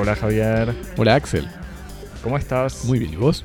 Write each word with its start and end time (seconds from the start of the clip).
Hola 0.00 0.16
Javier, 0.16 0.74
Hola 0.96 1.14
Axel, 1.16 1.46
¿cómo 2.22 2.38
estás? 2.38 2.84
muy 2.86 2.98
bien, 2.98 3.12
¿y 3.12 3.16
vos? 3.16 3.44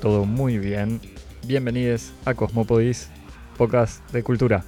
Todo 0.00 0.24
muy 0.24 0.58
bien. 0.58 1.00
Bienvenidos 1.44 2.12
a 2.24 2.34
Cosmopodis, 2.34 3.08
podcast 3.56 4.08
de 4.12 4.22
cultura. 4.22 4.62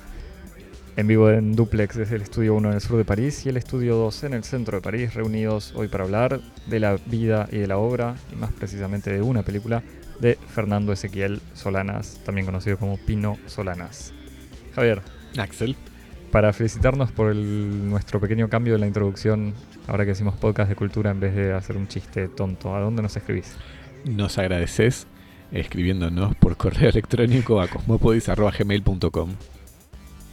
En 0.96 1.06
vivo 1.06 1.30
en 1.30 1.54
Duplex 1.54 1.96
desde 1.96 2.16
el 2.16 2.22
estudio 2.22 2.54
1 2.54 2.68
en 2.70 2.74
el 2.74 2.80
sur 2.80 2.96
de 2.96 3.04
París 3.04 3.46
y 3.46 3.48
el 3.48 3.56
estudio 3.56 3.94
2 3.96 4.24
en 4.24 4.34
el 4.34 4.42
centro 4.44 4.78
de 4.78 4.82
París, 4.82 5.14
reunidos 5.14 5.72
hoy 5.76 5.86
para 5.88 6.02
hablar 6.04 6.40
de 6.66 6.80
la 6.80 6.96
vida 7.06 7.48
y 7.52 7.58
de 7.58 7.66
la 7.68 7.78
obra, 7.78 8.16
y 8.32 8.36
más 8.36 8.52
precisamente 8.52 9.12
de 9.12 9.22
una 9.22 9.42
película 9.42 9.82
de 10.20 10.36
Fernando 10.52 10.92
Ezequiel 10.92 11.40
Solanas, 11.54 12.20
también 12.24 12.44
conocido 12.46 12.76
como 12.78 12.96
Pino 12.98 13.38
Solanas. 13.46 14.12
Javier, 14.74 15.02
Axel. 15.38 15.76
para 16.30 16.52
felicitarnos 16.52 17.12
por 17.12 17.30
el- 17.30 17.88
nuestro 17.88 18.18
pequeño 18.18 18.48
cambio 18.48 18.74
en 18.74 18.80
la 18.80 18.88
introducción, 18.88 19.54
ahora 19.86 20.04
que 20.04 20.12
hicimos 20.12 20.34
podcast 20.36 20.68
de 20.68 20.76
cultura 20.76 21.10
en 21.10 21.20
vez 21.20 21.34
de 21.34 21.52
hacer 21.52 21.76
un 21.76 21.88
chiste 21.88 22.28
tonto, 22.28 22.74
¿a 22.74 22.80
dónde 22.80 23.02
nos 23.02 23.16
escribís? 23.16 23.54
Nos 24.04 24.38
agradeces 24.38 25.06
escribiéndonos 25.52 26.34
por 26.36 26.56
correo 26.56 26.88
electrónico 26.90 27.60
a 27.60 27.68
cosmopodis.gmail.com 27.68 29.30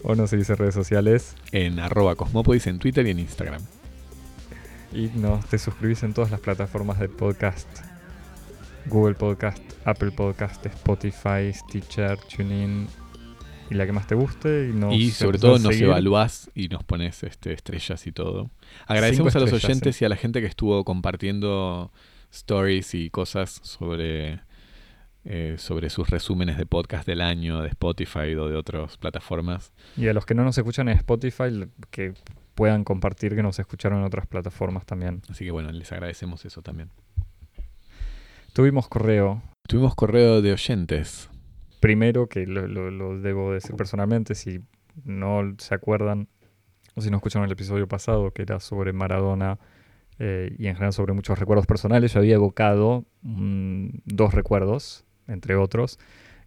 O 0.03 0.15
nos 0.15 0.29
seguís 0.29 0.49
en 0.49 0.57
redes 0.57 0.73
sociales 0.75 1.35
en 1.51 1.79
arroba 1.79 2.15
cosmopodis 2.15 2.67
en 2.67 2.79
Twitter 2.79 3.05
y 3.07 3.11
en 3.11 3.19
Instagram. 3.19 3.61
y 4.93 5.07
nos 5.15 5.45
te 5.45 5.57
suscribís 5.57 6.03
en 6.03 6.13
todas 6.13 6.31
las 6.31 6.39
plataformas 6.39 6.99
de 6.99 7.07
podcast. 7.09 7.67
Google 8.87 9.13
Podcast, 9.13 9.61
Apple 9.85 10.11
Podcast, 10.11 10.65
Spotify, 10.65 11.53
Stitcher, 11.53 12.17
TuneIn 12.35 12.87
y 13.71 13.73
la 13.73 13.85
que 13.85 13.93
más 13.93 14.05
te 14.05 14.15
guste. 14.15 14.69
Y, 14.69 14.73
nos 14.73 14.93
y 14.93 15.11
sobre 15.11 15.39
todo 15.39 15.53
nos 15.53 15.73
seguir. 15.73 15.85
evaluás 15.85 16.51
y 16.53 16.67
nos 16.67 16.83
pones 16.83 17.23
este, 17.23 17.53
estrellas 17.53 18.05
y 18.05 18.11
todo. 18.11 18.51
Agradecemos 18.85 19.35
a 19.35 19.39
los 19.39 19.53
oyentes 19.53 20.01
y 20.01 20.05
a 20.05 20.09
la 20.09 20.17
gente 20.17 20.41
que 20.41 20.47
estuvo 20.47 20.83
compartiendo 20.83 21.91
stories 22.31 22.93
y 22.93 23.09
cosas 23.09 23.61
sobre, 23.63 24.41
eh, 25.23 25.55
sobre 25.57 25.89
sus 25.89 26.09
resúmenes 26.09 26.57
de 26.57 26.65
podcast 26.65 27.07
del 27.07 27.21
año, 27.21 27.61
de 27.61 27.69
Spotify 27.69 28.35
o 28.35 28.49
de 28.49 28.57
otras 28.57 28.97
plataformas. 28.97 29.71
Y 29.95 30.09
a 30.09 30.13
los 30.13 30.25
que 30.25 30.35
no 30.35 30.43
nos 30.43 30.57
escuchan 30.57 30.89
en 30.89 30.97
Spotify, 30.97 31.65
que 31.91 32.13
puedan 32.55 32.83
compartir 32.83 33.35
que 33.35 33.43
nos 33.43 33.57
escucharon 33.57 33.99
en 33.99 34.05
otras 34.05 34.27
plataformas 34.27 34.85
también. 34.85 35.21
Así 35.29 35.45
que 35.45 35.51
bueno, 35.51 35.71
les 35.71 35.89
agradecemos 35.93 36.43
eso 36.43 36.61
también. 36.61 36.89
Tuvimos 38.53 38.89
correo 38.89 39.41
Tuvimos 39.71 39.95
correo 39.95 40.41
de 40.41 40.51
oyentes. 40.51 41.29
Primero, 41.81 42.29
que 42.29 42.45
lo, 42.45 43.19
debo 43.19 43.51
decir 43.51 43.75
personalmente, 43.75 44.35
si 44.35 44.61
no 45.03 45.55
se 45.57 45.75
acuerdan 45.75 46.29
o 46.95 47.01
si 47.01 47.09
no 47.09 47.17
escucharon 47.17 47.45
el 47.45 47.51
episodio 47.51 47.87
pasado, 47.87 48.31
que 48.31 48.43
era 48.43 48.59
sobre 48.59 48.93
Maradona 48.93 49.59
eh, 50.19 50.55
y 50.57 50.67
en 50.67 50.75
general 50.75 50.93
sobre 50.93 51.13
muchos 51.13 51.39
recuerdos 51.39 51.65
personales, 51.65 52.13
yo 52.13 52.19
había 52.19 52.35
evocado 52.35 53.05
mm, 53.23 53.87
dos 54.05 54.33
recuerdos, 54.33 55.05
entre 55.27 55.55
otros, 55.55 55.99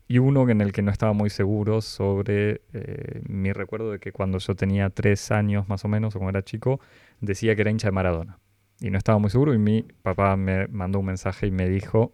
y 0.07 0.19
uno 0.19 0.49
en 0.49 0.61
el 0.61 0.73
que 0.73 0.83
no 0.83 0.93
estaba 0.93 1.13
muy 1.13 1.31
seguro 1.31 1.81
sobre 1.81 2.61
eh, 2.73 3.23
mi 3.27 3.53
recuerdo 3.53 3.91
de 3.91 3.99
que 3.99 4.13
cuando 4.13 4.39
yo 4.39 4.55
tenía 4.55 4.89
tres 4.91 5.33
años 5.33 5.69
más 5.69 5.85
o 5.85 5.89
menos, 5.89 6.15
o 6.15 6.21
cuando 6.21 6.39
era 6.39 6.45
chico, 6.45 6.79
decía 7.21 7.57
que 7.57 7.63
era 7.63 7.73
hincha 7.73 7.89
de 7.89 7.93
Maradona. 7.93 8.39
Y 8.81 8.91
no 8.91 8.99
estaba 8.99 9.19
muy 9.19 9.31
seguro 9.31 9.53
y 9.53 9.59
mi 9.59 9.83
papá 10.03 10.37
me 10.37 10.69
mandó 10.69 11.01
un 11.01 11.07
mensaje 11.07 11.49
y 11.49 11.51
me 11.51 11.69
dijo, 11.69 12.13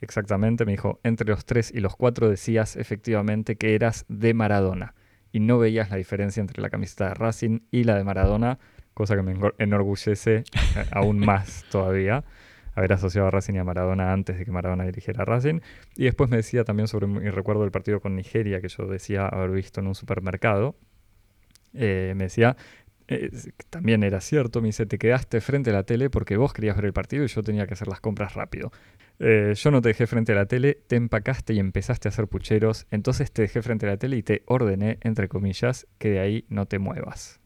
exactamente, 0.00 0.64
me 0.64 0.72
dijo, 0.72 1.00
entre 1.02 1.28
los 1.28 1.44
tres 1.44 1.72
y 1.74 1.80
los 1.80 1.96
cuatro 1.96 2.28
decías 2.28 2.76
efectivamente 2.76 3.56
que 3.56 3.74
eras 3.74 4.04
de 4.08 4.34
Maradona 4.34 4.94
y 5.32 5.40
no 5.40 5.58
veías 5.58 5.90
la 5.90 5.96
diferencia 5.96 6.40
entre 6.40 6.62
la 6.62 6.70
camiseta 6.70 7.08
de 7.08 7.14
Racing 7.14 7.60
y 7.70 7.84
la 7.84 7.96
de 7.96 8.04
Maradona, 8.04 8.58
cosa 8.94 9.16
que 9.16 9.22
me 9.22 9.36
enorgullece 9.58 10.34
eh, 10.34 10.44
aún 10.92 11.18
más 11.18 11.64
todavía 11.70 12.24
haber 12.74 12.92
asociado 12.92 13.28
a 13.28 13.30
Racing 13.30 13.54
y 13.54 13.58
a 13.58 13.64
Maradona 13.64 14.12
antes 14.12 14.38
de 14.38 14.44
que 14.44 14.50
Maradona 14.50 14.84
dirigiera 14.84 15.22
a 15.22 15.24
Racing. 15.24 15.60
Y 15.96 16.04
después 16.04 16.30
me 16.30 16.36
decía 16.36 16.64
también 16.64 16.88
sobre 16.88 17.06
mi 17.06 17.30
recuerdo 17.30 17.62
del 17.62 17.70
partido 17.70 18.00
con 18.00 18.16
Nigeria 18.16 18.60
que 18.60 18.68
yo 18.68 18.86
decía 18.86 19.26
haber 19.26 19.50
visto 19.50 19.80
en 19.80 19.86
un 19.86 19.94
supermercado. 19.94 20.76
Eh, 21.72 22.14
me 22.16 22.24
decía, 22.24 22.56
eh, 23.08 23.30
también 23.70 24.02
era 24.02 24.20
cierto, 24.20 24.60
me 24.60 24.68
dice, 24.68 24.86
te 24.86 24.98
quedaste 24.98 25.40
frente 25.40 25.70
a 25.70 25.72
la 25.72 25.82
tele 25.82 26.10
porque 26.10 26.36
vos 26.36 26.52
querías 26.52 26.76
ver 26.76 26.86
el 26.86 26.92
partido 26.92 27.24
y 27.24 27.28
yo 27.28 27.42
tenía 27.42 27.66
que 27.66 27.74
hacer 27.74 27.88
las 27.88 28.00
compras 28.00 28.34
rápido. 28.34 28.72
Eh, 29.20 29.52
yo 29.56 29.70
no 29.70 29.80
te 29.80 29.88
dejé 29.88 30.06
frente 30.06 30.32
a 30.32 30.34
la 30.34 30.46
tele, 30.46 30.78
te 30.86 30.96
empacaste 30.96 31.52
y 31.54 31.58
empezaste 31.58 32.08
a 32.08 32.10
hacer 32.10 32.26
pucheros, 32.28 32.86
entonces 32.90 33.30
te 33.32 33.42
dejé 33.42 33.62
frente 33.62 33.86
a 33.86 33.90
la 33.90 33.96
tele 33.96 34.16
y 34.16 34.22
te 34.22 34.42
ordené, 34.46 34.98
entre 35.02 35.28
comillas, 35.28 35.86
que 35.98 36.10
de 36.10 36.20
ahí 36.20 36.44
no 36.48 36.66
te 36.66 36.78
muevas. 36.78 37.40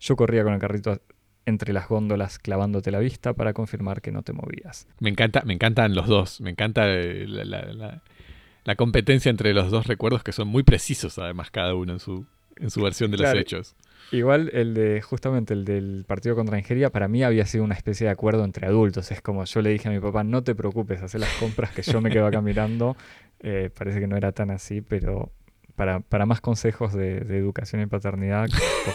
Yo 0.00 0.16
corría 0.16 0.42
con 0.44 0.52
el 0.52 0.58
carrito 0.60 1.00
entre 1.46 1.72
las 1.72 1.88
góndolas 1.88 2.38
clavándote 2.38 2.90
la 2.90 2.98
vista 2.98 3.32
para 3.34 3.52
confirmar 3.52 4.00
que 4.00 4.12
no 4.12 4.22
te 4.22 4.32
movías. 4.32 4.86
Me 5.00 5.10
encanta, 5.10 5.42
me 5.44 5.52
encantan 5.54 5.94
los 5.94 6.06
dos. 6.08 6.40
Me 6.40 6.50
encanta 6.50 6.84
eh, 6.88 7.26
la, 7.28 7.44
la- 7.44 7.72
la- 7.72 8.02
la 8.64 8.76
competencia 8.76 9.28
entre 9.30 9.52
los 9.52 9.70
dos 9.70 9.86
recuerdos 9.86 10.24
que 10.24 10.32
son 10.32 10.48
muy 10.48 10.62
precisos, 10.62 11.18
además, 11.18 11.50
cada 11.50 11.74
uno 11.74 11.92
en 11.92 12.00
su, 12.00 12.24
en 12.56 12.70
su 12.70 12.80
versión 12.82 13.10
de 13.10 13.18
Claro. 13.18 13.34
los 13.34 13.42
hechos. 13.42 13.76
Igual 14.12 14.50
el 14.52 14.74
de, 14.74 15.02
justamente 15.02 15.54
el 15.54 15.64
del 15.64 16.04
partido 16.06 16.36
contra 16.36 16.56
Nigeria, 16.56 16.90
para 16.90 17.08
mí 17.08 17.22
había 17.22 17.46
sido 17.46 17.64
una 17.64 17.74
especie 17.74 18.06
de 18.06 18.12
acuerdo 18.12 18.44
entre 18.44 18.66
adultos. 18.66 19.10
Es 19.10 19.20
como 19.20 19.44
yo 19.44 19.62
le 19.62 19.70
dije 19.70 19.88
a 19.88 19.90
mi 19.90 20.00
papá, 20.00 20.24
no 20.24 20.42
te 20.42 20.54
preocupes, 20.54 21.02
haz 21.02 21.14
las 21.14 21.32
compras 21.34 21.70
que 21.70 21.82
yo 21.82 22.00
me 22.00 22.10
quedo 22.10 22.26
acá 22.26 22.40
mirando. 22.40 22.96
Eh, 23.46 23.68
parece 23.76 24.00
que 24.00 24.06
no 24.06 24.16
era 24.16 24.32
tan 24.32 24.50
así, 24.50 24.80
pero 24.80 25.30
para, 25.76 26.00
para 26.00 26.24
más 26.24 26.40
consejos 26.40 26.94
de, 26.94 27.20
de 27.20 27.36
educación 27.36 27.82
y 27.82 27.86
paternidad, 27.86 28.48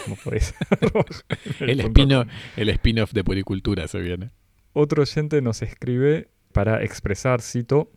como 0.04 0.16
podéis. 0.16 0.54
El 1.60 1.80
el 2.56 2.68
spin-off 2.70 3.12
de 3.12 3.22
Policultura 3.22 3.86
se 3.86 4.00
viene. 4.00 4.30
Otro 4.72 5.02
oyente 5.02 5.40
nos 5.40 5.62
escribe 5.62 6.30
para 6.52 6.82
expresar, 6.82 7.42
cito, 7.42 7.92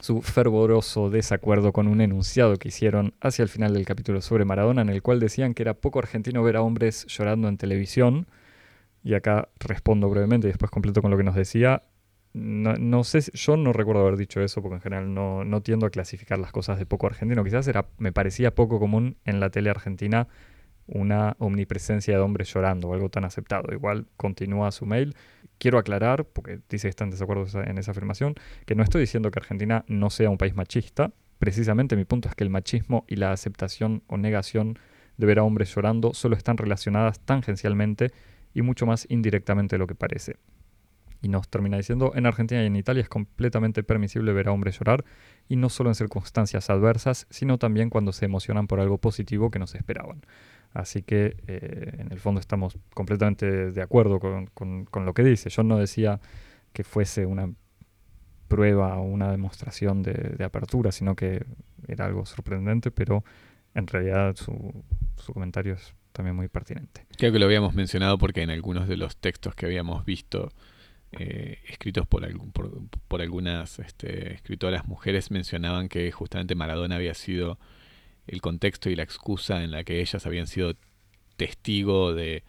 su 0.00 0.22
fervoroso 0.22 1.10
desacuerdo 1.10 1.72
con 1.72 1.88
un 1.88 2.00
enunciado 2.00 2.56
que 2.56 2.68
hicieron 2.68 3.14
hacia 3.20 3.42
el 3.42 3.48
final 3.48 3.74
del 3.74 3.84
capítulo 3.84 4.20
sobre 4.20 4.44
Maradona, 4.44 4.82
en 4.82 4.88
el 4.88 5.02
cual 5.02 5.20
decían 5.20 5.54
que 5.54 5.62
era 5.62 5.74
poco 5.74 5.98
argentino 5.98 6.42
ver 6.42 6.56
a 6.56 6.62
hombres 6.62 7.06
llorando 7.06 7.48
en 7.48 7.56
televisión. 7.56 8.26
Y 9.04 9.14
acá 9.14 9.48
respondo 9.58 10.10
brevemente 10.10 10.48
y 10.48 10.50
después 10.50 10.70
completo 10.70 11.02
con 11.02 11.10
lo 11.10 11.16
que 11.16 11.24
nos 11.24 11.34
decía. 11.34 11.84
No, 12.34 12.74
no 12.74 13.04
sé, 13.04 13.20
yo 13.32 13.56
no 13.56 13.72
recuerdo 13.72 14.02
haber 14.02 14.16
dicho 14.16 14.40
eso 14.40 14.60
porque 14.60 14.76
en 14.76 14.80
general 14.82 15.14
no, 15.14 15.44
no 15.44 15.62
tiendo 15.62 15.86
a 15.86 15.90
clasificar 15.90 16.38
las 16.38 16.52
cosas 16.52 16.78
de 16.78 16.86
poco 16.86 17.06
argentino. 17.06 17.42
Quizás 17.42 17.66
era, 17.68 17.88
me 17.98 18.12
parecía 18.12 18.54
poco 18.54 18.78
común 18.78 19.16
en 19.24 19.40
la 19.40 19.50
tele 19.50 19.70
argentina 19.70 20.28
una 20.88 21.36
omnipresencia 21.38 22.14
de 22.14 22.20
hombres 22.20 22.52
llorando 22.52 22.92
algo 22.92 23.08
tan 23.08 23.24
aceptado. 23.24 23.72
Igual 23.72 24.06
continúa 24.16 24.72
su 24.72 24.86
mail. 24.86 25.14
Quiero 25.58 25.78
aclarar, 25.78 26.24
porque 26.24 26.60
dice 26.68 26.86
que 26.86 26.90
está 26.90 27.04
en 27.04 27.10
desacuerdo 27.10 27.44
esa- 27.44 27.64
en 27.64 27.78
esa 27.78 27.92
afirmación, 27.92 28.34
que 28.66 28.74
no 28.74 28.82
estoy 28.82 29.02
diciendo 29.02 29.30
que 29.30 29.38
Argentina 29.38 29.84
no 29.88 30.10
sea 30.10 30.30
un 30.30 30.38
país 30.38 30.54
machista. 30.54 31.12
Precisamente 31.38 31.96
mi 31.96 32.04
punto 32.04 32.28
es 32.28 32.34
que 32.34 32.44
el 32.44 32.50
machismo 32.50 33.04
y 33.06 33.16
la 33.16 33.32
aceptación 33.32 34.02
o 34.08 34.16
negación 34.16 34.78
de 35.16 35.26
ver 35.26 35.38
a 35.38 35.44
hombres 35.44 35.74
llorando 35.74 36.14
solo 36.14 36.36
están 36.36 36.56
relacionadas 36.56 37.20
tangencialmente 37.20 38.12
y 38.54 38.62
mucho 38.62 38.86
más 38.86 39.06
indirectamente 39.08 39.76
de 39.76 39.78
lo 39.78 39.86
que 39.86 39.94
parece. 39.94 40.36
Y 41.20 41.28
nos 41.28 41.48
termina 41.48 41.76
diciendo, 41.76 42.12
en 42.14 42.26
Argentina 42.26 42.62
y 42.62 42.66
en 42.66 42.76
Italia 42.76 43.02
es 43.02 43.08
completamente 43.08 43.82
permisible 43.82 44.32
ver 44.32 44.46
a 44.48 44.52
hombres 44.52 44.78
llorar, 44.78 45.04
y 45.48 45.56
no 45.56 45.68
solo 45.68 45.90
en 45.90 45.96
circunstancias 45.96 46.70
adversas, 46.70 47.26
sino 47.30 47.58
también 47.58 47.90
cuando 47.90 48.12
se 48.12 48.24
emocionan 48.26 48.68
por 48.68 48.78
algo 48.78 48.98
positivo 48.98 49.50
que 49.50 49.58
no 49.58 49.66
se 49.66 49.78
esperaban. 49.78 50.22
Así 50.78 51.02
que 51.02 51.36
eh, 51.48 51.96
en 51.98 52.12
el 52.12 52.20
fondo 52.20 52.38
estamos 52.40 52.78
completamente 52.94 53.72
de 53.72 53.82
acuerdo 53.82 54.20
con, 54.20 54.46
con- 54.46 54.86
lo 55.04 55.12
que 55.12 55.24
dice. 55.24 55.50
Yo 55.50 55.64
no 55.64 55.76
decía 55.76 56.20
que 56.72 56.84
fuese 56.84 57.26
una 57.26 57.50
prueba 58.46 58.96
o 58.98 59.02
una 59.02 59.30
demostración 59.32 60.02
de, 60.04 60.12
de 60.12 60.44
apertura, 60.44 60.92
sino 60.92 61.16
que 61.16 61.44
era 61.88 62.06
algo 62.06 62.24
sorprendente, 62.26 62.90
pero 62.92 63.24
en 63.74 63.88
realidad 63.88 64.36
su, 64.36 64.84
su 65.16 65.32
comentario 65.32 65.74
es 65.74 65.94
también 66.12 66.36
muy 66.36 66.46
pertinente. 66.48 67.06
Creo 67.16 67.32
que 67.32 67.38
lo 67.40 67.46
habíamos 67.46 67.74
mencionado 67.74 68.16
porque 68.16 68.42
en 68.42 68.50
algunos 68.50 68.86
de 68.86 68.96
los 68.96 69.16
textos 69.16 69.56
que 69.56 69.66
habíamos 69.66 70.04
visto 70.04 70.50
eh, 71.12 71.58
escritos 71.68 72.06
por, 72.06 72.24
algún- 72.24 72.52
por, 72.52 72.70
por 73.08 73.20
algunas 73.20 73.80
este, 73.80 74.32
escritoras 74.34 74.86
mujeres 74.86 75.30
mencionaban 75.32 75.88
que 75.88 76.10
justamente 76.12 76.54
Maradona 76.54 76.94
había 76.96 77.14
sido 77.14 77.58
el 78.28 78.40
contexto 78.40 78.90
y 78.90 78.96
la 78.96 79.02
excusa 79.02 79.62
en 79.62 79.70
la 79.70 79.84
que 79.84 80.00
ellas 80.00 80.26
habían 80.26 80.46
sido 80.46 80.74
testigo 81.36 82.14
de 82.14 82.44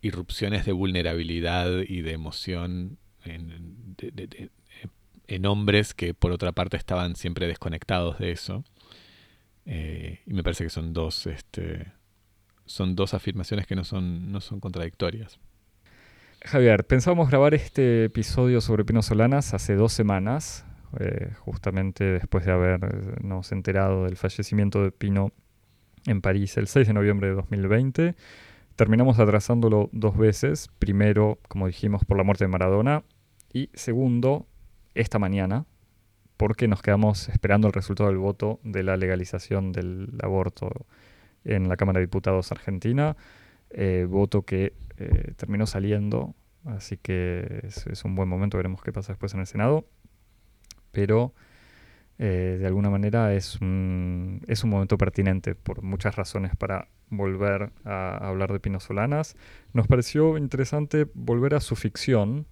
irrupciones 0.00 0.66
de 0.66 0.72
vulnerabilidad 0.72 1.70
y 1.86 2.02
de 2.02 2.12
emoción 2.12 2.98
en, 3.24 3.76
hombres 5.46 5.94
que 5.94 6.12
por 6.14 6.32
otra 6.32 6.52
parte 6.52 6.76
estaban 6.76 7.16
siempre 7.16 7.46
desconectados 7.46 8.18
de 8.18 8.32
eso. 8.32 8.64
Eh, 9.64 10.20
y 10.26 10.34
me 10.34 10.42
parece 10.42 10.64
que 10.64 10.70
son 10.70 10.92
dos, 10.92 11.26
este, 11.26 11.92
son 12.66 12.94
dos 12.96 13.14
afirmaciones 13.14 13.66
que 13.66 13.74
no 13.74 13.84
son, 13.84 14.30
no 14.30 14.40
son 14.40 14.60
contradictorias. 14.60 15.38
Javier, 16.44 16.84
pensábamos 16.84 17.28
grabar 17.30 17.54
este 17.54 18.04
episodio 18.04 18.60
sobre 18.60 18.84
Pino 18.84 19.02
Solanas 19.02 19.54
hace 19.54 19.76
dos 19.76 19.92
semanas, 19.92 20.64
eh, 21.00 21.32
justamente 21.38 22.04
después 22.04 22.44
de 22.44 22.52
habernos 22.52 23.52
enterado 23.52 24.04
del 24.04 24.16
fallecimiento 24.16 24.82
de 24.82 24.92
Pino 24.92 25.32
en 26.06 26.20
París 26.20 26.56
el 26.56 26.66
6 26.66 26.88
de 26.88 26.94
noviembre 26.94 27.28
de 27.28 27.34
2020. 27.34 28.14
Terminamos 28.76 29.18
atrasándolo 29.18 29.90
dos 29.92 30.16
veces. 30.16 30.68
Primero, 30.78 31.38
como 31.48 31.66
dijimos, 31.66 32.04
por 32.04 32.16
la 32.16 32.24
muerte 32.24 32.44
de 32.44 32.48
Maradona. 32.48 33.04
Y 33.52 33.70
segundo, 33.74 34.46
esta 34.94 35.18
mañana, 35.18 35.66
porque 36.36 36.68
nos 36.68 36.82
quedamos 36.82 37.28
esperando 37.28 37.68
el 37.68 37.74
resultado 37.74 38.08
del 38.08 38.18
voto 38.18 38.60
de 38.64 38.82
la 38.82 38.96
legalización 38.96 39.72
del 39.72 40.08
aborto 40.22 40.70
en 41.44 41.68
la 41.68 41.76
Cámara 41.76 42.00
de 42.00 42.06
Diputados 42.06 42.50
Argentina. 42.52 43.16
Eh, 43.70 44.06
voto 44.08 44.42
que 44.42 44.74
eh, 44.98 45.32
terminó 45.36 45.66
saliendo, 45.66 46.34
así 46.66 46.98
que 46.98 47.62
es, 47.64 48.04
un 48.04 48.14
buen 48.14 48.28
momento, 48.28 48.58
veremos 48.58 48.82
qué 48.82 48.92
pasa 48.92 49.12
después 49.12 49.32
en 49.34 49.40
el 49.40 49.46
Senado. 49.46 49.86
Pero 50.92 51.34
eh, 52.18 52.56
de 52.60 52.66
alguna 52.66 52.88
manera 52.88 53.34
es 53.34 53.60
un, 53.60 54.42
es 54.46 54.62
un 54.62 54.70
momento 54.70 54.96
pertinente 54.96 55.54
por 55.54 55.82
muchas 55.82 56.14
razones 56.14 56.54
para 56.56 56.88
volver 57.08 57.70
a 57.84 58.28
hablar 58.28 58.52
de 58.52 58.60
Pino 58.60 58.78
Solanas. 58.80 59.36
Nos 59.72 59.86
pareció 59.86 60.38
interesante 60.38 61.06
volver 61.14 61.54
a 61.54 61.60
su 61.60 61.74
ficción, 61.74 62.46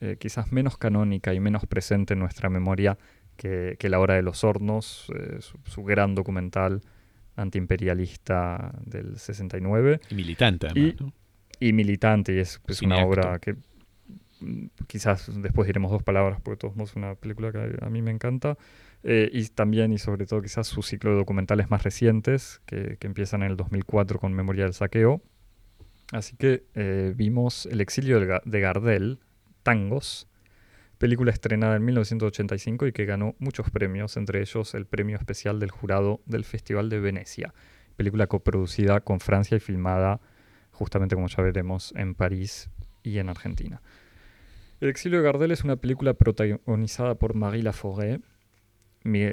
eh, 0.00 0.16
quizás 0.20 0.52
menos 0.52 0.78
canónica 0.78 1.34
y 1.34 1.40
menos 1.40 1.66
presente 1.66 2.14
en 2.14 2.20
nuestra 2.20 2.48
memoria 2.48 2.96
que, 3.36 3.76
La 3.82 3.98
Hora 4.00 4.14
de 4.14 4.22
los 4.22 4.44
Hornos, 4.44 5.10
eh, 5.16 5.38
su, 5.40 5.84
gran 5.84 6.14
documental 6.14 6.82
antiimperialista 7.36 8.72
del 8.84 9.18
69. 9.18 10.00
Y 10.10 10.14
militante, 10.14 10.68
además, 10.68 10.94
y, 11.60 11.72
militante, 11.72 12.34
y 12.34 12.38
es, 12.38 12.60
una 12.82 13.04
obra 13.04 13.38
que 13.38 13.56
quizás 14.86 15.30
después 15.42 15.66
diremos 15.66 15.90
dos 15.90 16.02
palabras, 16.02 16.40
porque 16.42 16.58
todos 16.58 16.90
es 16.90 16.96
una 16.96 17.14
película 17.14 17.52
que 17.52 17.78
a 17.80 17.90
mí 17.90 18.02
me 18.02 18.10
encanta. 18.10 18.56
Eh, 19.04 19.30
y 19.32 19.46
también 19.48 19.92
y 19.92 19.98
sobre 19.98 20.26
todo 20.26 20.42
quizás 20.42 20.66
su 20.66 20.82
ciclo 20.82 21.12
de 21.12 21.16
documentales 21.16 21.70
más 21.70 21.82
recientes, 21.82 22.60
que, 22.66 22.98
empiezan 23.00 23.42
en 23.42 23.52
el 23.52 23.56
2004 23.56 24.18
con 24.18 24.32
Memoria 24.32 24.64
del 24.64 24.74
Saqueo. 24.74 25.22
Así 26.12 26.36
que 26.36 26.64
eh, 26.74 27.12
vimos 27.14 27.66
El 27.66 27.80
exilio 27.80 28.18
de 28.18 28.60
Gardel, 28.60 29.20
Tangos, 29.62 30.28
película 30.98 31.30
estrenada 31.30 31.76
en 31.76 31.84
1985 31.84 32.86
y 32.86 32.92
que 32.92 33.04
ganó 33.04 33.34
muchos 33.38 33.70
premios, 33.70 34.16
entre 34.16 34.40
ellos 34.40 34.74
el 34.74 34.86
premio 34.86 35.16
especial 35.16 35.60
del 35.60 35.70
jurado 35.70 36.20
del 36.26 36.44
Festival 36.44 36.88
de 36.88 37.00
Venecia. 37.00 37.54
Película 37.96 38.26
coproducida 38.26 39.00
con 39.00 39.20
Francia 39.20 39.56
y 39.56 39.60
filmada, 39.60 40.20
justamente 40.72 41.14
como 41.14 41.28
ya 41.28 41.42
veremos, 41.42 41.92
en 41.96 42.14
París 42.14 42.70
y 43.02 43.18
en 43.18 43.28
Argentina. 43.28 43.80
El 44.80 44.88
exilio 44.88 45.18
de 45.18 45.24
Gardel 45.24 45.50
es 45.50 45.64
una 45.64 45.76
película 45.76 46.14
protagonizada 46.14 47.16
por 47.16 47.34
Marie 47.34 47.64
Laforêt, 47.64 48.22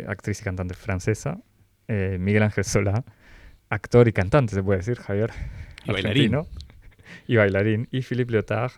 actriz 0.07 0.41
y 0.41 0.43
cantante 0.43 0.73
francesa, 0.73 1.39
eh, 1.87 2.17
Miguel 2.19 2.41
Ángel 2.41 2.63
Solá, 2.63 3.03
actor 3.69 4.07
y 4.07 4.13
cantante, 4.13 4.55
se 4.55 4.63
puede 4.63 4.79
decir, 4.79 4.97
Javier. 4.97 5.31
Y 5.85 5.91
bailarín. 5.91 6.39
Y 7.27 7.35
bailarín. 7.35 7.87
Y 7.91 8.01
Philippe 8.01 8.31
Lyotard, 8.31 8.71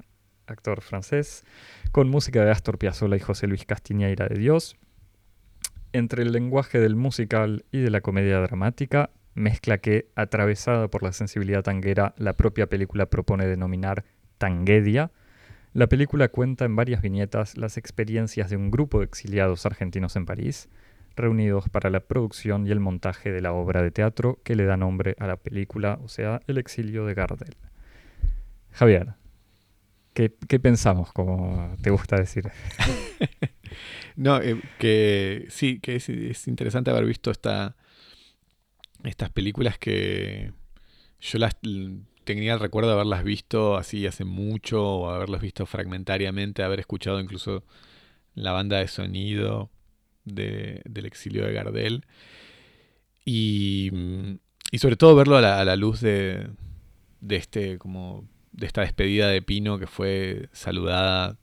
actor 0.46 0.81
francés, 0.81 1.46
con 1.94 2.10
música 2.10 2.44
de 2.44 2.52
Astor 2.52 2.78
Piazzolla 2.78 3.16
y 3.16 3.19
José 3.19 3.48
Luis 3.48 3.66
Castiñeira 3.66 4.28
de 4.28 4.38
Dios. 4.38 4.75
Entre 5.94 6.24
el 6.24 6.34
lenguaje 6.34 6.80
del 6.80 6.98
musical 6.98 7.64
y 7.72 7.80
de 7.80 7.92
la 7.92 8.02
comedia 8.02 8.42
dramática, 8.42 9.12
mezcla 9.36 9.78
que, 9.78 10.10
atravesada 10.16 10.90
por 10.90 11.02
la 11.02 11.14
sensibilidad 11.14 11.64
tanguera, 11.64 12.14
la 12.18 12.34
propia 12.34 12.68
película 12.68 13.06
propone 13.06 13.48
denominar 13.48 14.04
tanguedia, 14.38 15.12
la 15.77 15.85
película 15.85 16.29
cuenta 16.29 16.65
en 16.65 16.75
varias 16.75 17.03
viñetas 17.03 17.56
las 17.56 17.77
experiencias 17.77 18.50
de 18.50 18.56
un 18.57 18.71
grupo 18.71 18.97
de 18.97 19.06
exiliados 19.06 19.68
argentinos 19.68 20.15
en 20.15 20.25
París, 20.25 20.69
reunidos 21.15 21.69
para 21.69 21.91
la 21.91 22.00
producción 22.00 22.65
y 22.65 22.71
el 22.71 22.79
montaje 22.79 23.31
de 23.31 23.41
la 23.41 23.53
obra 23.53 23.83
de 23.83 23.91
teatro 23.91 24.39
que 24.44 24.56
le 24.56 24.65
da 24.65 24.75
nombre 24.75 25.15
a 25.19 25.27
la 25.27 25.38
película, 25.38 26.00
o 26.03 26.07
sea, 26.07 26.41
El 26.47 26.57
exilio 26.57 27.06
de 27.06 27.13
Gardel. 27.13 27.57
Javier, 28.71 29.13
¿qué, 30.15 30.29
pensamos, 30.59 31.13
como 31.13 31.75
te 31.83 31.91
gusta 31.91 32.15
decir? 32.15 32.50
no, 34.15 34.41
eh, 34.41 34.59
que 34.80 35.45
sí, 35.50 35.80
que 35.80 35.97
es, 35.97 36.47
interesante 36.47 36.89
haber 36.89 37.06
visto 37.06 37.30
esta, 37.30 37.75
estas 39.03 39.30
películas 39.30 39.77
que 39.77 40.53
yo 41.19 41.38
las 41.38 41.56
tenía 42.27 42.53
el 42.53 42.59
recuerdo 42.59 42.89
de 42.89 42.95
haberlas 42.95 43.24
visto 43.24 43.77
así 43.77 44.06
hace 44.06 44.25
mucho, 44.25 44.83
o 44.83 45.09
haberlas 45.09 45.41
visto 45.41 45.65
fragmentariamente, 45.65 46.62
haber 46.62 46.79
escuchado 46.79 47.19
incluso 47.19 47.63
la 48.35 48.51
banda 48.51 48.77
de 48.79 48.88
sonido 48.88 49.71
del 50.25 51.06
exilio 51.06 51.45
de 51.45 51.53
Gardel. 51.53 52.06
Y, 53.25 53.91
y 54.71 54.77
sobre 54.79 54.97
todo 54.97 55.15
verlo 55.15 55.38
a 55.38 55.41
la, 55.41 55.75
luz 55.75 56.01
de, 56.01 56.50
de, 57.21 57.35
este, 57.38 57.77
como, 57.77 58.27
de 58.51 58.68
esta 58.68 58.81
despedida 58.81 59.30
de 59.30 59.41
Pino 59.41 59.80
que 59.80 59.88
fue 59.88 60.50
saludada 60.51 61.38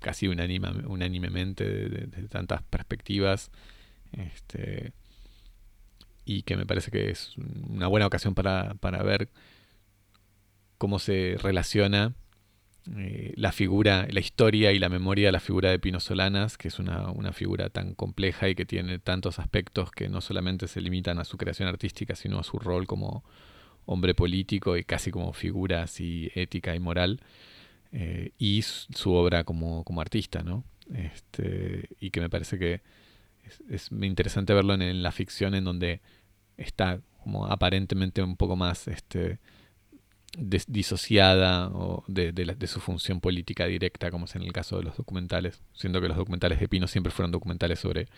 casi 0.00 0.26
unánimemente 0.26 1.64
desde 1.64 2.06
de 2.06 2.28
tantas 2.28 2.62
perspectivas. 2.62 3.50
Este, 4.12 4.94
y 6.30 6.42
que 6.42 6.56
me 6.56 6.64
parece 6.64 6.92
que 6.92 7.10
es 7.10 7.32
una 7.36 7.88
buena 7.88 8.06
ocasión 8.06 8.36
para, 8.36 9.02
ver 9.02 9.30
cómo 10.78 11.00
se 11.00 11.36
relaciona 11.42 12.14
eh, 12.96 13.32
la 13.34 13.50
figura, 13.50 14.06
la 14.08 14.20
historia 14.20 14.70
y 14.70 14.78
la 14.78 14.88
memoria 14.88 15.26
de 15.26 15.32
la 15.32 15.40
figura 15.40 15.70
de 15.70 15.80
Pino 15.80 15.98
Solanas, 15.98 16.56
que 16.56 16.68
es 16.68 16.78
una, 16.78 17.32
figura 17.32 17.68
tan 17.68 17.94
compleja 17.94 18.48
y 18.48 18.54
que 18.54 18.64
tiene 18.64 19.00
tantos 19.00 19.40
aspectos 19.40 19.90
que 19.90 20.08
no 20.08 20.20
solamente 20.20 20.68
se 20.68 20.80
limitan 20.80 21.18
a 21.18 21.24
su 21.24 21.36
creación 21.36 21.68
artística, 21.68 22.14
sino 22.14 22.38
a 22.38 22.44
su 22.44 22.60
rol 22.60 22.86
como 22.86 23.24
hombre 23.84 24.14
político 24.14 24.76
y 24.76 24.84
casi 24.84 25.10
como 25.10 25.32
figura 25.32 25.82
así 25.82 26.30
ética 26.36 26.76
y 26.76 26.78
moral, 26.78 27.20
eh, 27.90 28.30
y 28.38 28.62
su 28.62 29.14
obra 29.14 29.42
como, 29.42 29.82
como 29.82 30.00
artista, 30.00 30.44
¿no? 30.44 30.62
Este, 30.94 31.88
y 31.98 32.10
que 32.10 32.20
me 32.20 32.30
parece 32.30 32.56
que 32.56 32.82
es 33.68 33.90
interesante 33.90 34.54
verlo 34.54 34.74
en 34.74 35.02
la 35.02 35.10
ficción 35.10 35.56
en 35.56 35.64
donde 35.64 36.00
está 36.60 37.00
como 37.22 37.46
aparentemente 37.46 38.22
un 38.22 38.36
poco 38.36 38.56
más 38.56 38.88
este, 38.88 39.38
disociada 40.38 41.68
o 41.68 42.04
de, 42.06 42.32
de, 42.32 42.66
su 42.66 42.80
función 42.80 43.20
política 43.20 43.66
directa, 43.66 44.10
como 44.10 44.26
es 44.26 44.36
en 44.36 44.42
el 44.42 44.52
caso 44.52 44.78
de 44.78 44.84
los 44.84 44.96
documentales, 44.96 45.60
siendo 45.72 46.00
que 46.00 46.08
los 46.08 46.16
documentales 46.16 46.60
de 46.60 46.68
Pino 46.68 46.86
siempre 46.86 47.10
fueron 47.10 47.32
documentales 47.32 47.80
sobre 47.80 48.08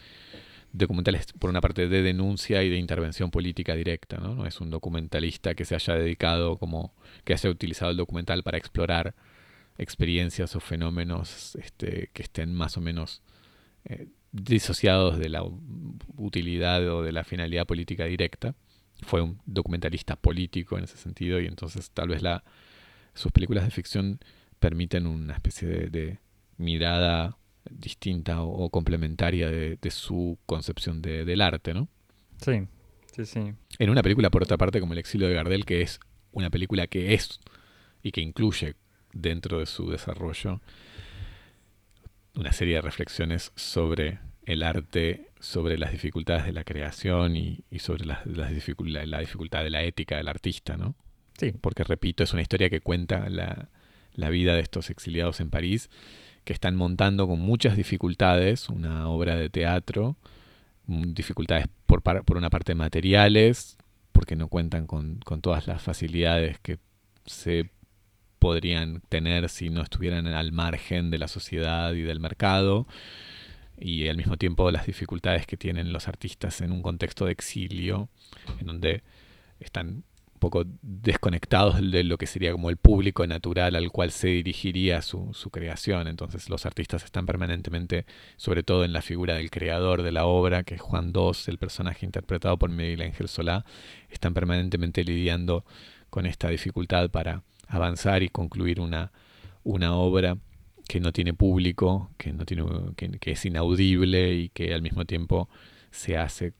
documentales 0.72 1.26
por 1.38 1.50
una 1.50 1.60
parte 1.60 1.88
de 1.88 2.02
denuncia 2.02 2.62
y 2.62 2.70
de 2.70 2.76
intervención 2.76 3.30
política 3.30 3.74
directa, 3.74 4.16
¿no? 4.18 4.34
No 4.34 4.46
es 4.46 4.60
un 4.60 4.70
documentalista 4.70 5.54
que 5.54 5.64
se 5.64 5.74
haya 5.74 5.94
dedicado 5.94 6.56
como 6.58 6.94
que 7.24 7.34
haya 7.34 7.50
utilizado 7.50 7.90
el 7.90 7.96
documental 7.96 8.42
para 8.42 8.58
explorar 8.58 9.14
experiencias 9.78 10.54
o 10.56 10.60
fenómenos 10.60 11.56
este, 11.56 12.10
que 12.12 12.22
estén 12.22 12.54
más 12.54 12.76
o 12.76 12.80
menos 12.80 13.22
eh, 13.84 14.08
disociados 14.32 15.18
de 15.18 15.28
la 15.28 15.44
utilidad 16.16 16.88
o 16.88 17.02
de 17.02 17.12
la 17.12 17.24
finalidad 17.24 17.66
política 17.66 18.06
directa. 18.06 18.54
Fue 19.02 19.20
un 19.20 19.40
documentalista 19.46 20.16
político 20.16 20.78
en 20.78 20.84
ese 20.84 20.96
sentido 20.96 21.40
y 21.40 21.46
entonces 21.46 21.90
tal 21.90 22.08
vez 22.08 22.22
la, 22.22 22.44
sus 23.14 23.30
películas 23.32 23.64
de 23.64 23.70
ficción 23.70 24.20
permiten 24.58 25.06
una 25.06 25.34
especie 25.34 25.68
de, 25.68 26.18
mirada 26.56 27.36
distinta 27.70 28.42
o, 28.42 28.70
complementaria 28.70 29.50
de, 29.50 29.90
su 29.90 30.38
concepción 30.46 31.02
del 31.02 31.40
arte, 31.40 31.74
¿no? 31.74 31.88
Sí, 32.38 32.66
sí, 33.14 33.24
sí. 33.24 33.52
En 33.78 33.90
una 33.90 34.02
película, 34.02 34.30
por 34.30 34.42
otra 34.42 34.56
parte, 34.56 34.80
como 34.80 34.92
El 34.92 34.98
exilio 34.98 35.28
de 35.28 35.34
Gardel, 35.34 35.64
que 35.64 35.82
es 35.82 36.00
una 36.32 36.50
película 36.50 36.86
que 36.86 37.14
es 37.14 37.40
y 38.02 38.12
que 38.12 38.20
incluye 38.20 38.74
dentro 39.12 39.58
de 39.58 39.66
su 39.66 39.90
desarrollo 39.90 40.60
una 42.34 42.52
serie 42.52 42.76
de 42.76 42.82
reflexiones 42.82 43.52
sobre 43.56 44.18
el 44.44 44.62
arte, 44.62 45.30
sobre 45.38 45.78
las 45.78 45.92
dificultades 45.92 46.44
de 46.44 46.52
la 46.52 46.64
creación 46.64 47.36
y, 47.36 47.64
sobre 47.78 48.04
las, 48.04 48.26
las 48.26 48.50
la 49.06 49.20
dificultad 49.20 49.62
de 49.62 49.70
la 49.70 49.82
ética 49.82 50.16
del 50.16 50.28
artista, 50.28 50.76
¿no? 50.76 50.94
Sí. 51.38 51.52
Porque, 51.60 51.84
repito, 51.84 52.24
es 52.24 52.32
una 52.32 52.42
historia 52.42 52.70
que 52.70 52.80
cuenta 52.80 53.28
la, 53.28 53.68
la 54.14 54.30
vida 54.30 54.54
de 54.54 54.60
estos 54.60 54.90
exiliados 54.90 55.40
en 55.40 55.50
París, 55.50 55.90
que 56.44 56.52
están 56.52 56.76
montando 56.76 57.26
con 57.26 57.40
muchas 57.40 57.76
dificultades 57.76 58.68
una 58.68 59.08
obra 59.08 59.36
de 59.36 59.48
teatro, 59.48 60.16
mm, 60.86 61.12
dificultades 61.12 61.66
por, 61.86 62.02
por 62.02 62.36
una 62.36 62.50
parte 62.50 62.74
materiales, 62.74 63.76
porque 64.12 64.36
no 64.36 64.48
cuentan 64.48 64.86
con, 64.86 65.20
con 65.24 65.40
todas 65.40 65.66
las 65.66 65.82
facilidades 65.82 66.58
que 66.60 66.78
se 67.26 67.70
podrían 68.42 69.02
tener 69.08 69.48
si 69.48 69.70
no 69.70 69.82
estuvieran 69.82 70.26
al 70.26 70.50
margen 70.50 71.12
de 71.12 71.18
la 71.18 71.28
sociedad 71.28 71.92
y 71.92 72.02
del 72.02 72.18
mercado 72.18 72.88
y 73.78 74.08
al 74.08 74.16
mismo 74.16 74.36
tiempo 74.36 74.68
las 74.72 74.84
dificultades 74.84 75.46
que 75.46 75.56
tienen 75.56 75.92
los 75.92 76.08
artistas 76.08 76.60
en 76.60 76.72
un 76.72 76.82
contexto 76.82 77.24
de 77.24 77.30
exilio, 77.30 78.08
en 78.58 78.66
donde 78.66 79.04
están 79.60 80.02
un 80.34 80.40
poco 80.40 80.64
desconectados 80.82 81.80
de 81.88 82.02
lo 82.02 82.18
que 82.18 82.26
sería 82.26 82.50
como 82.50 82.68
el 82.68 82.78
público 82.78 83.24
natural 83.28 83.76
al 83.76 83.92
cual 83.92 84.10
se 84.10 84.26
dirigiría 84.26 85.02
su, 85.02 85.30
creación. 85.52 86.08
Entonces 86.08 86.50
los 86.50 86.66
artistas 86.66 87.04
están 87.04 87.26
permanentemente, 87.26 88.06
sobre 88.36 88.64
todo 88.64 88.84
en 88.84 88.92
la 88.92 89.02
figura 89.02 89.36
del 89.36 89.52
creador 89.52 90.02
de 90.02 90.10
la 90.10 90.26
obra, 90.26 90.64
que 90.64 90.74
es 90.74 90.80
Juan 90.80 91.12
II, 91.14 91.30
el 91.46 91.58
personaje 91.58 92.04
interpretado 92.04 92.58
por 92.58 92.70
Miguel 92.70 93.02
Ángel 93.02 93.28
Solá, 93.28 93.64
están 94.10 94.34
permanentemente 94.34 95.04
lidiando 95.04 95.64
con 96.10 96.26
esta 96.26 96.48
dificultad 96.48 97.08
para 97.08 97.44
avanzar 97.72 98.22
y 98.22 98.28
concluir 98.28 98.80
una, 98.80 99.12
una 99.64 99.94
obra 99.94 100.36
que 100.86 101.00
no 101.00 101.12
tiene 101.12 101.32
público, 101.32 102.10
que, 102.18 102.32
no 102.32 102.44
tiene, 102.44 102.64
que, 102.96 103.30
es 103.32 103.44
inaudible 103.46 104.34
y 104.34 104.48
que 104.50 104.74
al 104.74 104.82
mismo 104.82 105.06
tiempo 105.06 105.48
se 105.90 106.18
hace 106.18 106.52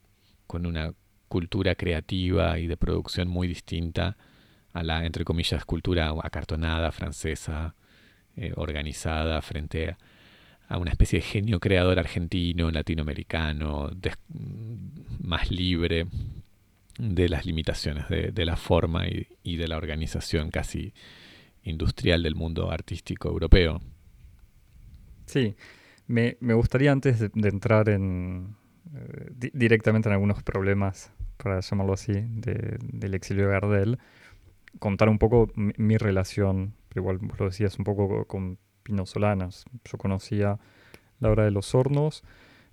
con 0.47 0.64
una 0.64 0.95
cultura 1.28 1.75
creativa 1.75 2.59
y 2.59 2.66
de 2.66 2.76
producción 2.78 3.28
muy 3.28 3.47
distinta 3.47 4.16
a 4.73 4.83
la, 4.83 5.04
entre 5.04 5.25
comillas, 5.25 5.64
cultura 5.66 6.14
acartonada, 6.23 6.92
francesa, 6.92 7.75
eh, 8.37 8.52
organizada 8.57 9.42
frente 9.42 9.90
a, 9.90 9.99
a, 10.69 10.78
una 10.78 10.92
especie 10.92 11.19
de 11.19 11.26
genio 11.26 11.61
creador 11.61 11.99
argentino, 11.99 12.71
latinoamericano, 12.71 13.90
más 15.21 15.50
libre 15.50 16.07
de 17.02 17.28
las 17.28 17.44
limitaciones 17.44 18.09
de, 18.09 18.44
la 18.44 18.56
forma 18.56 19.06
y, 19.09 19.56
de 19.56 19.66
la 19.66 19.76
organización 19.76 20.52
casi 20.52 20.94
industrial 21.64 22.23
del 22.23 22.37
mundo 22.37 22.71
artístico 22.71 23.28
europeo. 23.28 23.80
Sí, 25.26 25.56
me, 26.06 26.37
gustaría 26.40 26.92
antes 26.92 27.18
de, 27.18 27.49
entrar 27.49 27.88
en 27.88 28.54
eh, 28.94 29.50
directamente 29.52 30.09
en 30.09 30.12
algunos 30.12 30.44
problemas, 30.44 31.12
para 31.38 31.59
llamarlo 31.59 31.94
así, 31.94 32.12
del 32.12 33.14
exilio 33.14 33.47
de 33.47 33.52
Gardel, 33.52 33.99
contar 34.78 35.09
un 35.09 35.18
poco 35.18 35.50
mi, 35.56 35.97
relación, 35.97 36.75
igual 36.94 37.18
lo 37.37 37.47
decías 37.47 37.78
un 37.78 37.85
poco 37.85 38.26
con 38.26 38.59
Pino 38.85 39.06
Solanas. 39.06 39.64
Yo 39.85 39.99
conocía 39.99 40.61
La 41.18 41.30
Hora 41.30 41.44
de 41.44 41.50
los 41.50 41.75
Hornos. 41.75 42.23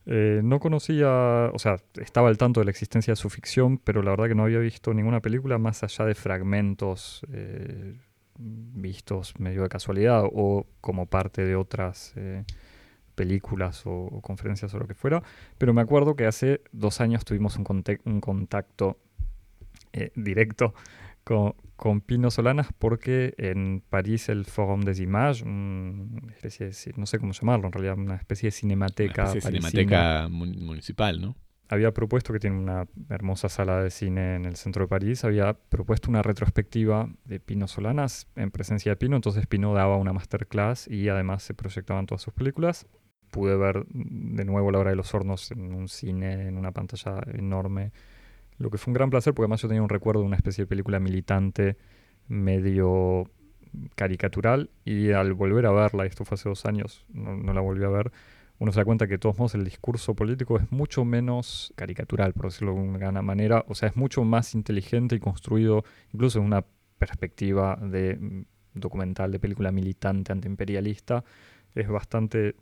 Eh, 0.05 0.41
no 0.43 0.59
conocía, 0.59 1.51
o 1.53 1.59
sea, 1.59 1.77
estaba 1.95 2.29
al 2.29 2.37
tanto 2.37 2.61
de 2.61 2.65
la 2.65 2.71
existencia 2.71 3.11
de 3.11 3.15
su 3.15 3.29
ficción, 3.29 3.77
pero 3.77 4.01
la 4.01 4.11
verdad 4.11 4.27
que 4.27 4.35
no 4.35 4.43
había 4.43 4.59
visto 4.59 4.93
ninguna 4.93 5.19
película 5.19 5.57
más 5.57 5.83
allá 5.83 6.05
de 6.05 6.15
fragmentos 6.15 7.21
eh, 7.31 7.95
vistos 8.37 9.37
medio 9.39 9.63
de 9.63 9.69
casualidad 9.69 10.23
o 10.25 10.65
como 10.81 11.05
parte 11.05 11.45
de 11.45 11.55
otras 11.55 12.13
eh, 12.15 12.43
películas 13.15 13.83
o, 13.85 14.21
conferencias 14.21 14.73
o 14.73 14.79
lo 14.79 14.87
que 14.87 14.95
fuera. 14.95 15.21
Pero 15.57 15.73
me 15.73 15.81
acuerdo 15.81 16.15
que 16.15 16.25
hace 16.25 16.61
dos 16.71 17.01
años 17.01 17.25
tuvimos 17.25 17.57
un, 17.57 17.83
un 18.05 18.21
contacto 18.21 18.97
directo 20.15 20.73
con, 21.75 22.01
Pino 22.01 22.31
Solanas 22.31 22.69
porque 22.77 23.35
en 23.37 23.83
París 23.87 24.29
el 24.29 24.45
Forum 24.45 24.81
des 24.81 24.99
Images, 24.99 25.43
una 25.43 26.31
especie 26.31 26.67
de, 26.67 26.73
no 26.97 27.05
sé 27.05 27.19
cómo 27.19 27.33
llamarlo, 27.33 27.67
en 27.67 27.71
realidad 27.71 27.97
una 27.97 28.15
especie 28.15 28.47
de 28.47 28.51
cinemateca. 28.51 29.23
Una 29.23 29.33
especie 29.33 29.51
de 29.51 29.61
cinemateca 29.61 30.27
municipal, 30.29 31.21
¿no? 31.21 31.35
Había 31.71 31.93
propuesto, 31.93 32.33
que 32.33 32.39
tiene 32.39 32.57
una 32.57 32.87
hermosa 33.09 33.47
sala 33.47 33.83
de 33.83 33.91
cine 33.91 34.35
en 34.35 34.45
el 34.45 34.55
centro 34.55 34.85
de 34.85 34.87
París, 34.87 35.23
había 35.23 35.53
propuesto 35.53 36.09
una 36.09 36.23
retrospectiva 36.23 37.07
de 37.25 37.39
Pino 37.39 37.67
Solanas 37.67 38.27
en 38.35 38.49
presencia 38.49 38.91
de 38.91 38.95
Pino, 38.95 39.15
entonces 39.15 39.45
Pino 39.45 39.71
daba 39.75 39.97
una 39.97 40.13
masterclass 40.13 40.87
y 40.87 41.09
además 41.09 41.43
se 41.43 41.53
proyectaban 41.53 42.07
todas 42.07 42.23
sus 42.23 42.33
películas. 42.33 42.87
Pude 43.29 43.55
ver 43.55 43.85
de 43.89 44.45
nuevo 44.45 44.71
La 44.71 44.79
Hora 44.79 44.89
de 44.89 44.95
los 44.95 45.13
Hornos 45.13 45.51
en 45.51 45.73
un 45.75 45.89
cine, 45.89 46.47
en 46.47 46.57
una 46.57 46.71
pantalla 46.71 47.21
enorme 47.31 47.91
lo 48.59 48.69
que 48.69 48.77
fue 48.77 48.91
un 48.91 48.93
gran 48.93 49.09
placer 49.09 49.33
porque 49.33 49.45
además 49.45 49.61
yo 49.61 49.67
tenía 49.67 49.81
un 49.81 49.89
recuerdo 49.89 50.21
de 50.21 50.27
una 50.27 50.35
especie 50.35 50.65
de 50.65 50.67
película 50.67 50.99
militante 50.99 51.77
medio 52.27 53.29
caricatural 53.95 54.69
y 54.85 55.11
al 55.11 55.33
volver 55.33 55.65
a 55.65 55.71
verla, 55.71 56.05
esto 56.05 56.25
fue 56.25 56.35
hace 56.35 56.49
dos 56.49 56.65
años, 56.65 57.05
no, 57.09 57.53
la 57.53 57.61
volví 57.61 57.83
a 57.83 57.89
ver, 57.89 58.11
uno 58.57 58.71
se 58.71 58.79
da 58.79 58.85
cuenta 58.85 59.07
que 59.07 59.13
de 59.13 59.19
todos 59.19 59.37
modos 59.37 59.55
el 59.55 59.63
discurso 59.63 60.13
político 60.13 60.57
es 60.57 60.71
mucho 60.71 61.05
menos 61.05 61.73
caricatural, 61.75 62.33
por 62.33 62.45
decirlo 62.45 62.73
de 62.73 62.79
alguna 62.79 63.21
manera, 63.21 63.63
o 63.67 63.75
sea, 63.75 63.89
es 63.89 63.95
mucho 63.95 64.23
más 64.23 64.53
inteligente 64.53 65.15
y 65.15 65.19
construido 65.19 65.83
incluso 66.13 66.39
en 66.39 66.45
una 66.45 66.65
perspectiva 66.97 67.77
de 67.81 68.17
mm, 68.17 68.45
documental, 68.73 69.31
de 69.31 69.39
película 69.39 69.71
militante, 69.71 70.31
antiimperialista, 70.31 71.23
es 71.73 71.87
bastante 71.87 72.55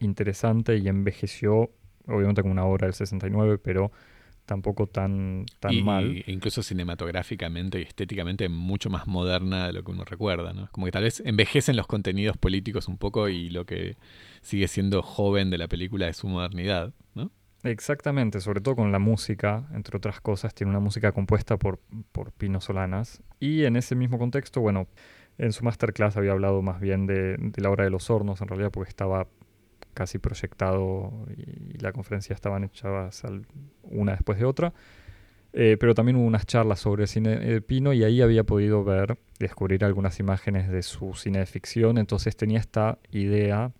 interesante 0.00 0.76
y 0.76 0.88
envejeció, 0.88 1.70
obviamente 2.06 2.42
como 2.42 2.52
una 2.52 2.64
obra 2.64 2.86
del 2.86 2.94
69, 2.94 3.58
pero 3.58 3.92
tampoco 4.46 4.86
tan, 4.86 5.46
tan 5.60 5.82
mal. 5.84 6.22
incluso 6.26 6.62
cinematográficamente 6.62 7.78
y 7.80 7.82
estéticamente 7.82 8.48
mucho 8.48 8.90
más 8.90 9.06
moderna 9.06 9.66
de 9.66 9.72
lo 9.72 9.82
que 9.82 9.90
uno 9.90 10.04
recuerda, 10.04 10.52
¿no? 10.52 10.68
Como 10.72 10.86
que 10.86 10.92
tal 10.92 11.04
vez 11.04 11.22
envejecen 11.24 11.76
los 11.76 11.86
contenidos 11.86 12.36
políticos 12.36 12.88
un 12.88 12.98
poco 12.98 13.28
y 13.28 13.50
lo 13.50 13.64
que 13.64 13.96
sigue 14.42 14.68
siendo 14.68 15.02
joven 15.02 15.50
de 15.50 15.58
la 15.58 15.68
película 15.68 16.08
es 16.08 16.18
su 16.18 16.28
modernidad, 16.28 16.92
¿no? 17.14 17.30
Exactamente, 17.62 18.40
sobre 18.40 18.60
todo 18.60 18.76
con 18.76 18.92
la 18.92 18.98
música, 18.98 19.66
entre 19.72 19.96
otras 19.96 20.20
cosas, 20.20 20.54
tiene 20.54 20.70
una 20.70 20.80
música 20.80 21.12
compuesta 21.12 21.56
por, 21.56 21.80
por 22.12 22.30
Pino 22.32 22.60
Solanas. 22.60 23.22
Y 23.40 23.64
en 23.64 23.76
ese 23.76 23.94
mismo 23.94 24.18
contexto, 24.18 24.60
bueno, 24.60 24.86
en 25.38 25.52
su 25.52 25.64
masterclass 25.64 26.18
había 26.18 26.32
hablado 26.32 26.60
más 26.60 26.80
bien 26.80 27.06
de, 27.06 27.36
de 27.38 27.62
la 27.62 27.70
obra 27.70 27.84
de 27.84 27.90
los 27.90 28.10
hornos, 28.10 28.42
en 28.42 28.48
realidad, 28.48 28.70
porque 28.70 28.90
estaba 28.90 29.26
casi 29.94 30.18
proyectado 30.18 31.26
y 31.36 31.78
la 31.78 31.92
conferencia 31.92 32.34
estaban 32.34 32.64
hechas 32.64 33.22
una 33.82 34.12
después 34.12 34.38
de 34.38 34.44
otra. 34.44 34.74
Eh, 35.56 35.76
pero 35.78 35.94
también 35.94 36.16
hubo 36.16 36.26
unas 36.26 36.46
charlas 36.46 36.80
sobre 36.80 37.06
cine 37.06 37.36
de 37.36 37.60
Pino 37.60 37.92
y 37.92 38.02
ahí 38.02 38.20
había 38.20 38.42
podido 38.42 38.82
ver, 38.82 39.18
descubrir 39.38 39.84
algunas 39.84 40.18
imágenes 40.18 40.68
de 40.68 40.82
su 40.82 41.14
cine 41.14 41.38
de 41.38 41.46
ficción. 41.46 41.96
Entonces 41.96 42.36
tenía 42.36 42.58
esta 42.58 42.98
idea 43.12 43.70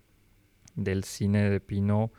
del 0.75 1.03
cine 1.03 1.49
de 1.49 1.59
Pino 1.59 2.11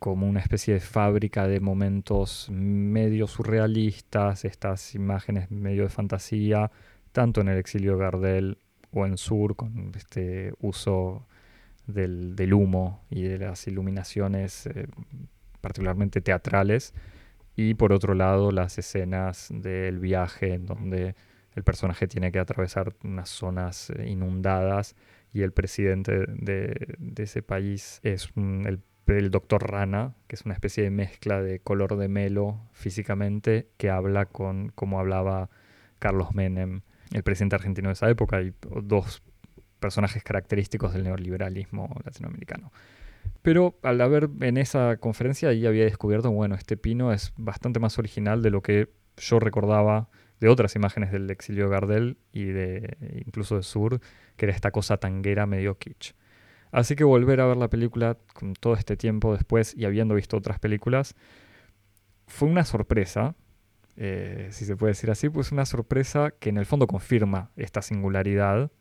como 0.00 0.28
una 0.28 0.40
especie 0.40 0.74
de 0.74 0.80
fábrica 0.80 1.46
de 1.46 1.60
momentos 1.60 2.48
medio 2.50 3.26
surrealistas, 3.26 4.44
estas 4.44 4.94
imágenes 4.94 5.50
medio 5.50 5.84
de 5.84 5.88
fantasía, 5.88 6.70
tanto 7.12 7.40
en 7.40 7.48
el 7.48 7.58
exilio 7.58 7.92
de 7.92 7.98
Gardel 7.98 8.58
o 8.90 9.06
en 9.06 9.16
Sur, 9.16 9.56
con 9.56 9.92
este 9.96 10.52
uso 10.60 11.26
del, 11.86 12.52
humo 12.54 13.04
y 13.10 13.22
de 13.22 13.38
las 13.38 13.66
iluminaciones 13.66 14.66
eh, 14.66 14.86
particularmente 15.60 16.20
teatrales. 16.20 16.94
Y 17.56 17.74
por 17.74 17.92
otro 17.92 18.14
lado, 18.14 18.50
las 18.50 18.78
escenas 18.78 19.48
del 19.50 20.00
viaje 20.00 20.54
en 20.54 20.66
donde 20.66 21.14
el 21.54 21.62
personaje 21.62 22.08
tiene 22.08 22.32
que 22.32 22.40
atravesar 22.40 22.94
unas 23.04 23.28
zonas 23.28 23.90
eh, 23.90 24.08
inundadas 24.08 24.96
y 25.32 25.42
el 25.42 25.52
presidente 25.52 26.26
de, 26.28 26.96
ese 27.16 27.42
país 27.42 28.00
es 28.02 28.30
el, 28.36 28.80
el, 29.06 29.30
doctor 29.30 29.68
Rana, 29.68 30.14
que 30.26 30.36
es 30.36 30.44
una 30.44 30.54
especie 30.54 30.84
de 30.84 30.90
mezcla 30.90 31.42
de 31.42 31.60
color 31.60 31.96
de 31.96 32.08
melo 32.08 32.60
físicamente, 32.72 33.68
que 33.76 33.90
habla 33.90 34.26
con 34.26 34.70
como 34.74 35.00
hablaba 35.00 35.50
Carlos 35.98 36.34
Menem, 36.34 36.82
el 37.12 37.22
presidente 37.22 37.56
argentino 37.56 37.88
de 37.88 37.94
esa 37.94 38.08
época, 38.10 38.42
y 38.42 38.52
dos 38.82 39.22
personajes 39.84 40.22
característicos 40.22 40.94
del 40.94 41.04
neoliberalismo 41.04 41.94
latinoamericano. 42.04 42.72
Pero 43.42 43.78
al 43.82 44.00
haber 44.00 44.30
en 44.40 44.56
esa 44.56 44.96
conferencia 44.96 45.50
ahí 45.50 45.66
había 45.66 45.84
descubierto, 45.84 46.30
bueno, 46.30 46.54
este 46.54 46.78
pino 46.78 47.12
es 47.12 47.34
bastante 47.36 47.80
más 47.80 47.98
original 47.98 48.40
de 48.42 48.50
lo 48.50 48.62
que 48.62 48.88
yo 49.18 49.38
recordaba 49.40 50.08
de 50.40 50.48
otras 50.48 50.74
imágenes 50.74 51.12
del 51.12 51.30
exilio 51.30 51.64
de 51.64 51.70
Gardel 51.70 52.16
y 52.32 52.44
de 52.44 52.96
incluso 53.26 53.56
de 53.56 53.62
Sur, 53.62 54.00
que 54.36 54.46
era 54.46 54.54
esta 54.54 54.70
cosa 54.70 54.96
tanguera 54.96 55.44
medio 55.44 55.76
kitsch. 55.76 56.14
Así 56.72 56.96
que 56.96 57.04
volver 57.04 57.42
a 57.42 57.46
ver 57.46 57.58
la 57.58 57.68
película 57.68 58.16
con 58.32 58.54
todo 58.54 58.72
este 58.74 58.96
tiempo 58.96 59.34
después 59.34 59.74
y 59.76 59.84
habiendo 59.84 60.14
visto 60.14 60.38
otras 60.38 60.58
películas, 60.58 61.14
fue 62.26 62.48
una 62.48 62.64
sorpresa, 62.64 63.36
eh, 63.96 64.48
si 64.52 64.64
se 64.64 64.74
puede 64.74 64.92
decir 64.92 65.10
así, 65.10 65.28
pues 65.28 65.52
una 65.52 65.66
sorpresa 65.66 66.30
que 66.30 66.48
en 66.48 66.56
el 66.56 66.64
fondo 66.64 66.86
confirma 66.86 67.50
esta 67.56 67.82
singularidad 67.82 68.72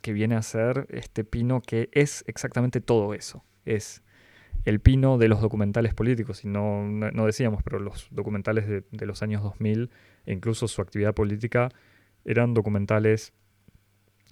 que 0.00 0.12
viene 0.12 0.36
a 0.36 0.42
ser 0.42 0.86
este 0.90 1.24
pino 1.24 1.60
que 1.60 1.88
es 1.92 2.24
exactamente 2.26 2.80
todo 2.80 3.14
eso. 3.14 3.44
Es 3.64 4.02
el 4.64 4.80
pino 4.80 5.18
de 5.18 5.28
los 5.28 5.40
documentales 5.40 5.94
políticos, 5.94 6.44
y 6.44 6.48
no, 6.48 6.84
no, 6.84 7.26
decíamos, 7.26 7.62
pero 7.62 7.78
los 7.78 8.08
documentales 8.10 8.66
de, 8.68 9.06
los 9.06 9.22
años 9.22 9.42
2000 9.42 9.90
e 10.26 10.32
incluso 10.32 10.68
su 10.68 10.82
actividad 10.82 11.14
política 11.14 11.70
eran 12.24 12.52
documentales 12.52 13.32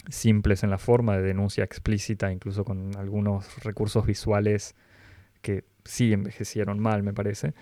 simples 0.09 0.63
en 0.63 0.69
la 0.69 0.77
forma 0.77 1.17
de 1.17 1.23
denuncia 1.23 1.63
explícita, 1.63 2.31
incluso 2.31 2.63
con 2.63 2.95
algunos 2.95 3.63
recursos 3.63 4.05
visuales 4.05 4.75
que 5.41 5.65
sí 5.83 6.13
envejecieron 6.13 6.79
mal, 6.79 7.03
me 7.03 7.13
parece. 7.13 7.53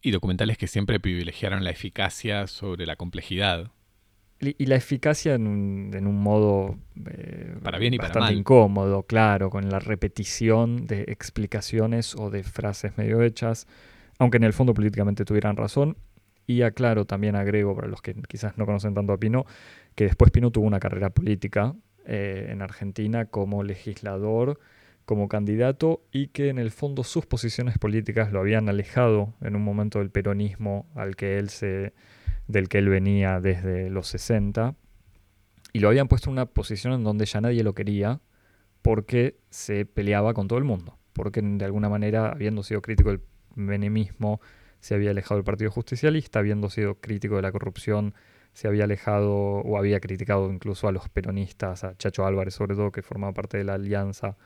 Y 0.00 0.10
documentales 0.10 0.56
que 0.56 0.66
siempre 0.66 1.00
privilegiaron 1.00 1.64
la 1.64 1.70
eficacia 1.70 2.46
sobre 2.46 2.86
la 2.86 2.96
complejidad 2.96 3.70
y 4.40 4.66
la 4.66 4.76
eficacia 4.76 5.34
en 5.34 5.46
un, 5.46 5.90
en 5.94 6.06
un 6.06 6.20
modo 6.20 6.78
eh, 7.10 7.56
para 7.62 7.78
bien 7.78 7.94
y 7.94 7.98
bastante 7.98 8.20
para 8.20 8.26
mal. 8.26 8.38
incómodo, 8.38 9.02
claro, 9.02 9.50
con 9.50 9.68
la 9.68 9.80
repetición 9.80 10.86
de 10.86 11.02
explicaciones 11.08 12.14
o 12.14 12.30
de 12.30 12.44
frases 12.44 12.96
medio 12.96 13.22
hechas, 13.22 13.66
aunque 14.18 14.36
en 14.36 14.44
el 14.44 14.52
fondo 14.52 14.74
políticamente 14.74 15.24
tuvieran 15.24 15.56
razón. 15.56 15.96
Y 16.46 16.62
aclaro, 16.62 17.04
también 17.04 17.36
agrego, 17.36 17.74
para 17.74 17.88
los 17.88 18.00
que 18.00 18.14
quizás 18.26 18.56
no 18.56 18.64
conocen 18.64 18.94
tanto 18.94 19.12
a 19.12 19.18
Pino, 19.18 19.44
que 19.94 20.04
después 20.04 20.30
Pino 20.30 20.50
tuvo 20.50 20.66
una 20.66 20.80
carrera 20.80 21.10
política 21.10 21.74
eh, 22.06 22.48
en 22.50 22.62
Argentina 22.62 23.26
como 23.26 23.62
legislador, 23.62 24.58
como 25.04 25.28
candidato, 25.28 26.00
y 26.10 26.28
que 26.28 26.48
en 26.48 26.58
el 26.58 26.70
fondo 26.70 27.04
sus 27.04 27.26
posiciones 27.26 27.76
políticas 27.76 28.32
lo 28.32 28.40
habían 28.40 28.68
alejado 28.70 29.34
en 29.42 29.56
un 29.56 29.62
momento 29.62 29.98
del 29.98 30.10
peronismo 30.10 30.86
al 30.94 31.16
que 31.16 31.38
él 31.38 31.50
se 31.50 31.92
del 32.48 32.68
que 32.68 32.78
él 32.78 32.88
venía 32.88 33.40
desde 33.40 33.90
los 33.90 34.08
60, 34.08 34.74
y 35.72 35.80
lo 35.80 35.88
habían 35.88 36.08
puesto 36.08 36.30
en 36.30 36.32
una 36.32 36.46
posición 36.46 36.94
en 36.94 37.04
donde 37.04 37.26
ya 37.26 37.40
nadie 37.40 37.62
lo 37.62 37.74
quería 37.74 38.20
porque 38.82 39.38
se 39.50 39.84
peleaba 39.84 40.34
con 40.34 40.48
todo 40.48 40.58
el 40.58 40.64
mundo, 40.64 40.98
porque 41.12 41.40
de 41.42 41.64
alguna 41.64 41.88
manera, 41.88 42.30
habiendo 42.30 42.62
sido 42.62 42.80
crítico 42.80 43.10
del 43.10 43.20
menemismo, 43.54 44.40
se 44.80 44.94
había 44.94 45.10
alejado 45.10 45.36
del 45.36 45.44
Partido 45.44 45.70
Justicialista, 45.70 46.38
habiendo 46.38 46.70
sido 46.70 46.96
crítico 46.96 47.36
de 47.36 47.42
la 47.42 47.52
corrupción, 47.52 48.14
se 48.52 48.66
había 48.66 48.84
alejado 48.84 49.34
o 49.34 49.76
había 49.76 50.00
criticado 50.00 50.50
incluso 50.50 50.88
a 50.88 50.92
los 50.92 51.08
peronistas, 51.08 51.84
a 51.84 51.96
Chacho 51.96 52.24
Álvarez 52.24 52.54
sobre 52.54 52.76
todo, 52.76 52.90
que 52.90 53.02
formaba 53.02 53.34
parte 53.34 53.58
de 53.58 53.64
la 53.64 53.74
alianza, 53.74 54.36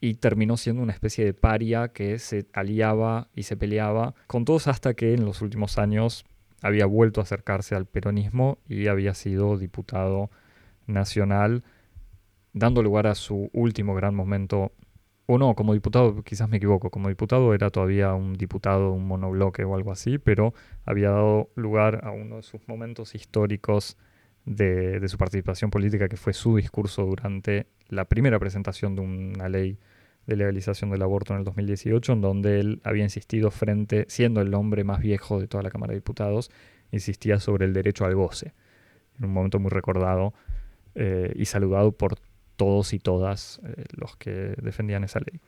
y 0.00 0.14
terminó 0.14 0.56
siendo 0.56 0.82
una 0.82 0.92
especie 0.92 1.24
de 1.24 1.34
paria 1.34 1.88
que 1.88 2.18
se 2.18 2.46
aliaba 2.52 3.28
y 3.34 3.44
se 3.44 3.56
peleaba 3.56 4.14
con 4.26 4.44
todos 4.44 4.68
hasta 4.68 4.94
que 4.94 5.14
en 5.14 5.24
los 5.24 5.42
últimos 5.42 5.78
años 5.78 6.24
había 6.64 6.86
vuelto 6.86 7.20
a 7.20 7.24
acercarse 7.24 7.74
al 7.74 7.84
peronismo 7.84 8.56
y 8.66 8.88
había 8.88 9.12
sido 9.12 9.58
diputado 9.58 10.30
nacional, 10.86 11.62
dando 12.54 12.82
lugar 12.82 13.06
a 13.06 13.14
su 13.14 13.50
último 13.52 13.94
gran 13.94 14.14
momento. 14.14 14.72
O 15.26 15.36
no, 15.36 15.54
como 15.54 15.74
diputado, 15.74 16.22
quizás 16.22 16.48
me 16.48 16.56
equivoco, 16.56 16.88
como 16.88 17.10
diputado 17.10 17.52
era 17.52 17.68
todavía 17.68 18.14
un 18.14 18.32
diputado, 18.32 18.92
un 18.92 19.06
monobloque 19.06 19.62
o 19.64 19.74
algo 19.74 19.92
así, 19.92 20.16
pero 20.16 20.54
había 20.86 21.10
dado 21.10 21.50
lugar 21.54 22.00
a 22.02 22.12
uno 22.12 22.36
de 22.36 22.42
sus 22.42 22.66
momentos 22.66 23.14
históricos 23.14 23.98
de, 24.46 25.00
de 25.00 25.08
su 25.08 25.18
participación 25.18 25.70
política, 25.70 26.08
que 26.08 26.16
fue 26.16 26.32
su 26.32 26.56
discurso 26.56 27.04
durante 27.04 27.66
la 27.88 28.06
primera 28.06 28.38
presentación 28.38 28.96
de 28.96 29.02
una 29.02 29.50
ley 29.50 29.78
de 30.26 30.36
legalización 30.36 30.90
del 30.90 31.02
aborto 31.02 31.32
en 31.32 31.40
el 31.40 31.44
2018, 31.44 32.12
en 32.12 32.20
donde 32.20 32.60
él 32.60 32.80
había 32.84 33.04
insistido 33.04 33.50
frente, 33.50 34.06
siendo 34.08 34.40
el 34.40 34.54
hombre 34.54 34.84
más 34.84 35.00
viejo 35.00 35.40
de 35.40 35.48
toda 35.48 35.62
la 35.62 35.70
Cámara 35.70 35.92
de 35.92 35.98
Diputados, 35.98 36.50
insistía 36.90 37.40
sobre 37.40 37.66
el 37.66 37.72
derecho 37.72 38.04
al 38.04 38.14
goce, 38.14 38.54
en 39.18 39.26
un 39.26 39.32
momento 39.32 39.58
muy 39.58 39.70
recordado 39.70 40.32
eh, 40.94 41.32
y 41.36 41.44
saludado 41.44 41.92
por 41.92 42.16
todos 42.56 42.92
y 42.92 42.98
todas 42.98 43.60
eh, 43.64 43.84
los 43.90 44.16
que 44.16 44.54
defendían 44.62 45.04
esa 45.04 45.20
ley. 45.20 45.40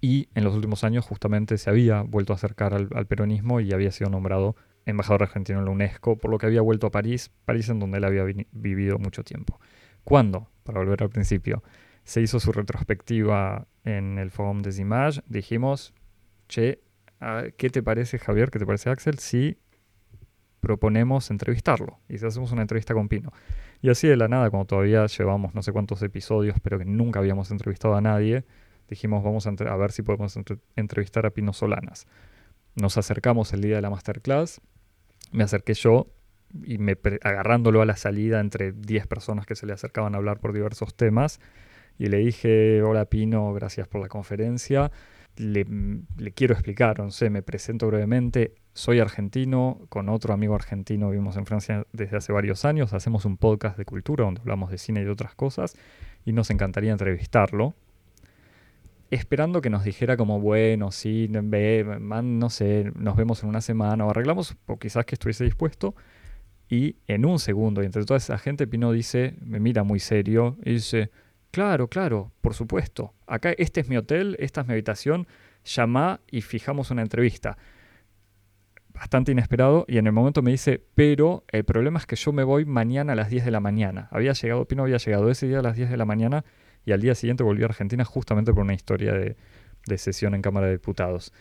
Y 0.00 0.28
en 0.34 0.44
los 0.44 0.54
últimos 0.54 0.84
años 0.84 1.04
justamente 1.04 1.58
se 1.58 1.70
había 1.70 2.02
vuelto 2.02 2.32
a 2.32 2.36
acercar 2.36 2.74
al, 2.74 3.06
peronismo 3.06 3.60
y 3.60 3.72
había 3.72 3.90
sido 3.90 4.10
nombrado 4.10 4.54
embajador 4.86 5.24
argentino 5.24 5.58
en 5.58 5.64
la 5.64 5.70
UNESCO, 5.72 6.16
por 6.16 6.30
lo 6.30 6.38
que 6.38 6.46
había 6.46 6.60
vuelto 6.60 6.86
a 6.86 6.90
París, 6.90 7.30
París 7.44 7.68
en 7.68 7.80
donde 7.80 7.98
él 7.98 8.04
había 8.04 8.24
vivido 8.52 8.98
mucho 8.98 9.24
tiempo. 9.24 9.60
¿Cuándo? 10.04 10.48
Para 10.62 10.78
volver 10.78 11.02
al 11.02 11.10
principio 11.10 11.62
se 12.08 12.22
hizo 12.22 12.40
su 12.40 12.52
retrospectiva 12.52 13.66
en 13.88 14.18
el 14.18 14.30
Forum 14.30 14.62
des 14.62 14.78
Images, 14.78 15.22
dijimos, 15.26 15.94
che, 16.48 16.80
¿qué 17.56 17.70
te 17.70 17.82
parece 17.82 18.18
Javier, 18.18 18.50
qué 18.50 18.58
te 18.58 18.66
parece 18.66 18.90
Axel, 18.90 19.18
si 19.18 19.58
proponemos 20.60 21.30
entrevistarlo 21.30 21.98
y 22.08 22.18
si 22.18 22.26
hacemos 22.26 22.52
una 22.52 22.62
entrevista 22.62 22.94
con 22.94 23.08
Pino? 23.08 23.32
Y 23.80 23.90
así 23.90 24.08
de 24.08 24.16
la 24.16 24.28
nada, 24.28 24.50
como 24.50 24.66
todavía 24.66 25.06
llevamos 25.06 25.54
no 25.54 25.62
sé 25.62 25.72
cuántos 25.72 26.02
episodios, 26.02 26.56
pero 26.62 26.78
que 26.78 26.84
nunca 26.84 27.20
habíamos 27.20 27.50
entrevistado 27.50 27.94
a 27.94 28.00
nadie, 28.00 28.44
dijimos, 28.88 29.22
vamos 29.24 29.46
a, 29.46 29.50
a 29.50 29.76
ver 29.76 29.92
si 29.92 30.02
podemos 30.02 30.38
entrevistar 30.76 31.26
a 31.26 31.30
Pino 31.30 31.52
Solanas. 31.52 32.06
Nos 32.74 32.98
acercamos 32.98 33.52
el 33.52 33.62
día 33.62 33.76
de 33.76 33.82
la 33.82 33.90
masterclass, 33.90 34.60
me 35.32 35.44
acerqué 35.44 35.74
yo 35.74 36.08
y 36.64 36.78
me 36.78 36.96
agarrándolo 37.22 37.82
a 37.82 37.86
la 37.86 37.96
salida 37.96 38.40
entre 38.40 38.72
10 38.72 39.06
personas 39.06 39.46
que 39.46 39.54
se 39.54 39.66
le 39.66 39.72
acercaban 39.72 40.14
a 40.14 40.18
hablar 40.18 40.40
por 40.40 40.52
diversos 40.52 40.94
temas, 40.94 41.40
y 41.98 42.06
le 42.06 42.18
dije, 42.18 42.82
hola 42.82 43.06
Pino, 43.06 43.52
gracias 43.52 43.88
por 43.88 44.00
la 44.00 44.08
conferencia. 44.08 44.90
Le, 45.36 45.66
quiero 46.34 46.54
explicar, 46.54 46.98
no 46.98 47.10
sé, 47.10 47.28
me 47.30 47.42
presento 47.42 47.88
brevemente. 47.88 48.54
Soy 48.72 49.00
argentino, 49.00 49.80
con 49.88 50.08
otro 50.08 50.32
amigo 50.32 50.54
argentino 50.54 51.10
vivimos 51.10 51.36
en 51.36 51.46
Francia 51.46 51.86
desde 51.92 52.16
hace 52.16 52.32
varios 52.32 52.64
años, 52.64 52.92
hacemos 52.92 53.24
un 53.24 53.36
podcast 53.36 53.76
de 53.76 53.84
cultura 53.84 54.24
donde 54.24 54.40
hablamos 54.40 54.70
de 54.70 54.78
cine 54.78 55.00
y 55.00 55.04
de 55.04 55.10
otras 55.10 55.34
cosas 55.34 55.76
y 56.24 56.32
nos 56.32 56.50
encantaría 56.50 56.92
entrevistarlo. 56.92 57.74
Esperando 59.10 59.60
que 59.60 59.70
nos 59.70 59.84
dijera 59.84 60.16
como, 60.16 60.38
bueno, 60.38 60.92
sí, 60.92 61.28
ve, 61.30 61.98
man, 61.98 62.38
no 62.38 62.50
sé, 62.50 62.92
nos 62.94 63.16
vemos 63.16 63.42
en 63.42 63.48
una 63.48 63.62
semana 63.62 64.04
o 64.04 64.10
arreglamos, 64.10 64.56
o 64.66 64.78
quizás 64.78 65.04
que 65.06 65.14
estuviese 65.14 65.44
dispuesto. 65.44 65.94
Y 66.68 66.96
en 67.06 67.24
un 67.24 67.38
segundo, 67.38 67.82
y 67.82 67.86
entre 67.86 68.04
toda 68.04 68.18
esa 68.18 68.36
gente, 68.36 68.66
Pino 68.66 68.92
dice, 68.92 69.34
me 69.40 69.58
mira 69.60 69.82
muy 69.82 69.98
serio 69.98 70.58
y 70.62 70.74
dice, 70.74 71.10
Claro, 71.50 71.88
claro, 71.88 72.32
por 72.40 72.54
supuesto. 72.54 73.14
Acá 73.26 73.52
este 73.56 73.80
es 73.80 73.88
mi 73.88 73.96
hotel, 73.96 74.36
esta 74.38 74.60
es 74.60 74.66
mi 74.66 74.74
habitación. 74.74 75.26
Llama 75.64 76.20
y 76.30 76.42
fijamos 76.42 76.90
una 76.90 77.02
entrevista. 77.02 77.56
Bastante 78.92 79.32
inesperado 79.32 79.84
y 79.88 79.98
en 79.98 80.06
el 80.06 80.12
momento 80.12 80.42
me 80.42 80.50
dice, 80.50 80.82
pero 80.94 81.44
el 81.48 81.64
problema 81.64 81.98
es 81.98 82.06
que 82.06 82.16
yo 82.16 82.32
me 82.32 82.42
voy 82.42 82.64
mañana 82.64 83.12
a 83.12 83.16
las 83.16 83.30
10 83.30 83.44
de 83.44 83.50
la 83.50 83.60
mañana. 83.60 84.08
Había 84.10 84.32
llegado, 84.32 84.66
Pino 84.66 84.82
había 84.82 84.96
llegado 84.98 85.30
ese 85.30 85.46
día 85.46 85.60
a 85.60 85.62
las 85.62 85.76
10 85.76 85.90
de 85.90 85.96
la 85.96 86.04
mañana 86.04 86.44
y 86.84 86.92
al 86.92 87.00
día 87.00 87.14
siguiente 87.14 87.44
volvió 87.44 87.66
a 87.66 87.68
Argentina 87.68 88.04
justamente 88.04 88.52
por 88.52 88.62
una 88.62 88.74
historia 88.74 89.12
de, 89.14 89.36
sesión 89.96 90.34
en 90.34 90.42
Cámara 90.42 90.66
de 90.66 90.72
Diputados. 90.72 91.32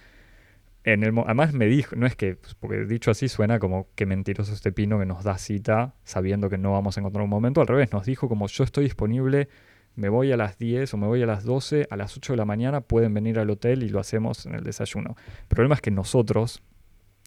En 0.84 1.04
el, 1.04 1.18
además 1.26 1.54
me 1.54 1.66
dijo, 1.66 1.96
no 1.96 2.06
es 2.06 2.16
que, 2.16 2.36
pues, 2.36 2.56
porque 2.56 2.86
dicho 2.86 3.12
así 3.12 3.28
suena 3.28 3.60
como 3.60 3.88
que 3.96 4.06
mentiroso 4.06 4.54
este 4.54 4.72
Pino 4.72 5.00
que 5.00 5.06
nos 5.06 5.24
da 5.24 5.38
cita 5.38 5.96
sabiendo 6.04 6.50
que 6.50 6.58
no 6.58 6.72
vamos 6.72 6.96
a 6.98 7.02
encontrar 7.02 7.24
un 7.24 7.30
momento, 7.30 7.60
al 7.60 7.68
revés, 7.68 7.92
nos 7.92 8.06
dijo 8.06 8.30
como 8.30 8.48
yo 8.48 8.64
estoy 8.64 8.86
disponible 8.86 9.50
me 9.98 10.10
voy 10.10 10.32
a 10.32 10.38
las 10.38 10.58
10 10.60 10.94
o 10.94 10.98
me 10.98 11.08
voy 11.08 11.24
a 11.24 11.26
las 11.26 11.44
12, 11.44 11.88
a 11.90 11.98
las 11.98 12.16
8 12.16 12.34
de 12.34 12.38
la 12.38 12.46
mañana 12.46 12.82
pueden 12.82 13.16
venir 13.16 13.40
al 13.40 13.50
hotel 13.50 13.82
y 13.82 13.90
lo 13.90 14.00
hacemos 14.00 14.46
en 14.46 14.54
el 14.54 14.64
desayuno. 14.64 15.16
El 15.42 15.48
problema 15.48 15.76
es 15.76 15.82
que 15.82 15.90
nosotros 15.90 16.62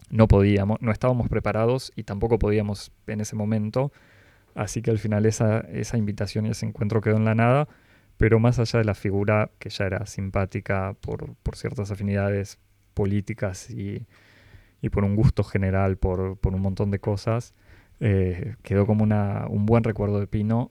no 0.08 0.28
podíamos, 0.28 0.80
no 0.80 0.92
estábamos 0.92 1.28
preparados 1.28 1.92
y 1.96 2.04
tampoco 2.04 2.38
podíamos 2.38 2.92
en 3.08 3.20
ese 3.20 3.34
momento, 3.34 3.92
así 4.54 4.82
que 4.82 4.92
al 4.92 5.00
final 5.00 5.26
esa, 5.26 5.60
esa 5.72 5.98
invitación 5.98 6.46
y 6.46 6.50
ese 6.50 6.64
encuentro 6.64 7.00
quedó 7.00 7.16
en 7.16 7.24
la 7.24 7.34
nada, 7.34 7.68
pero 8.16 8.38
más 8.38 8.60
allá 8.60 8.78
de 8.78 8.84
la 8.84 8.94
figura 8.94 9.50
que 9.58 9.68
ya 9.68 9.86
era 9.86 10.06
simpática 10.06 10.94
por, 11.00 11.34
ciertas 11.54 11.90
afinidades 11.90 12.60
políticas 12.94 13.68
y, 13.68 14.06
por 14.92 15.02
un 15.04 15.16
gusto 15.16 15.42
general 15.42 15.96
por, 15.96 16.38
un 16.40 16.60
montón 16.60 16.92
de 16.92 17.00
cosas, 17.00 17.52
eh, 17.98 18.54
quedó 18.62 18.86
como 18.86 19.02
una, 19.02 19.46
un 19.48 19.66
buen 19.66 19.82
recuerdo 19.82 20.20
de 20.20 20.28
Pino 20.28 20.70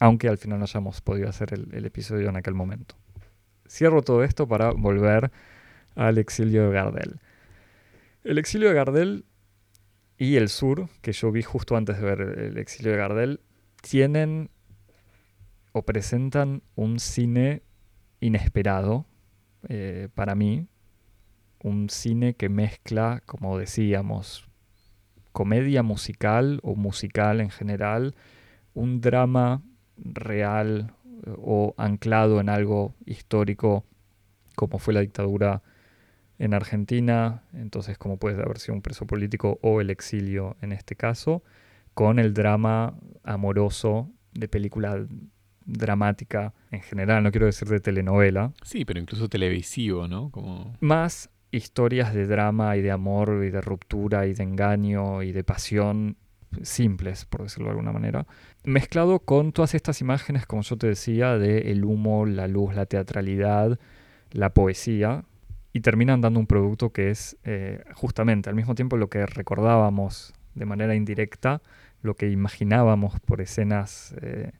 aunque 0.00 0.28
al 0.28 0.38
final 0.38 0.58
no 0.58 0.64
hayamos 0.64 1.02
podido 1.02 1.28
hacer 1.28 1.52
el, 1.52 1.84
episodio 1.84 2.30
en 2.30 2.36
aquel 2.36 2.54
momento. 2.54 2.96
Cierro 3.68 4.02
todo 4.02 4.24
esto 4.24 4.48
para 4.48 4.72
volver 4.72 5.30
al 5.94 6.16
exilio 6.18 6.66
de 6.66 6.72
Gardel. 6.72 7.20
El 8.24 8.38
exilio 8.38 8.68
de 8.68 8.74
Gardel 8.74 9.24
y 10.16 10.36
el 10.36 10.48
sur, 10.48 10.88
que 11.02 11.12
yo 11.12 11.30
vi 11.30 11.42
justo 11.42 11.76
antes 11.76 11.98
de 11.98 12.02
ver 12.02 12.20
el 12.20 12.58
exilio 12.58 12.92
de 12.92 12.98
Gardel, 12.98 13.40
tienen 13.82 14.50
o 15.72 15.82
presentan 15.82 16.62
un 16.74 16.98
cine 16.98 17.62
inesperado 18.20 19.06
eh, 19.68 20.08
para 20.14 20.34
mí. 20.34 20.66
Un 21.62 21.90
cine 21.90 22.34
que 22.34 22.48
mezcla, 22.48 23.22
como 23.26 23.58
decíamos, 23.58 24.48
comedia 25.32 25.82
musical 25.82 26.58
o 26.62 26.74
musical 26.74 27.42
en 27.42 27.50
general, 27.50 28.14
un 28.72 29.02
drama 29.02 29.62
real 30.04 30.92
o 31.36 31.74
anclado 31.76 32.40
en 32.40 32.48
algo 32.48 32.94
histórico 33.06 33.84
como 34.60 34.78
fue 34.78 34.92
la 34.92 35.00
dictadura 35.00 35.62
en 36.38 36.54
Argentina, 36.54 37.42
entonces 37.54 37.98
como 37.98 38.18
puede 38.18 38.42
haber 38.42 38.58
sido 38.58 38.74
un 38.74 38.82
preso 38.82 39.06
político 39.06 39.58
o 39.62 39.80
el 39.80 39.90
exilio 39.90 40.56
en 40.60 40.72
este 40.72 40.96
caso, 40.96 41.42
con 41.94 42.18
el 42.18 42.34
drama 42.34 42.94
amoroso 43.24 44.10
de 44.32 44.48
película 44.48 45.06
dramática 45.64 46.52
en 46.70 46.80
general, 46.80 47.22
no 47.22 47.30
quiero 47.30 47.46
decir 47.46 47.68
de 47.68 47.80
telenovela. 47.80 48.52
Sí, 48.62 48.84
pero 48.84 49.00
incluso 49.00 49.28
televisivo, 49.28 50.08
¿no? 50.08 50.30
Como... 50.30 50.76
Más 50.80 51.30
historias 51.52 52.14
de 52.14 52.26
drama 52.26 52.76
y 52.76 52.82
de 52.82 52.90
amor 52.90 53.42
y 53.44 53.50
de 53.50 53.60
ruptura 53.60 54.26
y 54.26 54.34
de 54.34 54.42
engaño 54.42 55.22
y 55.22 55.32
de 55.32 55.44
pasión 55.44 56.16
simples, 56.62 57.24
por 57.24 57.42
decirlo 57.42 57.66
de 57.66 57.70
alguna 57.70 57.92
manera, 57.92 58.26
mezclado 58.64 59.20
con 59.20 59.52
todas 59.52 59.74
estas 59.74 60.00
imágenes, 60.00 60.46
como 60.46 60.62
yo 60.62 60.76
te 60.76 60.88
decía, 60.88 61.38
de 61.38 61.72
el 61.72 61.84
humo, 61.84 62.26
la 62.26 62.48
luz, 62.48 62.74
la 62.74 62.86
teatralidad, 62.86 63.78
la 64.32 64.50
poesía, 64.52 65.24
y 65.72 65.80
terminan 65.80 66.20
dando 66.20 66.40
un 66.40 66.46
producto 66.46 66.92
que 66.92 67.10
es 67.10 67.36
eh, 67.44 67.84
justamente 67.94 68.48
al 68.48 68.56
mismo 68.56 68.74
tiempo 68.74 68.96
lo 68.96 69.08
que 69.08 69.24
recordábamos 69.24 70.32
de 70.54 70.66
manera 70.66 70.94
indirecta, 70.94 71.62
lo 72.02 72.16
que 72.16 72.28
imaginábamos 72.28 73.20
por 73.20 73.40
escenas 73.40 74.14
eh, 74.20 74.52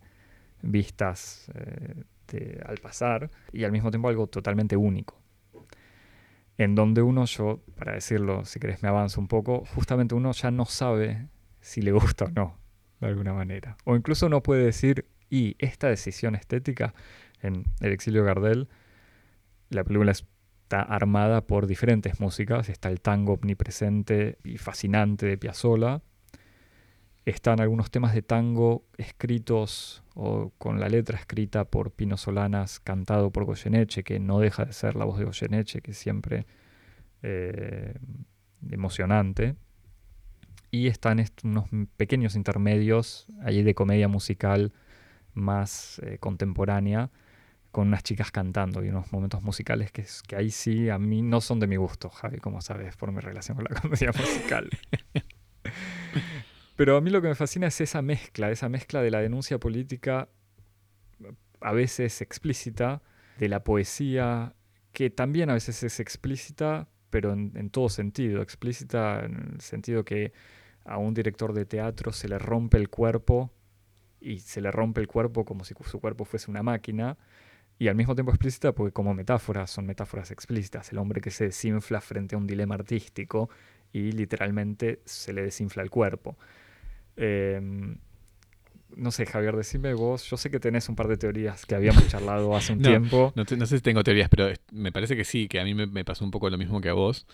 vistas 0.63 1.51
eh, 1.55 2.05
al 2.65 2.79
pasar, 2.79 3.31
y 3.53 3.65
al 3.65 3.73
mismo 3.73 3.91
tiempo 3.91 4.09
algo 4.09 4.29
totalmente 4.29 4.77
único. 4.77 5.19
En 6.59 6.75
donde 6.75 7.03
uno, 7.03 7.25
yo, 7.25 7.61
para 7.77 7.95
decirlo, 7.95 8.45
si 8.45 8.61
querés 8.61 8.83
me 8.83 8.89
avanzo 8.89 9.21
un 9.21 9.27
poco, 9.27 9.65
justamente 9.75 10.15
uno 10.15 10.31
ya 10.33 10.51
no 10.51 10.65
sabe 10.65 11.27
si 11.61 11.83
le 11.83 11.91
gusta 11.91 12.27
o 12.27 12.31
no, 12.31 12.60
de 13.01 13.07
alguna 13.09 13.33
manera. 13.33 13.77
O 13.85 13.97
incluso 13.97 14.27
uno 14.27 14.43
puede 14.43 14.65
decir, 14.65 15.07
y 15.29 15.57
esta 15.59 15.89
decisión 15.89 16.35
estética 16.35 16.95
en 17.41 17.65
El 17.81 17.93
exilio 17.93 18.25
Gardel, 18.25 18.69
la 19.71 19.85
película 19.85 20.13
es 20.13 20.25
está 20.71 20.83
armada 20.83 21.49
por 21.49 21.67
diferentes 21.67 22.21
músicas. 22.21 22.69
Está 22.69 22.91
el 22.91 23.01
tango 23.01 23.33
omnipresente 23.33 24.39
y 24.45 24.57
fascinante 24.57 25.27
de 25.27 25.37
Piazzolla. 25.37 26.01
Están 27.25 27.61
algunos 27.61 27.91
temas 27.91 28.15
de 28.15 28.23
tango 28.23 28.85
escritos 28.97 30.05
o 30.15 30.53
con 30.59 30.79
la 30.79 30.89
letra 30.89 31.19
escrita 31.19 31.65
por 31.65 31.91
Pino 31.91 32.17
Solanas, 32.17 32.79
cantado 32.79 33.33
por 33.33 33.47
Goyeneche, 33.47 34.05
que 34.05 34.21
no 34.21 34.39
deja 34.39 34.65
de 34.65 34.73
ser 34.73 34.95
la 34.95 35.05
voz 35.05 35.19
de 35.19 35.25
Goyeneche, 35.25 35.81
que 35.81 35.91
es 35.91 35.99
siempre 35.99 36.47
eh, 37.23 37.95
emocionante. 38.71 39.57
Y 40.71 40.87
están 40.87 41.25
unos 41.43 41.65
pequeños 41.97 42.37
intermedios 42.37 43.27
allí 43.43 43.63
de 43.63 43.75
comedia 43.75 44.09
musical 44.09 44.73
más 45.35 46.01
eh, 46.05 46.19
contemporánea, 46.19 47.11
con 47.71 47.89
unas 47.89 48.03
chicas 48.03 48.31
cantando 48.31 48.85
y 48.85 48.89
unos 48.89 49.13
momentos 49.13 49.43
musicales 49.43 49.93
que, 49.93 50.05
que 50.27 50.37
ahí 50.37 50.51
sí 50.51 50.91
a 50.91 50.99
mí 50.99 51.23
no 51.23 51.41
son 51.41 51.61
de 51.61 51.67
mi 51.67 51.77
gusto, 51.77 52.11
Javi, 52.11 52.39
como 52.39 52.61
sabes, 52.61 52.97
por 52.97 53.13
mi 53.13 53.21
relación 53.21 53.57
con 53.57 53.67
la 53.69 53.81
comedia 53.81 54.13
musical. 54.17 54.69
Pero 56.77 56.97
a 56.97 57.01
mí 57.01 57.11
lo 57.11 57.21
que 57.21 57.29
me 57.29 57.35
fascina 57.35 57.67
es 57.67 57.81
esa 57.81 58.03
mezcla, 58.03 58.51
esa 58.51 58.69
mezcla 58.69 59.03
de 59.03 59.11
la 59.11 59.21
denuncia 59.21 59.59
política, 59.59 60.29
a 61.61 61.73
veces 61.73 62.21
explícita, 62.23 63.03
de 63.39 63.49
la 63.49 63.63
poesía, 63.65 64.55
que 64.93 65.11
también 65.11 65.51
a 65.51 65.55
veces 65.55 65.83
es 65.83 66.01
explícita, 66.01 66.89
pero 67.11 67.33
en, 67.33 67.53
en 67.55 67.71
todo 67.71 67.89
sentido, 67.89 68.43
explícita 68.43 69.25
en 69.25 69.53
el 69.55 69.61
sentido 69.61 70.05
que 70.05 70.33
a 70.91 70.99
un 70.99 71.15
director 71.15 71.53
de 71.53 71.65
teatro 71.65 72.13
se 72.13 72.29
le 72.29 72.39
rompe 72.39 72.77
el 72.77 72.89
cuerpo 72.89 73.51
y 74.21 74.41
se 74.41 74.61
le 74.61 74.71
rompe 74.71 75.01
el 75.01 75.07
cuerpo 75.07 75.45
como 75.45 75.65
si 75.65 75.75
su 75.85 76.01
cuerpo 76.01 76.25
fuese 76.25 76.51
una 76.51 76.63
máquina 76.63 77.17
y 77.79 77.89
al 77.89 77.95
mismo 77.95 78.15
tiempo 78.15 78.33
explícita 78.33 78.73
porque 78.73 78.93
como 78.93 79.15
metáforas 79.15 79.71
son 79.71 79.87
metáforas 79.87 80.33
explícitas. 80.33 80.91
El 80.93 80.99
hombre 80.99 81.21
que 81.21 81.31
se 81.31 81.45
desinfla 81.45 82.01
frente 82.01 82.35
a 82.35 82.39
un 82.39 82.47
dilema 82.47 82.75
artístico 82.75 83.49
y 83.93 84.13
literalmente 84.13 85.01
se 85.05 85.33
le 85.33 85.43
desinfla 85.43 85.83
el 85.83 85.91
cuerpo. 85.91 86.37
Em, 87.17 87.97
no 88.97 89.13
sé, 89.13 89.27
Javier, 89.27 89.57
decime 89.57 89.95
vos. 89.95 90.25
Yo 90.25 90.37
sé 90.37 90.51
que 90.51 90.59
tenés 90.59 90.89
un 90.89 90.97
par 90.97 91.07
de 91.07 91.17
teorías 91.17 91.65
que 91.67 91.77
habíamos 91.77 92.07
charlado 92.09 92.55
hace 92.57 92.73
un 92.73 92.83
tiempo. 92.83 93.33
No, 93.37 93.45
sé 93.47 93.77
si 93.77 93.81
tengo 93.81 94.03
teorías, 94.03 94.29
pero 94.29 94.53
me 94.73 94.91
parece 94.91 95.17
que 95.17 95.25
sí, 95.25 95.47
que 95.49 95.61
a 95.61 95.65
mí 95.65 95.73
me, 95.73 96.05
pasó 96.05 96.25
un 96.25 96.33
poco 96.33 96.51
lo 96.51 96.59
mismo 96.59 96.81
que 96.81 96.89
a 96.89 96.95
vos. 96.95 97.27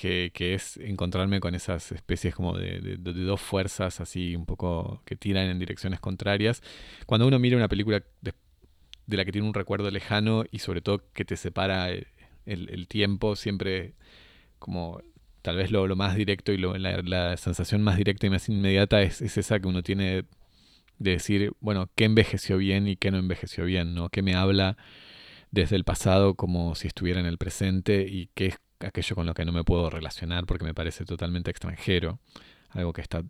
Que, 0.00 0.30
es 0.54 0.76
encontrarme 0.76 1.40
con 1.40 1.56
esas 1.56 1.90
especies 1.90 2.32
como 2.32 2.56
de, 2.56 2.98
dos 2.98 3.40
fuerzas 3.40 4.00
así 4.00 4.36
un 4.36 4.46
poco 4.46 5.02
que 5.04 5.16
tiran 5.16 5.48
en 5.48 5.58
direcciones 5.58 5.98
contrarias. 5.98 6.62
Cuando 7.04 7.26
uno 7.26 7.40
mira 7.40 7.56
una 7.56 7.66
película 7.66 8.04
de, 8.20 8.32
de 9.08 9.16
la 9.16 9.24
que 9.24 9.32
tiene 9.32 9.48
un 9.48 9.54
recuerdo 9.54 9.90
lejano 9.90 10.44
y 10.52 10.60
sobre 10.60 10.82
todo 10.82 11.02
que 11.12 11.24
te 11.24 11.36
separa 11.36 11.88
el, 12.46 12.86
tiempo, 12.88 13.34
siempre 13.34 13.94
como 14.60 15.02
tal 15.42 15.56
vez 15.56 15.72
lo, 15.72 15.94
más 15.96 16.14
directo 16.14 16.52
y 16.52 16.58
la, 16.58 17.36
sensación 17.36 17.82
más 17.82 17.96
directa 17.96 18.26
y 18.26 18.30
más 18.30 18.48
inmediata 18.48 19.02
es, 19.02 19.20
esa 19.20 19.58
que 19.58 19.66
uno 19.66 19.82
tiene 19.82 20.26
de 20.98 21.10
decir, 21.12 21.52
bueno, 21.60 21.90
qué 21.96 22.04
envejeció 22.04 22.58
bien 22.58 22.86
y 22.86 22.96
qué 22.96 23.10
no 23.10 23.18
envejeció 23.18 23.64
bien, 23.64 23.94
¿no? 23.94 24.10
¿Qué 24.10 24.22
me 24.22 24.34
habla 24.34 24.76
desde 25.50 25.76
el 25.76 25.84
pasado 25.84 26.34
como 26.34 26.74
si 26.74 26.86
estuviera 26.86 27.18
en 27.18 27.26
el 27.26 27.38
presente 27.38 28.06
y 28.08 28.30
qué 28.34 28.46
es 28.46 28.58
aquello 28.80 29.16
con 29.16 29.26
lo 29.26 29.34
que 29.34 29.44
no 29.44 29.52
me 29.52 29.64
puedo 29.64 29.90
relacionar 29.90 30.46
porque 30.46 30.64
me 30.64 30.74
parece 30.74 31.04
totalmente 31.04 31.50
extranjero, 31.50 32.18
algo 32.70 32.92
que 32.92 33.00
está 33.00 33.22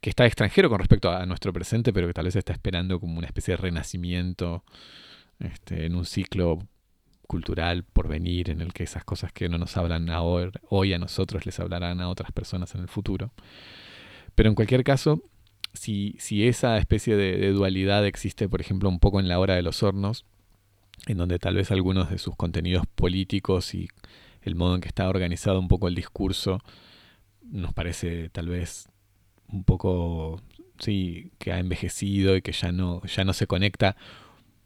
que 0.00 0.10
está 0.10 0.26
extranjero 0.26 0.68
con 0.68 0.78
respecto 0.78 1.10
a 1.10 1.24
nuestro 1.26 1.52
presente, 1.52 1.92
pero 1.92 2.06
que 2.06 2.12
tal 2.12 2.26
vez 2.26 2.36
está 2.36 2.52
esperando 2.52 3.00
como 3.00 3.18
una 3.18 3.26
especie 3.26 3.52
de 3.52 3.56
renacimiento 3.56 4.62
este, 5.40 5.86
en 5.86 5.94
un 5.94 6.04
ciclo 6.04 6.58
cultural 7.26 7.82
por 7.84 8.08
venir, 8.08 8.50
en 8.50 8.60
el 8.60 8.72
que 8.72 8.84
esas 8.84 9.04
cosas 9.04 9.32
que 9.32 9.48
no 9.48 9.58
nos 9.58 9.76
hablan 9.76 10.10
ahora, 10.10 10.52
hoy 10.68 10.92
a 10.92 10.98
nosotros 10.98 11.44
les 11.46 11.58
hablarán 11.60 12.00
a 12.00 12.08
otras 12.08 12.30
personas 12.32 12.74
en 12.74 12.82
el 12.82 12.88
futuro. 12.88 13.32
Pero 14.34 14.48
en 14.48 14.54
cualquier 14.54 14.84
caso, 14.84 15.22
si, 15.72 16.14
si 16.18 16.46
esa 16.46 16.78
especie 16.78 17.16
de, 17.16 17.36
de, 17.38 17.50
dualidad 17.52 18.06
existe, 18.06 18.48
por 18.48 18.60
ejemplo, 18.60 18.88
un 18.88 19.00
poco 19.00 19.18
en 19.18 19.28
la 19.28 19.38
hora 19.38 19.54
de 19.54 19.62
los 19.62 19.82
hornos, 19.82 20.24
en 21.06 21.18
donde 21.18 21.38
tal 21.38 21.56
vez 21.56 21.70
algunos 21.70 22.10
de 22.10 22.18
sus 22.18 22.36
contenidos 22.36 22.86
políticos 22.86 23.74
y 23.74 23.88
el 24.46 24.54
modo 24.54 24.74
en 24.74 24.80
que 24.80 24.88
está 24.88 25.08
organizado 25.08 25.58
un 25.58 25.68
poco 25.68 25.88
el 25.88 25.94
discurso 25.94 26.60
nos 27.42 27.72
parece 27.72 28.28
tal 28.30 28.48
vez 28.48 28.88
un 29.48 29.64
poco, 29.64 30.40
sí, 30.78 31.30
que 31.38 31.52
ha 31.52 31.58
envejecido 31.58 32.36
y 32.36 32.42
que 32.42 32.52
ya 32.52 32.72
no, 32.72 33.02
ya 33.04 33.24
no 33.24 33.32
se 33.32 33.46
conecta 33.46 33.96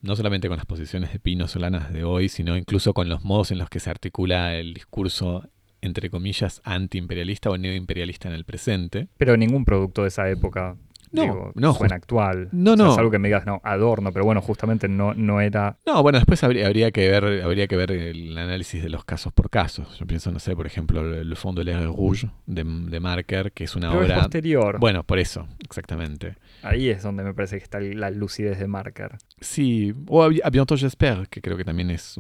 no 0.02 0.16
solamente 0.16 0.48
con 0.48 0.56
las 0.56 0.66
posiciones 0.66 1.12
de 1.12 1.18
Pino 1.18 1.46
Solanas 1.46 1.92
de 1.92 2.04
hoy, 2.04 2.30
sino 2.30 2.56
incluso 2.56 2.94
con 2.94 3.08
los 3.08 3.22
modos 3.22 3.50
en 3.50 3.58
los 3.58 3.68
que 3.68 3.80
se 3.80 3.90
articula 3.90 4.56
el 4.56 4.72
discurso 4.72 5.48
entre 5.82 6.10
comillas 6.10 6.60
antiimperialista 6.64 7.50
o 7.50 7.58
neoimperialista 7.58 8.28
en 8.28 8.34
el 8.34 8.44
presente. 8.44 9.08
Pero 9.16 9.36
ningún 9.36 9.64
producto 9.64 10.02
de 10.02 10.08
esa 10.08 10.28
época 10.30 10.76
no, 11.12 11.52
no 11.54 11.74
suena 11.74 11.96
actual. 11.96 12.48
No, 12.52 12.76
no. 12.76 12.92
es 12.92 12.98
algo 12.98 13.10
que 13.10 13.18
me 13.18 13.28
digas, 13.28 13.46
no, 13.46 13.60
adorno, 13.64 14.12
pero 14.12 14.24
bueno, 14.24 14.40
justamente 14.40 14.88
no, 14.88 15.14
no 15.14 15.40
era. 15.40 15.78
No, 15.86 16.02
bueno, 16.02 16.18
después 16.18 16.42
habría, 16.44 16.66
habría, 16.66 16.90
que 16.90 17.08
ver, 17.08 17.42
habría 17.42 17.66
que 17.66 17.76
ver 17.76 17.92
el 17.92 18.36
análisis 18.36 18.82
de 18.82 18.88
los 18.88 19.04
casos 19.04 19.32
por 19.32 19.50
casos. 19.50 19.98
Yo 19.98 20.06
pienso, 20.06 20.30
no 20.30 20.38
sé, 20.38 20.54
por 20.54 20.66
ejemplo, 20.66 21.00
el 21.14 21.36
Fondo 21.36 21.64
de 21.64 21.86
Rouge 21.86 22.30
de, 22.46 22.64
de 22.64 23.00
Marker, 23.00 23.52
que 23.52 23.64
es 23.64 23.76
una 23.76 23.92
obra. 23.92 24.16
Es 24.16 24.22
posterior. 24.22 24.78
Bueno, 24.78 25.04
por 25.04 25.18
eso, 25.18 25.46
exactamente. 25.60 26.36
Ahí 26.62 26.88
es 26.88 27.02
donde 27.02 27.24
me 27.24 27.34
parece 27.34 27.58
que 27.58 27.64
está 27.64 27.80
la 27.80 28.10
lucidez 28.10 28.58
de 28.58 28.66
Marker. 28.66 29.18
Sí, 29.40 29.94
o 30.08 30.22
a, 30.22 30.28
Bientôt 30.28 30.76
j'espère, 30.76 31.26
que 31.28 31.40
creo 31.40 31.56
que 31.56 31.64
también 31.64 31.90
es 31.90 32.16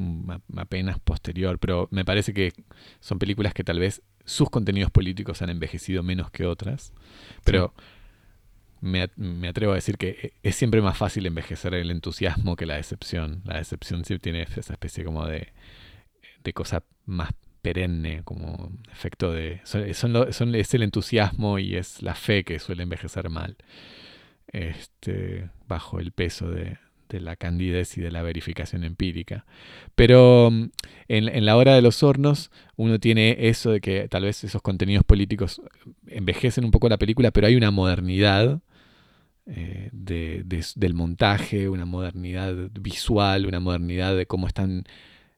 apenas 0.56 0.98
posterior, 0.98 1.58
pero 1.58 1.88
me 1.90 2.04
parece 2.04 2.32
que 2.32 2.52
son 3.00 3.18
películas 3.18 3.54
que 3.54 3.64
tal 3.64 3.78
vez 3.78 4.02
sus 4.24 4.50
contenidos 4.50 4.90
políticos 4.90 5.42
han 5.42 5.50
envejecido 5.50 6.02
menos 6.02 6.30
que 6.30 6.46
otras, 6.46 6.92
pero 7.44 7.74
me, 8.80 9.48
atrevo 9.48 9.72
a 9.72 9.76
decir 9.76 9.98
que 9.98 10.34
es 10.42 10.56
siempre 10.56 10.80
más 10.80 10.96
fácil 10.96 11.26
envejecer 11.26 11.74
el 11.74 11.90
entusiasmo 11.90 12.56
que 12.56 12.66
la 12.66 12.76
decepción. 12.76 13.42
La 13.44 13.58
decepción 13.58 14.04
sí 14.04 14.18
tiene 14.18 14.42
esa 14.42 14.72
especie 14.72 15.04
como 15.04 15.26
de, 15.26 15.48
de 16.42 16.52
cosa 16.52 16.82
más 17.04 17.30
perenne, 17.62 18.22
como 18.24 18.72
efecto 18.90 19.32
de... 19.32 19.60
Son, 19.64 20.54
es 20.54 20.74
el 20.74 20.82
entusiasmo 20.82 21.58
y 21.58 21.76
es 21.76 22.02
la 22.02 22.14
fe 22.14 22.44
que 22.44 22.58
suele 22.58 22.82
envejecer 22.82 23.28
mal, 23.28 23.56
este, 24.48 25.50
bajo 25.68 26.00
el 26.00 26.12
peso 26.12 26.50
de, 26.50 26.78
de 27.10 27.20
la 27.20 27.36
candidez 27.36 27.98
y 27.98 28.00
de 28.00 28.10
la 28.10 28.22
verificación 28.22 28.84
empírica. 28.84 29.44
Pero 29.94 30.50
mm, 30.50 30.70
en, 31.08 31.28
en, 31.28 31.44
la 31.44 31.56
hora 31.56 31.74
de 31.74 31.82
los 31.82 32.02
hornos 32.02 32.50
uno 32.76 32.98
tiene 32.98 33.36
eso 33.48 33.72
de 33.72 33.80
que 33.82 34.08
tal 34.08 34.22
vez 34.22 34.42
esos 34.42 34.62
contenidos 34.62 35.04
políticos 35.04 35.60
envejecen 36.06 36.64
un 36.64 36.70
poco 36.70 36.88
la 36.88 36.98
película, 36.98 37.30
pero 37.30 37.46
hay 37.46 37.56
una 37.56 37.70
modernidad 37.70 38.62
eh, 39.52 39.88
de, 39.92 40.44
del 40.76 40.94
montaje, 40.94 41.68
una 41.68 41.84
modernidad 41.84 42.54
visual, 42.80 43.46
una 43.46 43.58
modernidad 43.58 44.16
de 44.16 44.26
cómo 44.26 44.46
están, 44.46 44.84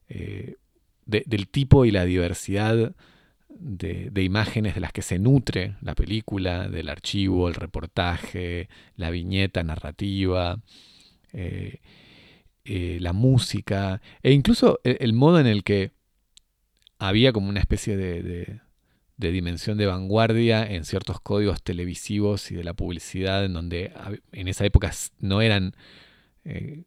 eh, 0.07 0.57
del 1.07 1.47
tipo 1.47 1.83
y 1.83 1.89
la 1.91 2.05
diversidad 2.05 2.93
de, 3.49 4.23
imágenes 4.23 4.75
de 4.75 4.81
las 4.81 4.91
que 4.93 5.01
se 5.01 5.17
nutre 5.17 5.77
la 5.81 5.95
película, 5.95 6.69
del 6.69 6.89
archivo, 6.89 7.47
el 7.47 7.55
reportaje, 7.55 8.69
la 8.97 9.09
viñeta 9.09 9.63
narrativa, 9.63 10.61
eh, 11.31 11.79
la 12.65 13.13
música, 13.13 13.99
e 14.21 14.31
incluso 14.31 14.79
el, 14.83 15.13
modo 15.13 15.39
en 15.39 15.47
el 15.47 15.63
que 15.63 15.91
había 16.99 17.33
como 17.33 17.49
una 17.49 17.61
especie 17.61 17.97
de 17.97 18.61
de 19.23 19.31
dimensión 19.31 19.77
de 19.77 19.85
vanguardia 19.85 20.69
en 20.69 20.83
ciertos 20.83 21.19
códigos 21.21 21.63
televisivos 21.63 22.51
y 22.51 22.55
de 22.55 22.63
la 22.63 22.73
publicidad, 22.73 23.45
en 23.45 23.53
donde 23.53 23.93
en 24.33 24.47
esa 24.47 24.65
época 24.65 24.91
no 25.19 25.41
eran 25.41 25.75
eh, 26.43 26.83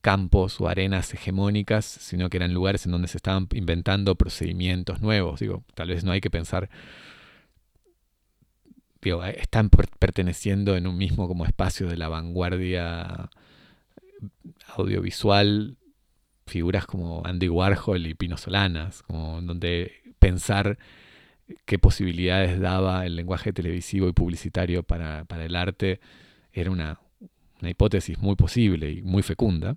campos 0.00 0.60
o 0.60 0.68
arenas 0.68 1.12
hegemónicas, 1.12 1.84
sino 1.84 2.30
que 2.30 2.38
eran 2.38 2.54
lugares 2.54 2.86
en 2.86 2.92
donde 2.92 3.08
se 3.08 3.18
estaban 3.18 3.46
inventando 3.52 4.14
procedimientos 4.14 5.02
nuevos. 5.02 5.40
Digo, 5.40 5.62
tal 5.74 5.88
vez 5.88 6.02
no 6.02 6.12
hay 6.12 6.22
que 6.22 6.30
pensar, 6.30 6.70
digo, 9.02 9.22
eh, 9.24 9.36
están 9.38 9.68
perteneciendo 9.68 10.76
en 10.76 10.86
un 10.86 10.96
mismo 10.96 11.28
como 11.28 11.44
espacio 11.44 11.86
de 11.88 11.98
la 11.98 12.08
vanguardia 12.08 13.28
audiovisual 14.76 15.76
figuras 16.46 16.86
como 16.86 17.22
Andy 17.24 17.48
Warhol 17.48 18.06
y 18.06 18.14
Pino 18.14 18.36
Solanas, 18.36 19.02
como 19.02 19.40
donde 19.42 19.92
pensar 20.18 20.78
qué 21.64 21.78
posibilidades 21.78 22.60
daba 22.60 23.06
el 23.06 23.16
lenguaje 23.16 23.52
televisivo 23.52 24.08
y 24.08 24.12
publicitario 24.12 24.82
para, 24.82 25.26
el 25.38 25.56
arte, 25.56 26.00
era 26.52 26.70
una, 26.70 27.00
hipótesis 27.62 28.18
muy 28.18 28.36
posible 28.36 28.90
y 28.90 29.02
muy 29.02 29.22
fecunda. 29.22 29.76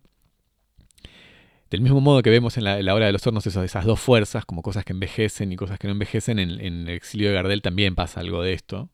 Del 1.69 1.81
mismo 1.81 2.01
modo 2.01 2.21
que 2.21 2.29
vemos 2.29 2.57
en 2.57 2.65
la, 2.65 2.93
hora 2.93 3.07
de 3.07 3.11
los 3.11 3.25
hornos 3.25 3.47
esas 3.47 3.85
dos 3.85 3.99
fuerzas, 3.99 4.45
como 4.45 4.61
cosas 4.61 4.85
que 4.85 4.93
envejecen 4.93 5.51
y 5.51 5.55
cosas 5.55 5.79
que 5.79 5.87
no 5.87 5.93
envejecen, 5.93 6.39
en, 6.39 6.51
el 6.51 6.89
exilio 6.89 7.29
de 7.29 7.35
Gardel 7.35 7.61
también 7.61 7.95
pasa 7.95 8.19
algo 8.19 8.43
de 8.43 8.53
esto. 8.53 8.89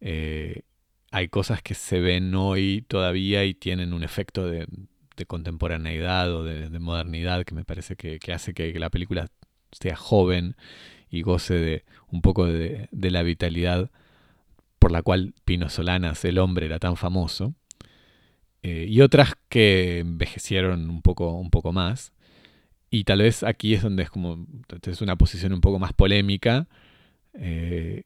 Eh, 0.00 0.62
hay 1.14 1.28
cosas 1.28 1.62
que 1.62 1.74
se 1.74 2.00
ven 2.00 2.34
hoy 2.34 2.84
todavía 2.88 3.44
y 3.44 3.54
tienen 3.54 3.92
un 3.92 4.02
efecto 4.02 4.46
de, 4.48 4.66
contemporaneidad 5.28 6.34
o 6.34 6.42
de, 6.42 6.68
modernidad 6.80 7.44
que 7.44 7.54
me 7.54 7.64
parece 7.64 7.94
que, 7.94 8.18
hace 8.32 8.52
que, 8.52 8.76
la 8.80 8.90
película 8.90 9.28
sea 9.70 9.94
joven 9.94 10.56
y 11.14 11.22
goce 11.22 11.54
de 11.54 11.84
un 12.10 12.22
poco 12.22 12.46
de, 12.46 12.88
la 12.92 13.22
vitalidad 13.22 13.90
por 14.78 14.90
la 14.90 15.02
cual 15.02 15.34
Pino 15.44 15.68
Solanas, 15.68 16.24
el 16.24 16.38
hombre, 16.38 16.66
era 16.66 16.78
tan 16.78 16.96
famoso. 16.96 17.54
Eh, 18.62 18.86
y 18.88 19.00
otras 19.00 19.34
que 19.48 20.00
envejecieron 20.00 20.90
un 20.90 21.02
poco, 21.02 21.32
un 21.34 21.50
poco 21.50 21.72
más. 21.72 22.12
Y 22.90 23.04
tal 23.04 23.20
vez 23.20 23.42
aquí 23.42 23.74
es 23.74 23.82
donde 23.82 24.02
es 24.04 24.10
como 24.10 24.46
es 24.82 25.00
una 25.00 25.16
posición 25.16 25.52
un 25.52 25.60
poco 25.60 25.78
más 25.78 25.92
polémica. 25.92 26.68
Eh, 27.34 28.04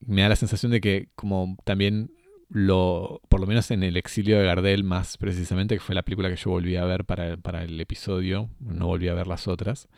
me 0.00 0.22
da 0.22 0.28
la 0.28 0.36
sensación 0.36 0.72
de 0.72 0.80
que 0.80 1.08
como 1.14 1.56
también 1.64 2.10
lo, 2.48 3.20
por 3.28 3.40
lo 3.40 3.46
menos 3.46 3.70
en 3.70 3.82
el 3.82 3.96
exilio 3.96 4.38
de 4.38 4.44
Gardel 4.44 4.84
más 4.84 5.16
precisamente, 5.16 5.74
que 5.74 5.80
fue 5.80 5.94
la 5.94 6.02
película 6.02 6.30
que 6.30 6.36
yo 6.36 6.50
volví 6.50 6.76
a 6.76 6.84
ver 6.84 7.04
para, 7.04 7.36
para 7.36 7.64
el 7.64 7.80
episodio, 7.80 8.48
no 8.60 8.86
volví 8.86 9.08
a 9.08 9.14
ver 9.14 9.26
las 9.26 9.48
otras, 9.48 9.88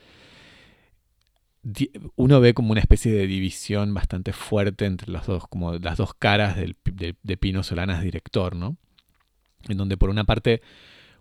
uno 2.17 2.41
ve 2.41 2.55
como 2.55 2.73
una 2.73 2.81
especie 2.81 3.13
de 3.13 3.27
división 3.27 3.93
bastante 3.93 4.33
fuerte 4.33 4.87
entre 4.87 5.13
las 5.13 5.27
dos, 5.27 5.47
como 5.49 5.75
las 5.75 5.99
dos 5.99 6.15
caras 6.15 6.57
de, 6.57 7.37
Pino 7.37 7.63
Solanas 7.63 8.03
director, 8.03 8.57
¿no? 8.57 8.77
En 9.69 9.77
donde 9.77 9.97
por 9.97 10.09
una 10.09 10.25
parte 10.25 10.63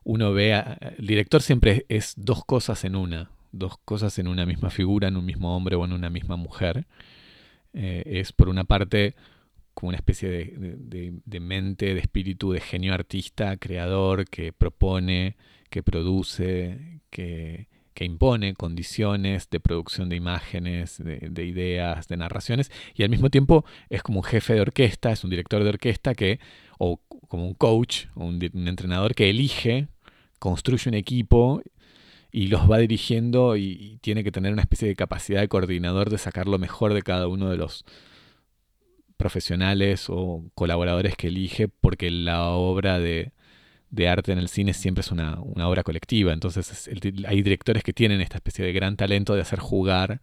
uno 0.03 0.31
ve, 0.31 0.53
el 0.97 1.07
director 1.07 1.41
siempre 1.41 1.85
es 1.89 2.13
dos 2.15 2.45
cosas 2.45 2.85
en 2.85 2.95
una, 2.95 3.31
dos 3.51 3.77
cosas 3.83 4.17
en 4.17 4.27
una 4.27 4.45
misma 4.45 4.69
figura, 4.69 5.09
en 5.09 5.17
un 5.17 5.25
mismo 5.25 5.55
hombre 5.55 5.75
o 5.75 5.83
en 5.83 5.93
una 5.93 6.09
misma 6.09 6.37
mujer. 6.37 6.87
Eh, 7.73 8.03
es 8.05 8.31
por 8.31 8.49
una 8.49 8.63
parte 8.63 9.15
como 9.73 9.89
una 9.89 9.97
especie 9.97 10.29
de, 10.29 11.39
mente, 11.39 11.93
de 11.93 11.99
espíritu, 11.99 12.51
de 12.51 12.59
genio 12.59 12.93
artista, 12.93 13.55
creador, 13.57 14.25
que 14.25 14.51
propone, 14.51 15.37
que 15.69 15.83
produce, 15.83 17.01
que, 17.09 17.68
impone 18.05 18.53
condiciones 18.53 19.49
de 19.49 19.59
producción 19.59 20.09
de 20.09 20.15
imágenes, 20.15 20.97
de, 20.97 21.45
ideas, 21.45 22.07
de 22.07 22.17
narraciones, 22.17 22.71
y 22.95 23.03
al 23.03 23.09
mismo 23.09 23.29
tiempo 23.29 23.65
es 23.89 24.03
como 24.03 24.19
un 24.19 24.23
jefe 24.23 24.53
de 24.53 24.61
orquesta, 24.61 25.11
es 25.11 25.23
un 25.23 25.29
director 25.29 25.63
de 25.63 25.69
orquesta 25.69 26.15
que, 26.15 26.39
o 26.77 26.99
como 27.27 27.47
un 27.47 27.53
coach, 27.53 28.05
o 28.15 28.25
un, 28.25 28.39
un 28.53 28.67
entrenador 28.67 29.15
que 29.15 29.29
elige, 29.29 29.87
construye 30.39 30.89
un 30.89 30.95
equipo 30.95 31.61
y 32.31 32.47
los 32.47 32.69
va 32.69 32.77
dirigiendo 32.77 33.57
y, 33.57 33.99
tiene 34.01 34.23
que 34.23 34.31
tener 34.31 34.53
una 34.53 34.61
especie 34.61 34.87
de 34.87 34.95
capacidad 34.95 35.41
de 35.41 35.47
coordinador 35.47 36.09
de 36.09 36.17
sacar 36.17 36.47
lo 36.47 36.59
mejor 36.59 36.93
de 36.93 37.01
cada 37.01 37.27
uno 37.27 37.49
de 37.49 37.57
los 37.57 37.85
profesionales 39.17 40.05
o 40.09 40.43
colaboradores 40.55 41.15
que 41.15 41.27
elige, 41.27 41.67
porque 41.67 42.09
la 42.09 42.49
obra 42.49 42.99
de, 42.99 43.33
arte 44.07 44.31
en 44.31 44.37
el 44.37 44.49
cine 44.49 44.73
siempre 44.73 45.01
es 45.01 45.11
una, 45.11 45.39
obra 45.39 45.83
colectiva. 45.83 46.33
Entonces 46.33 46.89
hay 47.27 47.41
directores 47.41 47.83
que 47.83 47.93
tienen 47.93 48.21
esta 48.21 48.37
especie 48.37 48.65
de 48.65 48.73
gran 48.73 48.95
talento 48.97 49.35
de 49.35 49.41
hacer 49.41 49.59
jugar 49.59 50.21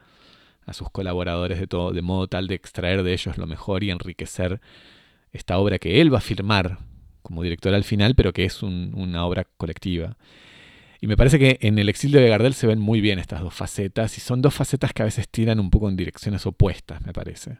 a 0.64 0.72
sus 0.72 0.90
colaboradores 0.90 1.61
de 1.61 1.66
todo, 1.66 1.92
de 1.92 2.02
modo 2.02 2.26
tal 2.26 2.48
de 2.48 2.55
extraer 2.55 3.02
de 3.02 3.12
ellos 3.12 3.38
lo 3.38 3.46
mejor 3.46 3.85
y 3.85 3.90
enriquecer 3.90 4.61
esta 5.33 5.59
obra 5.59 5.79
que 5.79 6.00
él 6.00 6.12
va 6.12 6.18
a 6.18 6.22
firmar 6.22 6.79
como 7.22 7.42
director 7.42 7.74
al 7.74 7.85
final, 7.85 8.14
pero 8.14 8.33
que 8.33 8.44
es 8.44 8.62
una 8.62 9.24
obra 9.26 9.46
colectiva. 9.57 10.16
Y 11.00 11.09
me 11.09 11.16
parece 11.16 11.38
que 11.38 11.59
en 11.61 11.79
el 11.79 11.88
exilio 11.88 12.20
de 12.20 12.29
Gardel 12.29 12.55
se 12.55 12.66
ven 12.66 12.79
muy 12.79 13.00
bien 13.00 13.18
estas 13.18 13.42
dos 13.42 13.52
facetas, 13.52 14.16
y 14.16 14.20
son 14.20 14.42
dos 14.42 14.55
facetas 14.55 14.92
que 14.92 15.02
a 15.02 15.05
veces 15.05 15.29
tiran 15.29 15.61
un 15.61 15.70
poco 15.70 15.88
en 15.88 15.96
direcciones 15.96 16.46
opuestas, 16.46 17.05
me 17.05 17.12
parece 17.12 17.59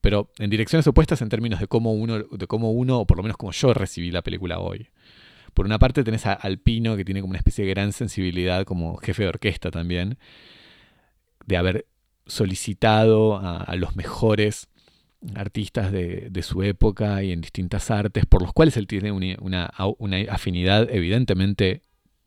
pero 0.00 0.30
en 0.38 0.50
direcciones 0.50 0.86
opuestas 0.86 1.22
en 1.22 1.28
términos 1.28 1.60
de 1.60 1.66
cómo 1.66 1.92
uno, 1.92 2.18
de 2.18 2.46
cómo 2.46 2.72
uno, 2.72 3.00
o 3.00 3.06
por 3.06 3.16
lo 3.16 3.22
menos 3.22 3.36
como 3.36 3.52
yo 3.52 3.74
recibí 3.74 4.10
la 4.10 4.22
película 4.22 4.58
hoy. 4.58 4.88
Por 5.58 5.66
una 5.66 5.80
parte 5.80 6.04
tenés 6.04 6.24
a 6.24 6.34
Alpino, 6.34 6.96
que 6.96 7.04
tiene 7.04 7.20
como 7.20 7.32
una 7.32 7.38
especie 7.38 7.64
de 7.64 7.70
gran 7.70 7.92
sensibilidad 7.92 8.64
como 8.64 8.96
jefe 8.98 9.24
de 9.24 9.28
orquesta 9.28 9.72
también, 9.72 10.16
de 11.46 11.56
haber 11.56 11.86
solicitado 12.26 13.36
a, 13.38 13.74
los 13.74 13.96
mejores 13.96 14.68
artistas 15.34 15.90
de, 15.90 16.42
su 16.42 16.62
época 16.62 17.24
y 17.24 17.32
en 17.32 17.40
distintas 17.40 17.90
artes, 17.90 18.24
por 18.24 18.40
los 18.40 18.52
cuales 18.52 18.76
él 18.76 18.86
tiene 18.86 19.10
una, 19.10 19.72
afinidad 20.30 20.88
evidentemente 20.92 21.82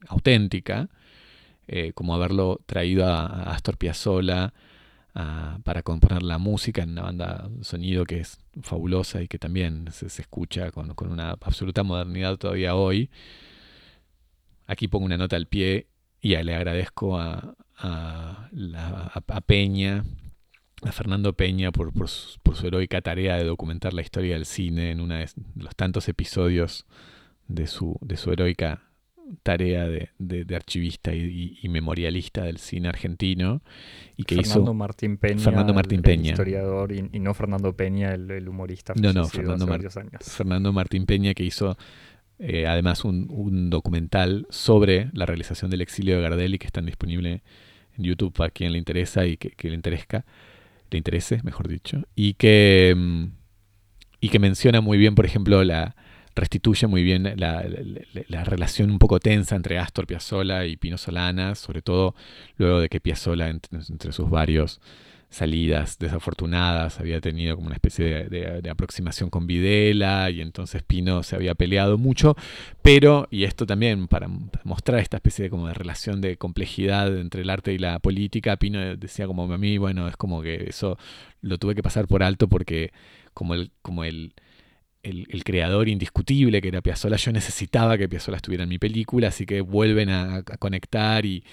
auténtica, 0.10 0.90
eh, 1.68 1.94
como 1.94 2.14
haberlo 2.14 2.60
traído 2.66 3.08
a, 3.08 3.28
a 3.28 3.54
Astor 3.54 3.78
Piazzolla, 3.78 4.54
para 5.14 5.84
componer 5.84 6.24
la 6.24 6.38
música 6.38 6.84
en 6.84 6.92
una 6.92 7.04
banda 7.04 7.50
sonido 7.62 8.06
que 8.06 8.20
es 8.22 8.40
fabulosa 8.62 9.22
y 9.22 9.28
que 9.28 9.38
también 9.38 9.88
se, 9.92 10.06
escucha 10.06 10.72
con, 10.72 10.94
una 11.10 11.32
absoluta 11.32 11.84
modernidad 11.84 12.38
todavía 12.38 12.76
hoy. 12.76 13.10
Aquí 14.68 14.88
pongo 14.88 15.06
una 15.06 15.18
nota 15.18 15.36
al 15.36 15.48
pie 15.48 15.88
y 16.22 16.36
le 16.36 16.56
agradezco 16.56 17.20
a, 17.20 17.56
a, 17.78 18.50
Peña, 19.46 20.06
a 20.84 20.92
Fernando 20.92 21.34
Peña, 21.34 21.72
por, 21.72 21.92
por, 21.92 22.08
su, 22.08 22.68
heroica 22.68 23.02
tarea 23.02 23.36
de 23.36 23.44
documentar 23.44 23.94
la 23.94 24.02
historia 24.02 24.36
del 24.36 24.46
cine 24.46 24.92
en 24.92 25.02
uno 25.02 25.16
de 25.16 25.30
los 25.56 25.76
tantos 25.76 26.08
episodios 26.08 26.86
de 27.48 27.68
su, 27.68 27.98
de 28.02 28.16
su 28.16 28.32
heroica 28.32 28.91
tarea 29.44 29.88
de, 29.88 30.56
archivista 30.56 31.14
y, 31.14 31.60
memorialista 31.70 32.44
del 32.44 32.58
cine 32.58 32.90
argentino 32.90 33.62
y 34.18 34.24
que 34.24 34.36
Fernando 34.36 34.74
Martín 34.74 35.18
Peña, 35.18 35.40
Fernando 35.40 35.74
Martín 35.74 36.02
Peña, 36.02 36.32
historiador 36.32 36.92
y, 36.92 37.02
no 37.20 37.34
Fernando 37.34 37.76
Peña, 37.76 38.14
el, 38.14 38.48
humorista. 38.48 38.94
No, 38.96 39.14
no, 39.14 39.26
Fernando, 39.26 39.68
Fernando 40.20 40.74
Martín 40.74 41.06
Peña 41.06 41.34
que 41.34 41.44
hizo 41.44 41.78
eh, 42.40 42.68
además 42.68 43.06
un, 43.06 43.70
documental 43.70 44.48
sobre 44.50 45.10
la 45.14 45.26
realización 45.26 45.72
del 45.72 45.82
exilio 45.82 46.16
de 46.16 46.22
Gardel 46.22 46.56
y 46.56 46.60
que 46.60 46.68
está 46.68 46.82
disponible 46.82 47.44
en 47.98 48.04
YouTube 48.04 48.34
para 48.34 48.50
quien 48.50 48.72
le 48.72 48.78
interesa 48.78 49.26
y 49.26 49.38
que, 49.38 49.70
le 49.70 49.76
interesa, 49.76 50.26
le 50.90 50.98
interese, 50.98 51.42
mejor 51.44 51.68
dicho, 51.68 52.04
y 52.16 52.34
que 52.34 52.94
mm, 52.98 53.26
y 54.22 54.30
que 54.30 54.40
menciona 54.40 54.82
muy 54.82 54.98
bien, 54.98 55.16
por 55.16 55.26
ejemplo, 55.26 55.64
la 55.64 55.96
restituye 56.36 56.88
muy 56.88 57.04
bien 57.04 57.34
la, 57.38 57.64
relación 58.44 58.92
un 58.92 59.00
poco 59.00 59.20
tensa 59.20 59.56
entre 59.56 59.80
Astor 59.80 60.08
Piazzolla 60.08 60.66
y 60.66 60.78
Pino 60.78 60.98
Solanas, 60.98 61.60
sobre 61.60 61.82
todo 61.82 62.16
luego 62.58 62.80
de 62.80 62.90
que 62.90 63.00
Piazzolla, 63.00 63.50
entre, 63.50 64.12
sus 64.12 64.30
varios 64.30 64.80
salidas 65.30 65.98
desafortunadas, 65.98 67.00
había 67.00 67.22
tenido 67.22 67.56
como 67.56 67.68
una 67.68 67.76
especie 67.76 68.26
de, 68.26 68.70
aproximación 68.70 69.30
con 69.30 69.48
Videla 69.48 70.30
y 70.30 70.42
entonces 70.42 70.84
Pino 70.84 71.24
se 71.24 71.36
había 71.38 71.56
peleado 71.56 71.98
mucho, 71.98 72.36
pero, 72.82 73.28
y 73.32 73.46
esto 73.46 73.66
también 73.66 74.08
para 74.08 74.28
mostrar 74.64 75.00
esta 75.00 75.18
especie 75.18 75.44
de, 75.44 75.50
como 75.50 75.68
de 75.68 75.74
relación 75.74 76.20
de 76.20 76.36
complejidad 76.36 77.18
entre 77.18 77.44
el 77.44 77.50
arte 77.50 77.72
y 77.72 77.78
la 77.78 78.00
política, 78.00 78.58
Pino 78.58 78.98
decía 78.98 79.26
como 79.26 79.52
a 79.52 79.58
mí, 79.58 79.78
bueno, 79.78 80.08
es 80.08 80.18
como 80.18 80.42
que 80.42 80.66
eso 80.68 80.98
lo 81.42 81.58
tuve 81.58 81.76
que 81.76 81.84
pasar 81.84 82.08
por 82.08 82.24
alto 82.24 82.50
porque 82.50 82.92
como 83.34 83.54
el, 83.54 83.72
como 83.82 84.04
el 84.04 84.34
el, 85.04 85.44
creador 85.44 85.90
indiscutible 85.90 86.62
que 86.62 86.68
era 86.68 86.82
Piazzolla, 86.82 87.18
yo 87.18 87.32
necesitaba 87.32 87.98
que 87.98 88.08
Piazzolla 88.08 88.38
estuviera 88.38 88.64
en 88.64 88.70
mi 88.70 88.80
película, 88.80 89.30
así 89.30 89.46
que 89.46 89.62
vuelven 89.62 90.10
a, 90.10 90.44
conectar 90.60 91.26
y 91.26 91.44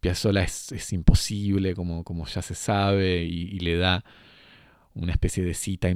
Piazzolla 0.00 0.42
es, 0.42 0.92
imposible, 0.92 1.74
como, 1.74 2.04
como, 2.04 2.26
ya 2.26 2.42
se 2.42 2.54
sabe, 2.54 3.24
y, 3.24 3.58
le 3.60 3.76
da 3.76 4.04
una 4.94 5.12
especie 5.12 5.44
de 5.44 5.54
cita 5.54 5.88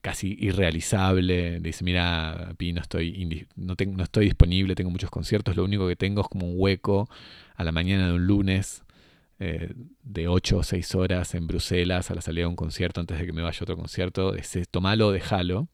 casi 0.00 0.36
irrealizable. 0.40 1.22
Le 1.22 1.60
dice, 1.60 1.84
mira, 1.84 2.54
Pi, 2.56 2.72
no 2.72 2.80
estoy, 2.80 3.46
no, 3.56 3.76
tengo, 3.76 3.96
no 3.96 4.04
estoy 4.04 4.26
disponible, 4.26 4.74
tengo 4.74 4.90
muchos 4.90 5.10
conciertos, 5.10 5.56
lo 5.56 5.64
único 5.64 5.86
que 5.88 5.96
tengo 5.96 6.22
es 6.22 6.28
como 6.28 6.46
un 6.46 6.54
hueco 6.56 7.08
a 7.54 7.64
la 7.64 7.72
mañana 7.72 8.08
de 8.08 8.14
un 8.14 8.26
lunes 8.26 8.84
eh, 9.38 9.72
de 10.02 10.28
8 10.28 10.58
o 10.58 10.62
6 10.62 10.94
horas 10.94 11.34
en 11.34 11.46
Bruselas 11.46 12.10
a 12.10 12.14
la 12.14 12.20
salida 12.20 12.42
de 12.44 12.48
un 12.48 12.56
concierto 12.56 13.00
antes 13.00 13.18
de 13.18 13.26
que 13.26 13.32
me 13.32 13.42
vaya 13.42 13.58
otro 13.60 13.76
concierto. 13.76 14.34
Ese, 14.34 14.64
tomalo 14.66 15.10
déjalo 15.12 15.68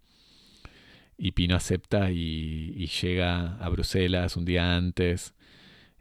y 1.18 1.32
Pino 1.32 1.56
acepta 1.56 2.10
y, 2.12 2.86
llega 3.02 3.56
a 3.56 3.68
Bruselas 3.68 4.36
un 4.36 4.44
día 4.44 4.76
antes 4.76 5.34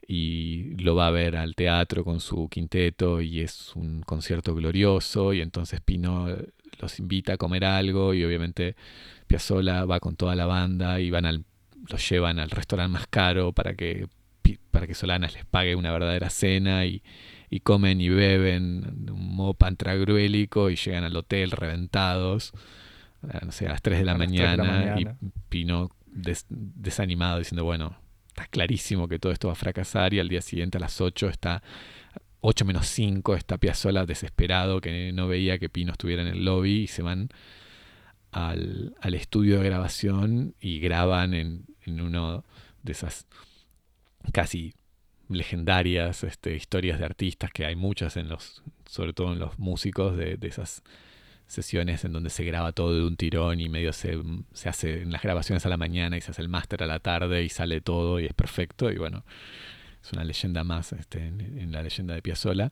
y 0.07 0.75
lo 0.81 0.95
va 0.95 1.07
a 1.07 1.11
ver 1.11 1.35
al 1.35 1.55
teatro 1.55 2.05
con 2.05 2.21
su 2.21 2.47
quinteto 2.49 3.19
y 3.21 3.41
es 3.41 3.75
un 3.75 4.01
concierto 4.03 4.55
glorioso 4.55 5.33
y 5.33 5.41
entonces 5.41 5.81
Pino 5.81 6.27
los 6.79 6.99
invita 6.99 7.33
a 7.33 7.37
comer 7.37 7.65
algo 7.65 8.13
y 8.13 8.23
obviamente 8.23 8.75
Piazzola 9.25 9.85
va 9.85 9.99
con 9.99 10.15
toda 10.15 10.35
la 10.35 10.45
banda 10.45 10.99
y 10.99 11.09
van 11.09 11.25
al, 11.25 11.43
los 11.89 12.09
llevan 12.09 12.39
al 12.39 12.51
restaurante 12.51 12.93
más 12.93 13.07
caro 13.07 13.51
para 13.53 13.73
que, 13.75 14.07
para 14.71 14.87
que 14.87 14.93
Solanas 14.93 15.33
les 15.33 15.45
pague 15.45 15.75
una 15.75 15.91
verdadera 15.91 16.29
cena 16.29 16.85
y, 16.85 17.01
comen 17.63 17.99
y 18.01 18.09
beben 18.09 19.09
un 19.11 19.35
modo 19.35 19.55
pantragruélico 19.55 20.69
y 20.69 20.75
llegan 20.75 21.03
al 21.03 21.15
hotel 21.15 21.51
reventados 21.51 22.53
no 23.45 23.51
sé, 23.51 23.67
a 23.67 23.69
las 23.69 23.81
3 23.81 23.99
de 23.99 24.05
la, 24.05 24.17
mañana, 24.17 24.95
y 24.99 25.07
Pino 25.49 25.91
desanimado 26.49 27.39
diciendo, 27.39 27.63
bueno, 27.63 27.97
está 28.27 28.45
clarísimo 28.47 29.07
que 29.07 29.19
todo 29.19 29.31
esto 29.31 29.47
va 29.47 29.53
a 29.53 29.55
fracasar 29.55 30.13
y 30.13 30.19
al 30.19 30.29
día 30.29 30.41
siguiente 30.41 30.77
a 30.77 30.81
las 30.81 31.01
8 31.01 31.29
está 31.29 31.61
8 32.41 32.65
menos 32.65 32.87
5 32.87 33.35
está 33.35 33.57
Piazzola 33.57 34.05
desesperado 34.05 34.79
que 34.79 35.11
no 35.11 35.27
veía 35.27 35.57
que 35.57 35.69
Pino 35.69 35.91
estuviera 35.91 36.21
en 36.21 36.29
el 36.29 36.45
lobby 36.45 36.83
y 36.83 36.87
se 36.87 37.01
van 37.01 37.29
al, 38.31 38.95
estudio 39.13 39.59
de 39.59 39.65
grabación 39.65 40.55
y 40.59 40.79
graban 40.79 41.33
en, 41.33 41.65
en 41.85 42.01
uno 42.01 42.45
de 42.83 42.91
esas 42.91 43.25
casi 44.31 44.73
legendarias 45.29 46.23
este, 46.23 46.55
historias 46.55 46.99
de 46.99 47.05
artistas 47.05 47.51
que 47.51 47.65
hay 47.65 47.75
muchas 47.75 48.17
en 48.17 48.29
los 48.29 48.63
sobre 48.85 49.13
todo 49.13 49.33
en 49.33 49.39
los 49.39 49.59
músicos 49.59 50.15
de, 50.15 50.37
esas 50.41 50.83
sesiones 51.47 52.03
en 52.05 52.13
donde 52.13 52.29
se 52.29 52.43
graba 52.43 52.71
todo 52.73 52.93
de 52.93 53.05
un 53.05 53.15
tirón 53.15 53.59
y 53.59 53.69
medio 53.69 53.93
se, 53.93 54.19
se 54.53 54.69
hace 54.69 55.01
en 55.01 55.11
las 55.11 55.21
grabaciones 55.21 55.65
a 55.65 55.69
la 55.69 55.77
mañana 55.77 56.17
y 56.17 56.21
se 56.21 56.31
hace 56.31 56.41
el 56.41 56.49
máster 56.49 56.83
a 56.83 56.87
la 56.87 56.99
tarde 56.99 57.43
y 57.43 57.49
sale 57.49 57.81
todo 57.81 58.19
y 58.19 58.25
es 58.25 58.33
perfecto 58.33 58.91
y 58.91 58.97
bueno 58.97 59.23
es 60.03 60.11
una 60.11 60.23
leyenda 60.23 60.63
más 60.63 60.93
este, 60.93 61.19
en, 61.19 61.71
la 61.71 61.83
leyenda 61.83 62.13
de 62.13 62.21
Piazzolla 62.21 62.71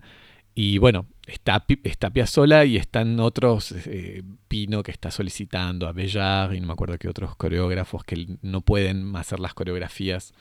y 0.58 0.78
bueno, 0.78 1.06
está, 1.28 1.66
está 1.84 2.10
Piazzolla 2.12 2.64
y 2.64 2.78
están 2.78 3.20
otros, 3.20 3.74
eh, 3.74 4.24
Pino 4.48 4.84
que 4.84 4.92
está 4.92 5.12
solicitando 5.12 5.86
a 5.86 5.92
Bellar 5.92 6.56
y 6.56 6.62
no 6.62 6.68
me 6.68 6.74
acuerdo 6.74 6.98
qué 6.98 7.10
otros 7.10 7.36
coreógrafos 7.36 8.06
que 8.06 8.38
no 8.42 8.62
pueden 8.62 9.14
hacer 9.18 9.42
las 9.42 9.54
coreografías 9.54 10.34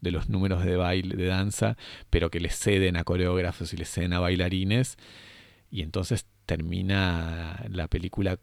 de 0.00 0.12
los 0.12 0.28
números 0.28 0.64
de 0.64 0.76
baile, 0.76 1.16
de 1.16 1.26
danza, 1.26 1.76
pero 2.10 2.30
que 2.30 2.38
le 2.38 2.50
ceden 2.50 2.96
a 2.96 3.02
coreógrafos 3.02 3.72
y 3.72 3.76
le 3.76 3.86
ceden 3.86 4.12
a 4.12 4.20
bailarines. 4.20 4.98
Y 5.70 5.82
entonces 5.82 6.26
termina 6.46 7.64
la 7.68 7.88
película 7.88 8.38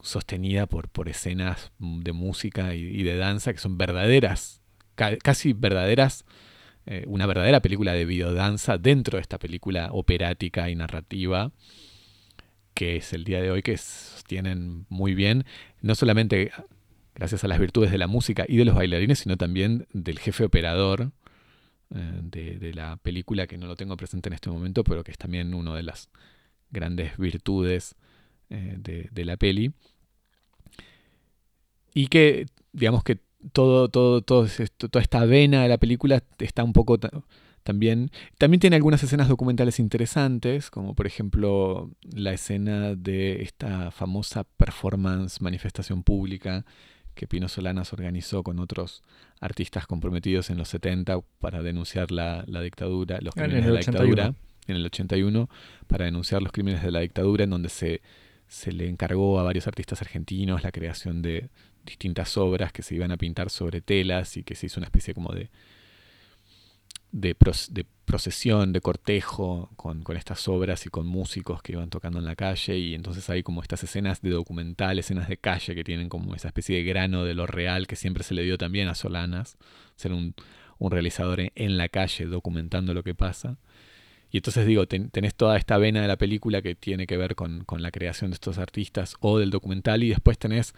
sostenida 0.00 0.66
por, 0.66 0.88
por 0.88 1.08
escenas 1.08 1.72
de 1.78 2.12
música 2.12 2.74
y, 2.74 3.02
de 3.02 3.16
danza 3.16 3.52
que 3.52 3.58
son 3.58 3.78
verdaderas, 3.78 4.60
casi 4.94 5.52
verdaderas, 5.52 6.24
eh, 6.86 7.04
una 7.06 7.26
verdadera 7.26 7.60
película 7.60 7.92
de 7.92 8.04
videodanza 8.04 8.78
dentro 8.78 9.16
de 9.16 9.22
esta 9.22 9.38
película 9.38 9.90
operática 9.92 10.70
y 10.70 10.76
narrativa 10.76 11.52
que 12.78 12.94
es 12.94 13.12
el 13.12 13.24
día 13.24 13.42
de 13.42 13.50
hoy 13.50 13.60
que 13.60 13.76
sostienen 13.76 14.86
muy 14.88 15.16
bien, 15.16 15.44
no 15.82 15.96
solamente 15.96 16.52
gracias 17.12 17.42
a 17.42 17.48
las 17.48 17.58
virtudes 17.58 17.90
de 17.90 17.98
la 17.98 18.06
música 18.06 18.44
y 18.46 18.56
de 18.56 18.64
los 18.64 18.76
bailarines, 18.76 19.18
sino 19.18 19.36
también 19.36 19.88
del 19.92 20.20
jefe 20.20 20.44
operador 20.44 21.10
eh, 21.94 22.20
de, 22.22 22.74
la 22.74 22.96
película, 22.98 23.46
que 23.46 23.56
no 23.56 23.66
lo 23.66 23.76
tengo 23.76 23.96
presente 23.96 24.28
en 24.28 24.34
este 24.34 24.50
momento, 24.50 24.84
pero 24.84 25.02
que 25.02 25.10
es 25.10 25.18
también 25.18 25.54
una 25.54 25.74
de 25.74 25.82
las 25.82 26.10
grandes 26.70 27.16
virtudes 27.16 27.96
eh, 28.50 28.76
de, 28.78 29.24
la 29.24 29.36
peli. 29.36 29.72
Y 31.94 32.08
que, 32.08 32.46
digamos 32.72 33.02
que 33.04 33.18
todo, 33.52 33.88
todo, 33.88 34.22
todo 34.22 34.46
toda 34.90 35.02
esta 35.02 35.24
vena 35.24 35.62
de 35.62 35.68
la 35.68 35.78
película 35.78 36.22
está 36.38 36.62
un 36.62 36.72
poco 36.72 36.98
también. 37.62 38.10
También 38.36 38.60
tiene 38.60 38.76
algunas 38.76 39.02
escenas 39.02 39.28
documentales 39.28 39.78
interesantes, 39.78 40.70
como 40.70 40.94
por 40.94 41.06
ejemplo 41.06 41.90
la 42.02 42.32
escena 42.32 42.94
de 42.94 43.42
esta 43.42 43.90
famosa 43.90 44.44
performance, 44.44 45.40
manifestación 45.40 46.02
pública 46.02 46.64
que 47.18 47.26
Pino 47.26 47.48
Solanas 47.48 47.92
organizó 47.92 48.44
con 48.44 48.60
otros 48.60 49.02
artistas 49.40 49.88
comprometidos 49.88 50.50
en 50.50 50.56
los 50.56 50.68
70 50.68 51.20
para 51.40 51.62
denunciar 51.62 52.12
la, 52.12 52.44
dictadura, 52.62 53.18
los 53.20 53.34
crímenes 53.34 53.66
de 53.66 53.72
la 53.72 53.80
dictadura, 53.80 54.34
en 54.68 54.76
el 54.76 54.86
81, 54.86 55.50
para 55.88 56.04
denunciar 56.04 56.42
los 56.42 56.52
crímenes 56.52 56.80
de 56.80 56.92
la 56.92 57.00
dictadura, 57.00 57.42
en 57.42 57.50
donde 57.50 57.70
se, 57.70 58.02
se 58.46 58.70
le 58.70 58.88
encargó 58.88 59.40
a 59.40 59.42
varios 59.42 59.66
artistas 59.66 60.00
argentinos 60.00 60.62
la 60.62 60.70
creación 60.70 61.20
de 61.20 61.50
distintas 61.84 62.36
obras 62.38 62.72
que 62.72 62.82
se 62.82 62.94
iban 62.94 63.10
a 63.10 63.16
pintar 63.16 63.50
sobre 63.50 63.80
telas 63.80 64.36
y 64.36 64.44
que 64.44 64.54
se 64.54 64.66
hizo 64.66 64.78
una 64.78 64.86
especie 64.86 65.12
como 65.12 65.32
de 65.32 65.50
de, 67.12 67.34
procesión, 68.04 68.72
de 68.72 68.80
cortejo 68.80 69.70
con, 69.76 70.04
estas 70.16 70.46
obras 70.48 70.84
y 70.86 70.90
con 70.90 71.06
músicos 71.06 71.62
que 71.62 71.72
iban 71.72 71.90
tocando 71.90 72.18
en 72.18 72.24
la 72.24 72.36
calle 72.36 72.76
y 72.78 72.94
entonces 72.94 73.28
hay 73.30 73.42
como 73.42 73.62
estas 73.62 73.82
escenas 73.82 74.20
de 74.20 74.30
documental, 74.30 74.98
escenas 74.98 75.28
de 75.28 75.38
calle 75.38 75.74
que 75.74 75.84
tienen 75.84 76.08
como 76.08 76.34
esa 76.34 76.48
especie 76.48 76.76
de 76.76 76.84
grano 76.84 77.24
de 77.24 77.34
lo 77.34 77.46
real 77.46 77.86
que 77.86 77.96
siempre 77.96 78.24
se 78.24 78.34
le 78.34 78.42
dio 78.42 78.58
también 78.58 78.88
a 78.88 78.94
Solanas, 78.94 79.56
ser 79.96 80.12
un, 80.12 80.34
realizador 80.80 81.40
en, 81.54 81.76
la 81.76 81.88
calle 81.88 82.26
documentando 82.26 82.94
lo 82.94 83.02
que 83.02 83.14
pasa. 83.14 83.58
Y 84.30 84.36
entonces 84.36 84.66
digo, 84.66 84.86
tenés 84.86 85.34
toda 85.34 85.56
esta 85.56 85.78
vena 85.78 86.02
de 86.02 86.08
la 86.08 86.18
película 86.18 86.60
que 86.60 86.74
tiene 86.74 87.06
que 87.06 87.16
ver 87.16 87.34
con, 87.34 87.64
la 87.78 87.90
creación 87.90 88.30
de 88.30 88.34
estos 88.34 88.58
artistas 88.58 89.16
o 89.20 89.38
del 89.38 89.50
documental 89.50 90.02
y 90.02 90.10
después 90.10 90.38
tenés, 90.38 90.74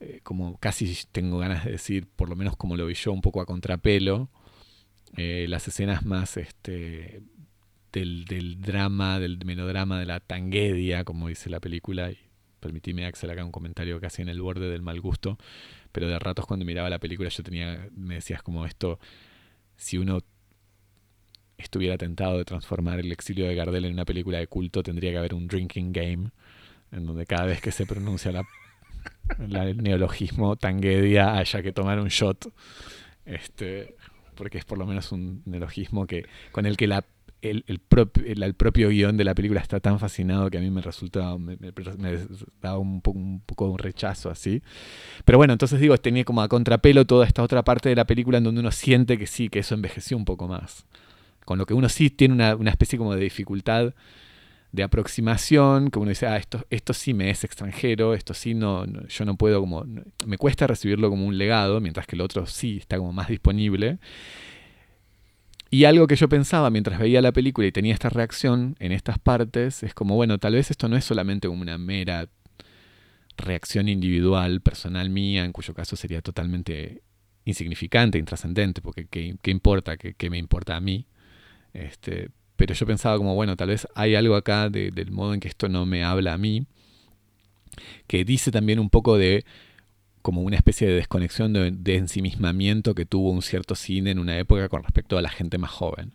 eh, 0.00 0.20
como 0.22 0.58
casi 0.58 0.94
tengo 1.10 1.38
ganas 1.38 1.64
de 1.64 1.72
decir, 1.72 2.06
por 2.14 2.28
lo 2.28 2.36
menos 2.36 2.56
como 2.56 2.76
lo 2.76 2.86
vi 2.86 2.94
yo, 2.94 3.10
un 3.12 3.22
poco 3.22 3.40
a 3.40 3.46
contrapelo, 3.46 4.28
eh, 5.16 5.46
las 5.48 5.68
escenas 5.68 6.04
más 6.04 6.36
este, 6.36 7.22
del, 7.92 8.60
drama, 8.60 9.20
del 9.20 9.44
melodrama, 9.44 9.98
de 9.98 10.06
la 10.06 10.20
tanguedia, 10.20 11.04
como 11.04 11.28
dice 11.28 11.50
la 11.50 11.60
película, 11.60 12.10
y 12.10 12.18
permitíme 12.60 13.06
Axel 13.06 13.30
acá 13.30 13.44
un 13.44 13.52
comentario 13.52 14.00
casi 14.00 14.22
en 14.22 14.28
el 14.28 14.40
borde 14.40 14.68
del 14.68 14.82
mal 14.82 15.00
gusto, 15.00 15.38
pero 15.92 16.08
de 16.08 16.18
ratos 16.18 16.46
cuando 16.46 16.64
miraba 16.64 16.90
la 16.90 16.98
película 16.98 17.28
yo 17.28 17.42
tenía, 17.42 17.88
me 17.94 18.16
decías 18.16 18.42
como 18.42 18.66
esto, 18.66 18.98
si 19.76 19.98
uno 19.98 20.20
estuviera 21.56 21.96
tentado 21.96 22.38
de 22.38 22.44
transformar 22.44 22.98
el 22.98 23.12
exilio 23.12 23.46
de 23.46 23.54
Gardel 23.54 23.84
en 23.84 23.92
una 23.92 24.04
película 24.04 24.38
de 24.38 24.46
culto, 24.48 24.82
tendría 24.82 25.12
que 25.12 25.18
haber 25.18 25.34
un 25.34 25.46
drinking 25.46 25.92
game, 25.92 26.30
en 26.90 27.06
donde 27.06 27.26
cada 27.26 27.46
vez 27.46 27.60
que 27.60 27.70
se 27.70 27.86
pronuncia 27.86 28.32
la, 28.32 28.44
el 29.38 29.76
neologismo 29.82 30.56
tanguedia 30.56 31.36
haya 31.36 31.62
que 31.62 31.72
tomar 31.72 32.00
un 32.00 32.08
shot. 32.08 32.52
Este, 33.24 33.96
porque 34.34 34.58
es 34.58 34.64
por 34.64 34.78
lo 34.78 34.86
menos 34.86 35.12
un 35.12 35.42
neologismo 35.46 36.06
que, 36.06 36.26
con 36.52 36.66
el 36.66 36.76
que 36.76 36.86
la, 36.86 37.04
el, 37.50 37.64
el, 37.66 38.54
propio 38.54 38.88
guion 38.88 39.16
de 39.16 39.24
la 39.24 39.34
película 39.34 39.60
está 39.60 39.80
tan 39.80 39.98
fascinado 39.98 40.50
que 40.50 40.58
a 40.58 40.60
mí 40.60 40.70
me 40.70 40.80
resulta, 40.80 41.36
me, 41.38 41.56
da 42.60 42.78
un, 42.78 43.00
poco, 43.00 43.18
un 43.18 43.72
un 43.72 43.78
rechazo 43.78 44.30
así. 44.30 44.62
Pero 45.24 45.38
bueno, 45.38 45.52
entonces 45.52 45.80
digo, 45.80 45.96
tenía 45.98 46.24
como 46.24 46.42
a 46.42 46.48
contrapelo 46.48 47.04
toda 47.06 47.26
esta 47.26 47.42
otra 47.42 47.62
parte 47.62 47.88
de 47.88 47.96
la 47.96 48.06
película 48.06 48.38
en 48.38 48.44
donde 48.44 48.60
uno 48.60 48.70
siente 48.70 49.18
que 49.18 49.26
sí, 49.26 49.48
que 49.48 49.60
eso 49.60 49.74
envejeció 49.74 50.16
un 50.16 50.24
poco 50.24 50.48
más. 50.48 50.86
Con 51.44 51.58
lo 51.58 51.66
que 51.66 51.74
uno 51.74 51.88
sí 51.88 52.10
tiene 52.10 52.34
una, 52.34 52.56
una 52.56 52.70
especie 52.70 52.98
como 52.98 53.14
de 53.14 53.20
dificultad 53.20 53.94
de 54.74 54.82
aproximación, 54.82 55.88
que 55.92 56.00
uno 56.00 56.08
dice, 56.08 56.26
ah, 56.26 56.36
esto, 56.36 56.66
esto 56.68 56.92
sí 56.94 57.14
me 57.14 57.30
es 57.30 57.44
extranjero, 57.44 58.12
esto 58.12 58.34
sí 58.34 58.54
no, 58.54 58.84
yo 59.06 59.24
no 59.24 59.36
puedo 59.36 59.60
como, 59.60 59.84
me 60.26 60.36
cuesta 60.36 60.66
recibirlo 60.66 61.10
como 61.10 61.26
un 61.26 61.38
legado, 61.38 61.80
mientras 61.80 62.08
que 62.08 62.16
el 62.16 62.22
otro 62.22 62.44
sí 62.46 62.78
está 62.78 62.98
como 62.98 63.12
más 63.12 63.28
disponible. 63.28 64.00
Y 65.70 65.84
algo 65.84 66.08
que 66.08 66.16
yo 66.16 66.28
pensaba 66.28 66.70
mientras 66.70 66.98
veía 66.98 67.22
la 67.22 67.30
película 67.30 67.68
y 67.68 67.72
tenía 67.72 67.94
esta 67.94 68.08
reacción 68.08 68.74
en 68.80 68.90
estas 68.90 69.20
partes, 69.20 69.84
es 69.84 69.94
como, 69.94 70.16
bueno, 70.16 70.38
tal 70.38 70.54
vez 70.54 70.72
esto 70.72 70.88
no 70.88 70.96
es 70.96 71.04
solamente 71.04 71.46
como 71.46 71.62
una 71.62 71.78
mera 71.78 72.28
reacción 73.36 73.88
individual, 73.88 74.60
personal 74.60 75.08
mía, 75.08 75.44
en 75.44 75.52
cuyo 75.52 75.72
caso 75.72 75.94
sería 75.94 76.20
totalmente 76.20 77.02
insignificante, 77.44 78.18
intrascendente, 78.18 78.82
porque 78.82 79.06
¿qué, 79.06 79.50
importa? 79.52 79.96
¿Qué, 79.96 80.14
¿Qué, 80.14 80.30
me 80.30 80.38
importa 80.38 80.74
a 80.74 80.80
mí? 80.80 81.06
Este, 81.72 82.30
pero 82.66 82.72
yo 82.72 82.86
pensaba 82.86 83.18
como, 83.18 83.34
bueno, 83.34 83.58
tal 83.58 83.68
vez 83.68 83.86
hay 83.94 84.14
algo 84.14 84.36
acá 84.36 84.70
del 84.70 85.10
modo 85.10 85.34
en 85.34 85.40
que 85.40 85.48
esto 85.48 85.68
no 85.68 85.84
me 85.84 86.02
habla 86.02 86.32
a 86.32 86.38
mí, 86.38 86.64
que 88.06 88.24
dice 88.24 88.50
también 88.50 88.78
un 88.78 88.88
poco 88.88 89.18
de 89.18 89.44
como 90.22 90.40
una 90.40 90.56
especie 90.56 90.88
de 90.88 90.94
desconexión, 90.94 91.52
de, 91.52 91.96
ensimismamiento 91.96 92.94
que 92.94 93.04
tuvo 93.04 93.32
un 93.32 93.42
cierto 93.42 93.74
cine 93.74 94.12
en 94.12 94.18
una 94.18 94.38
época 94.38 94.70
con 94.70 94.82
respecto 94.82 95.18
a 95.18 95.20
la 95.20 95.28
gente 95.28 95.58
más 95.58 95.72
joven. 95.72 96.12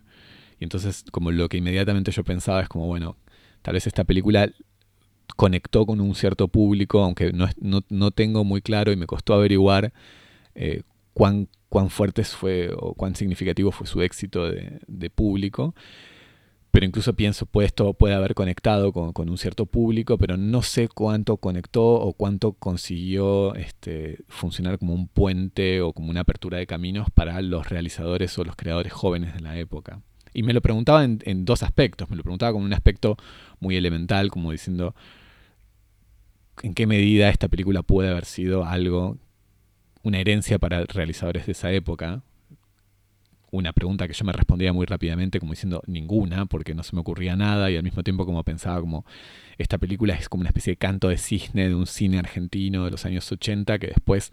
Y 0.58 0.64
entonces 0.64 1.04
como 1.12 1.30
lo 1.30 1.48
que 1.48 1.58
inmediatamente 1.58 2.10
yo 2.10 2.24
pensaba 2.24 2.62
es 2.62 2.68
como, 2.68 2.88
bueno, 2.88 3.16
tal 3.62 3.74
vez 3.74 3.86
esta 3.86 4.02
película 4.02 4.50
conectó 5.36 5.86
con 5.86 6.00
un 6.00 6.16
cierto 6.16 6.48
público, 6.48 7.04
aunque 7.04 7.32
no, 7.32 7.48
no, 7.60 8.10
tengo 8.10 8.42
muy 8.42 8.60
claro 8.60 8.90
y 8.90 8.96
me 8.96 9.06
costó 9.06 9.34
averiguar 9.34 9.92
eh, 10.56 10.82
cuán, 11.14 11.46
cuán 11.68 11.90
fuerte 11.90 12.24
fue 12.24 12.70
o 12.76 12.94
cuán 12.94 13.14
significativo 13.14 13.70
fue 13.70 13.86
su 13.86 14.02
éxito 14.02 14.50
de 14.50 15.10
público 15.10 15.76
pero 16.70 16.86
incluso 16.86 17.14
pienso, 17.14 17.46
pues 17.46 17.66
esto 17.66 17.94
puede 17.94 18.14
haber 18.14 18.34
conectado 18.34 18.92
con, 18.92 19.28
un 19.28 19.38
cierto 19.38 19.66
público, 19.66 20.18
pero 20.18 20.36
no 20.36 20.62
sé 20.62 20.88
cuánto 20.88 21.36
conectó 21.36 21.84
o 21.84 22.12
cuánto 22.12 22.52
consiguió 22.52 23.54
este, 23.56 24.18
funcionar 24.28 24.78
como 24.78 24.94
un 24.94 25.08
puente 25.08 25.80
o 25.80 25.92
como 25.92 26.10
una 26.10 26.20
apertura 26.20 26.58
de 26.58 26.66
caminos 26.66 27.10
para 27.10 27.42
los 27.42 27.68
realizadores 27.68 28.38
o 28.38 28.44
los 28.44 28.54
creadores 28.54 28.92
jóvenes 28.92 29.34
de 29.34 29.40
la 29.40 29.58
época. 29.58 30.00
Y 30.32 30.44
me 30.44 30.52
lo 30.52 30.60
preguntaba 30.60 31.04
en, 31.04 31.20
en 31.24 31.44
dos 31.44 31.64
aspectos. 31.64 32.08
Me 32.08 32.16
lo 32.16 32.22
preguntaba 32.22 32.52
como 32.52 32.64
un 32.64 32.72
aspecto 32.72 33.16
muy 33.58 33.76
elemental, 33.76 34.30
como 34.30 34.52
diciendo, 34.52 34.94
¿en 36.62 36.74
qué 36.74 36.86
medida 36.86 37.30
esta 37.30 37.48
película 37.48 37.82
puede 37.82 38.10
haber 38.10 38.26
sido 38.26 38.64
algo, 38.64 39.18
una 40.04 40.18
herencia 40.18 40.60
para 40.60 40.84
realizadores 40.84 41.46
de 41.46 41.52
esa 41.52 41.72
época? 41.72 42.22
Una 43.50 43.72
pregunta 43.72 44.06
que 44.06 44.14
yo 44.14 44.24
me 44.24 44.32
respondía 44.32 44.72
muy 44.72 44.86
rápidamente 44.86 45.40
como 45.40 45.52
diciendo 45.52 45.82
ninguna, 45.86 46.46
porque 46.46 46.74
no 46.74 46.82
se 46.82 46.94
me 46.94 47.00
ocurría 47.00 47.36
nada 47.36 47.70
y 47.70 47.76
al 47.76 47.82
mismo 47.82 48.02
tiempo 48.02 48.26
como 48.26 48.42
pensaba 48.44 48.80
como 48.80 49.04
esta 49.58 49.78
película 49.78 50.14
es 50.14 50.28
como 50.28 50.42
una 50.42 50.50
especie 50.50 50.72
de 50.72 50.76
canto 50.76 51.08
de 51.08 51.18
cisne 51.18 51.68
de 51.68 51.74
un 51.74 51.86
cine 51.86 52.18
argentino 52.18 52.84
de 52.84 52.90
los 52.90 53.04
años 53.04 53.30
80 53.30 53.78
que 53.78 53.88
después 53.88 54.32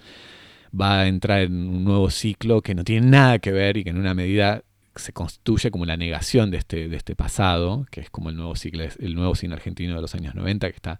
va 0.79 1.01
a 1.01 1.07
entrar 1.07 1.41
en 1.41 1.53
un 1.53 1.83
nuevo 1.83 2.09
ciclo 2.09 2.61
que 2.61 2.75
no 2.75 2.83
tiene 2.83 3.07
nada 3.07 3.39
que 3.39 3.51
ver 3.51 3.77
y 3.77 3.83
que 3.83 3.89
en 3.89 3.97
una 3.97 4.13
medida 4.13 4.63
se 4.95 5.13
constituye 5.13 5.71
como 5.71 5.85
la 5.85 5.97
negación 5.97 6.51
de 6.51 6.57
este, 6.57 6.89
de 6.89 6.97
este 6.97 7.15
pasado, 7.15 7.85
que 7.91 8.01
es 8.01 8.09
como 8.09 8.29
el 8.29 8.35
nuevo 8.35 8.55
ciclo, 8.55 8.83
el 8.83 9.15
nuevo 9.15 9.35
cine 9.35 9.53
argentino 9.53 9.95
de 9.95 10.01
los 10.01 10.15
años 10.15 10.35
90 10.35 10.69
que 10.69 10.75
está 10.75 10.99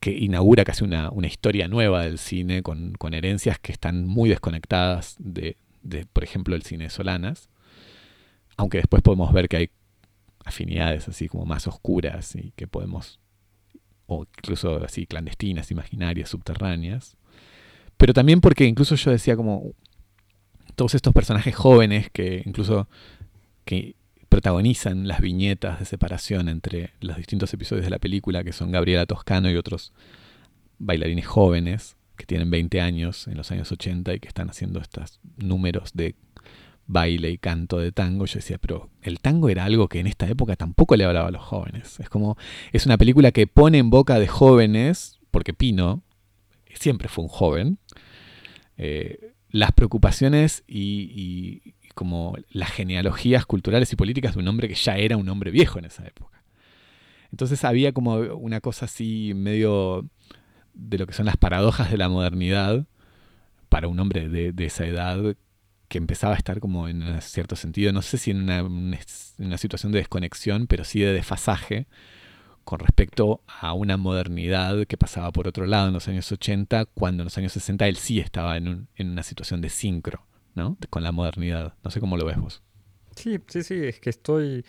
que, 0.00 0.12
inaugura 0.12 0.64
casi 0.64 0.84
una, 0.84 1.10
una, 1.10 1.26
historia 1.26 1.66
nueva 1.66 2.04
del 2.04 2.18
cine 2.18 2.62
con, 2.62 2.92
con 2.92 3.12
herencias 3.12 3.58
que 3.58 3.72
están 3.72 4.06
muy 4.06 4.28
desconectadas 4.28 5.16
de, 5.18 5.56
de, 5.84 6.06
por 6.06 6.24
ejemplo, 6.24 6.56
el 6.56 6.62
cine 6.62 6.84
de 6.84 6.90
Solanas, 6.90 7.48
aunque 8.56 8.78
después 8.78 9.02
podemos 9.02 9.32
ver 9.32 9.48
que 9.48 9.56
hay 9.56 9.70
afinidades 10.44 11.08
así 11.08 11.28
como 11.28 11.46
más 11.46 11.66
oscuras 11.66 12.34
y 12.34 12.52
que 12.56 12.66
podemos, 12.66 13.20
o 14.06 14.26
incluso 14.38 14.82
así 14.84 15.06
clandestinas, 15.06 15.70
imaginarias, 15.70 16.30
subterráneas, 16.30 17.16
pero 17.96 18.12
también 18.12 18.40
porque 18.40 18.64
incluso 18.64 18.96
yo 18.96 19.10
decía 19.10 19.36
como 19.36 19.72
todos 20.74 20.94
estos 20.94 21.12
personajes 21.12 21.54
jóvenes 21.54 22.10
que 22.10 22.42
incluso 22.44 22.88
que 23.64 23.94
protagonizan 24.28 25.06
las 25.06 25.20
viñetas 25.20 25.78
de 25.78 25.84
separación 25.84 26.48
entre 26.48 26.92
los 27.00 27.16
distintos 27.16 27.54
episodios 27.54 27.84
de 27.84 27.90
la 27.90 28.00
película, 28.00 28.42
que 28.42 28.52
son 28.52 28.72
Gabriela 28.72 29.06
Toscano 29.06 29.48
y 29.50 29.56
otros 29.56 29.92
bailarines 30.78 31.26
jóvenes 31.26 31.96
que 32.16 32.26
tienen 32.26 32.50
20 32.50 32.80
años 32.80 33.26
en 33.28 33.36
los 33.36 33.50
años 33.50 33.70
80 33.70 34.14
y 34.14 34.20
que 34.20 34.28
están 34.28 34.50
haciendo 34.50 34.80
estos 34.80 35.20
números 35.36 35.92
de 35.94 36.14
baile 36.86 37.30
y 37.30 37.38
canto 37.38 37.78
de 37.78 37.92
tango, 37.92 38.26
yo 38.26 38.34
decía, 38.34 38.58
pero 38.58 38.90
el 39.02 39.20
tango 39.20 39.48
era 39.48 39.64
algo 39.64 39.88
que 39.88 40.00
en 40.00 40.06
esta 40.06 40.28
época 40.28 40.56
tampoco 40.56 40.96
le 40.96 41.04
hablaba 41.04 41.28
a 41.28 41.32
los 41.32 41.42
jóvenes. 41.42 41.98
Es 42.00 42.08
como, 42.08 42.36
es 42.72 42.86
una 42.86 42.98
película 42.98 43.32
que 43.32 43.46
pone 43.46 43.78
en 43.78 43.90
boca 43.90 44.18
de 44.18 44.28
jóvenes, 44.28 45.18
porque 45.30 45.54
Pino 45.54 46.02
siempre 46.74 47.08
fue 47.08 47.24
un 47.24 47.28
joven, 47.28 47.78
eh, 48.76 49.32
las 49.50 49.72
preocupaciones 49.72 50.64
y, 50.66 51.74
como 51.94 52.36
las 52.50 52.72
genealogías 52.72 53.46
culturales 53.46 53.92
y 53.92 53.96
políticas 53.96 54.34
de 54.34 54.40
un 54.40 54.48
hombre 54.48 54.68
que 54.68 54.74
ya 54.74 54.96
era 54.96 55.16
un 55.16 55.28
hombre 55.28 55.52
viejo 55.52 55.78
en 55.78 55.84
esa 55.84 56.04
época. 56.06 56.42
Entonces 57.30 57.64
había 57.64 57.92
como 57.92 58.16
una 58.16 58.60
cosa 58.60 58.86
así 58.86 59.32
medio 59.34 60.08
de 60.74 60.98
lo 60.98 61.06
que 61.06 61.12
son 61.12 61.26
las 61.26 61.36
paradojas 61.36 61.90
de 61.90 61.96
la 61.96 62.08
modernidad 62.08 62.86
para 63.68 63.88
un 63.88 63.98
hombre 63.98 64.28
de, 64.28 64.52
esa 64.64 64.86
edad 64.86 65.36
que 65.88 65.98
empezaba 65.98 66.34
a 66.34 66.36
estar 66.36 66.60
como 66.60 66.88
en 66.88 67.02
un 67.02 67.20
cierto 67.20 67.56
sentido, 67.56 67.92
no 67.92 68.02
sé 68.02 68.18
si 68.18 68.30
en 68.30 68.48
una, 68.48 69.58
situación 69.58 69.92
de 69.92 69.98
desconexión, 69.98 70.66
pero 70.66 70.84
sí 70.84 71.00
de 71.00 71.12
desfasaje 71.12 71.86
con 72.64 72.78
respecto 72.78 73.42
a 73.46 73.74
una 73.74 73.96
modernidad 73.96 74.86
que 74.86 74.96
pasaba 74.96 75.30
por 75.32 75.46
otro 75.48 75.66
lado 75.66 75.88
en 75.88 75.94
los 75.94 76.08
años 76.08 76.30
80, 76.30 76.86
cuando 76.86 77.22
en 77.22 77.24
los 77.26 77.36
años 77.36 77.52
60 77.52 77.86
él 77.88 77.96
sí 77.96 78.20
estaba 78.20 78.56
en, 78.56 78.68
un, 78.68 78.88
en 78.96 79.10
una 79.10 79.22
situación 79.22 79.60
de 79.60 79.68
sincro. 79.68 80.26
¿no? 80.54 80.76
Con 80.90 81.02
la 81.02 81.12
modernidad. 81.12 81.74
No 81.82 81.90
sé 81.90 82.00
cómo 82.00 82.16
lo 82.16 82.24
ves 82.24 82.38
vos. 82.38 82.62
Sí, 83.16 83.38
sí, 83.48 83.62
sí, 83.62 83.74
es 83.74 84.00
que 84.00 84.10
estoy, 84.10 84.64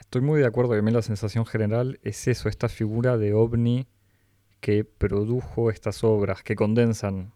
estoy 0.00 0.20
muy 0.20 0.40
de 0.40 0.46
acuerdo 0.46 0.74
que 0.74 0.82
mí 0.82 0.90
la 0.90 1.02
sensación 1.02 1.46
general 1.46 1.98
es 2.02 2.28
eso, 2.28 2.48
esta 2.48 2.68
figura 2.68 3.16
de 3.16 3.34
ovni 3.34 3.86
que 4.60 4.84
produjo 4.84 5.70
estas 5.70 6.04
obras, 6.04 6.42
que 6.42 6.56
condensan 6.56 7.32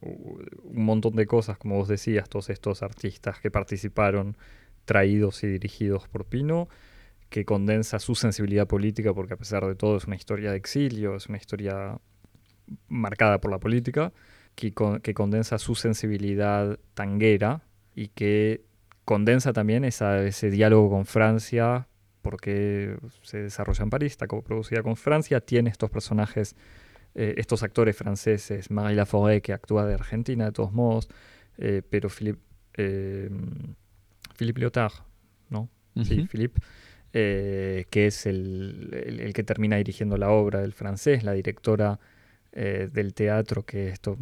un 0.00 0.84
montón 0.84 1.16
de 1.16 1.26
cosas, 1.26 1.58
como 1.58 1.76
vos 1.76 1.88
decías, 1.88 2.28
todos 2.28 2.50
estos 2.50 2.82
artistas 2.82 3.40
que 3.40 3.50
participaron, 3.50 4.36
traídos 4.84 5.42
y 5.42 5.48
dirigidos 5.48 6.06
por 6.08 6.26
Pino, 6.26 6.68
que 7.28 7.44
condensa 7.44 7.98
su 7.98 8.14
sensibilidad 8.14 8.66
política, 8.66 9.12
porque 9.14 9.34
a 9.34 9.36
pesar 9.36 9.66
de 9.66 9.74
todo 9.74 9.96
es 9.96 10.04
una 10.04 10.16
historia 10.16 10.50
de 10.50 10.56
exilio, 10.56 11.16
es 11.16 11.26
una 11.28 11.38
historia 11.38 11.98
marcada 12.88 13.40
por 13.40 13.50
la 13.50 13.58
política, 13.58 14.12
que, 14.54 14.72
condensa 14.72 15.58
su 15.58 15.74
sensibilidad 15.74 16.78
tanguera 16.94 17.62
y 17.94 18.08
que 18.08 18.64
condensa 19.04 19.52
también 19.52 19.84
ese 19.84 20.50
diálogo 20.50 20.90
con 20.90 21.04
Francia, 21.04 21.88
porque 22.26 22.96
se 23.22 23.42
desarrolla 23.42 23.84
en 23.84 23.90
París, 23.90 24.10
está 24.10 24.26
coproducida 24.26 24.82
con 24.82 24.96
Francia, 24.96 25.40
tiene 25.40 25.70
estos 25.70 25.90
personajes, 25.90 26.56
eh, 27.14 27.34
estos 27.36 27.62
actores 27.62 27.96
franceses, 27.96 28.68
Marie 28.68 28.96
Laforêt, 28.96 29.40
que 29.40 29.52
actúa 29.52 29.86
de 29.86 29.94
Argentina 29.94 30.46
de 30.46 30.50
todos 30.50 30.72
modos, 30.72 31.08
eh, 31.56 31.82
pero 31.88 32.08
Philippe, 32.08 32.40
eh, 32.74 33.30
Philippe 34.36 34.60
Lyotard, 34.60 34.94
¿no? 35.50 35.70
Sí, 36.02 36.26
Philippe, 36.26 36.60
que 37.12 38.06
es 38.06 38.26
el, 38.26 38.90
el, 38.92 39.32
que 39.32 39.44
termina 39.44 39.76
dirigiendo 39.76 40.16
la 40.16 40.30
obra 40.30 40.62
del 40.62 40.72
francés, 40.72 41.22
la 41.22 41.32
directora 41.32 42.00
eh, 42.58 42.88
del 42.90 43.12
teatro, 43.12 43.66
que 43.66 43.90
esto 43.90 44.16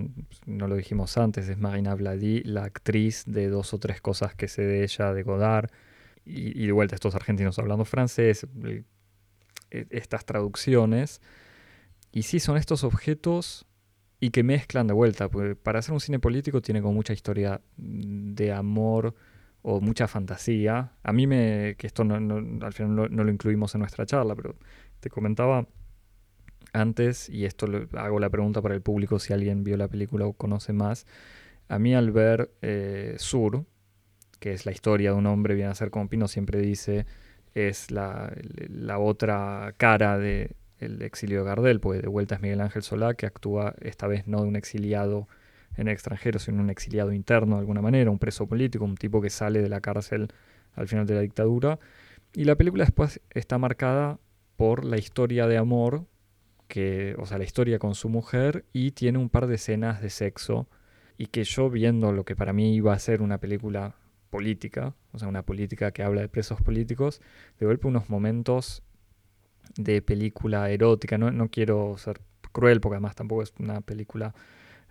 no 0.44 0.66
lo 0.66 0.74
dijimos 0.74 1.16
antes, 1.16 1.48
es 1.48 1.56
Marina 1.56 1.94
Vladi, 1.94 2.42
la 2.42 2.64
actriz 2.64 3.22
de 3.26 3.48
dos 3.48 3.72
o 3.72 3.78
tres 3.78 4.00
cosas 4.00 4.34
que 4.34 4.48
sé 4.48 4.62
de 4.62 4.82
ella, 4.82 5.14
de 5.14 5.22
Godard, 5.22 5.70
y, 6.24 6.66
de 6.66 6.72
vuelta 6.72 6.94
estos 6.94 7.14
argentinos 7.14 7.58
hablando 7.58 7.84
francés, 7.84 8.46
e, 8.62 8.84
estas 9.90 10.24
traducciones. 10.24 11.20
Y 12.12 12.22
sí, 12.22 12.40
son 12.40 12.56
estos 12.56 12.84
objetos 12.84 13.66
y 14.20 14.30
que 14.30 14.42
mezclan 14.42 14.86
de 14.86 14.94
vuelta, 14.94 15.28
porque 15.28 15.56
para 15.56 15.80
hacer 15.80 15.92
un 15.92 16.00
cine 16.00 16.18
político 16.18 16.62
tiene 16.62 16.80
como 16.80 16.94
mucha 16.94 17.12
historia 17.12 17.60
de 17.76 18.52
amor 18.52 19.14
o 19.62 19.80
mucha 19.80 20.08
fantasía. 20.08 20.92
A 21.02 21.12
mí 21.12 21.26
me, 21.26 21.74
que 21.76 21.86
esto 21.86 22.02
al 22.02 22.72
final 22.72 22.94
no, 22.94 23.08
lo 23.08 23.30
incluimos 23.30 23.74
en 23.74 23.80
nuestra 23.80 24.06
charla, 24.06 24.34
pero 24.34 24.56
te 25.00 25.10
comentaba 25.10 25.66
antes, 26.72 27.28
y 27.28 27.44
esto 27.44 27.66
hago 27.96 28.18
la 28.18 28.30
pregunta 28.30 28.62
para 28.62 28.74
el 28.74 28.82
público 28.82 29.18
si 29.18 29.32
alguien 29.32 29.62
vio 29.64 29.76
la 29.76 29.88
película 29.88 30.26
o 30.26 30.32
conoce 30.32 30.72
más, 30.72 31.06
a 31.68 31.78
mí 31.78 31.94
al 31.94 32.10
ver 32.10 32.50
eh, 32.62 33.16
Sur, 33.18 33.64
que 34.38 34.52
es 34.52 34.66
la 34.66 34.72
historia 34.72 35.10
de 35.10 35.16
un 35.16 35.26
hombre 35.26 35.54
viene 35.54 35.70
a 35.70 35.74
ser 35.74 35.90
como 35.90 36.08
Pino 36.08 36.28
siempre 36.28 36.60
dice, 36.60 37.06
es 37.54 37.90
la, 37.90 38.32
otra 38.98 39.74
cara 39.76 40.18
del 40.18 40.56
exilio 41.02 41.40
de 41.40 41.44
Gardel, 41.46 41.80
pues 41.80 42.02
de 42.02 42.08
vuelta 42.08 42.34
es 42.34 42.40
Miguel 42.40 42.60
Ángel 42.60 42.82
Solá, 42.82 43.14
que 43.14 43.26
actúa 43.26 43.74
esta 43.80 44.06
vez 44.06 44.26
no 44.26 44.42
de 44.42 44.48
un 44.48 44.56
exiliado 44.56 45.28
en 45.76 45.88
el 45.88 45.94
extranjero, 45.94 46.38
sino 46.38 46.62
un 46.62 46.70
exiliado 46.70 47.12
interno 47.12 47.56
de 47.56 47.60
alguna 47.60 47.82
manera, 47.82 48.10
un 48.10 48.18
preso 48.18 48.46
político, 48.46 48.84
un 48.84 48.96
tipo 48.96 49.20
que 49.20 49.30
sale 49.30 49.60
de 49.62 49.68
la 49.68 49.80
cárcel 49.80 50.28
al 50.74 50.88
final 50.88 51.06
de 51.06 51.14
la 51.14 51.20
dictadura. 51.20 51.78
Y 52.32 52.44
la 52.44 52.56
película 52.56 52.84
después 52.84 53.20
está 53.30 53.58
marcada 53.58 54.18
por 54.56 54.84
la 54.84 54.98
historia 54.98 55.46
de 55.46 55.56
amor 55.56 56.06
que, 56.68 57.14
o 57.18 57.26
sea, 57.26 57.38
la 57.38 57.44
historia 57.44 57.78
con 57.78 57.94
su 57.94 58.08
mujer 58.08 58.64
y 58.72 58.92
tiene 58.92 59.18
un 59.18 59.28
par 59.28 59.46
de 59.46 59.56
escenas 59.56 60.00
de 60.00 60.10
sexo 60.10 60.68
y 61.18 61.26
que 61.26 61.44
yo 61.44 61.70
viendo 61.70 62.12
lo 62.12 62.24
que 62.24 62.36
para 62.36 62.52
mí 62.52 62.74
iba 62.74 62.92
a 62.92 62.98
ser 62.98 63.22
una 63.22 63.38
película 63.38 63.94
política, 64.34 64.96
o 65.12 65.18
sea, 65.20 65.28
una 65.28 65.44
política 65.44 65.92
que 65.92 66.02
habla 66.02 66.20
de 66.20 66.28
presos 66.28 66.60
políticos, 66.60 67.20
de 67.60 67.66
golpe 67.66 67.86
unos 67.86 68.10
momentos 68.10 68.82
de 69.76 70.02
película 70.02 70.68
erótica, 70.70 71.18
no, 71.18 71.30
no 71.30 71.50
quiero 71.50 71.96
ser 71.98 72.20
cruel 72.50 72.80
porque 72.80 72.96
además 72.96 73.14
tampoco 73.14 73.44
es 73.44 73.54
una 73.60 73.80
película, 73.80 74.34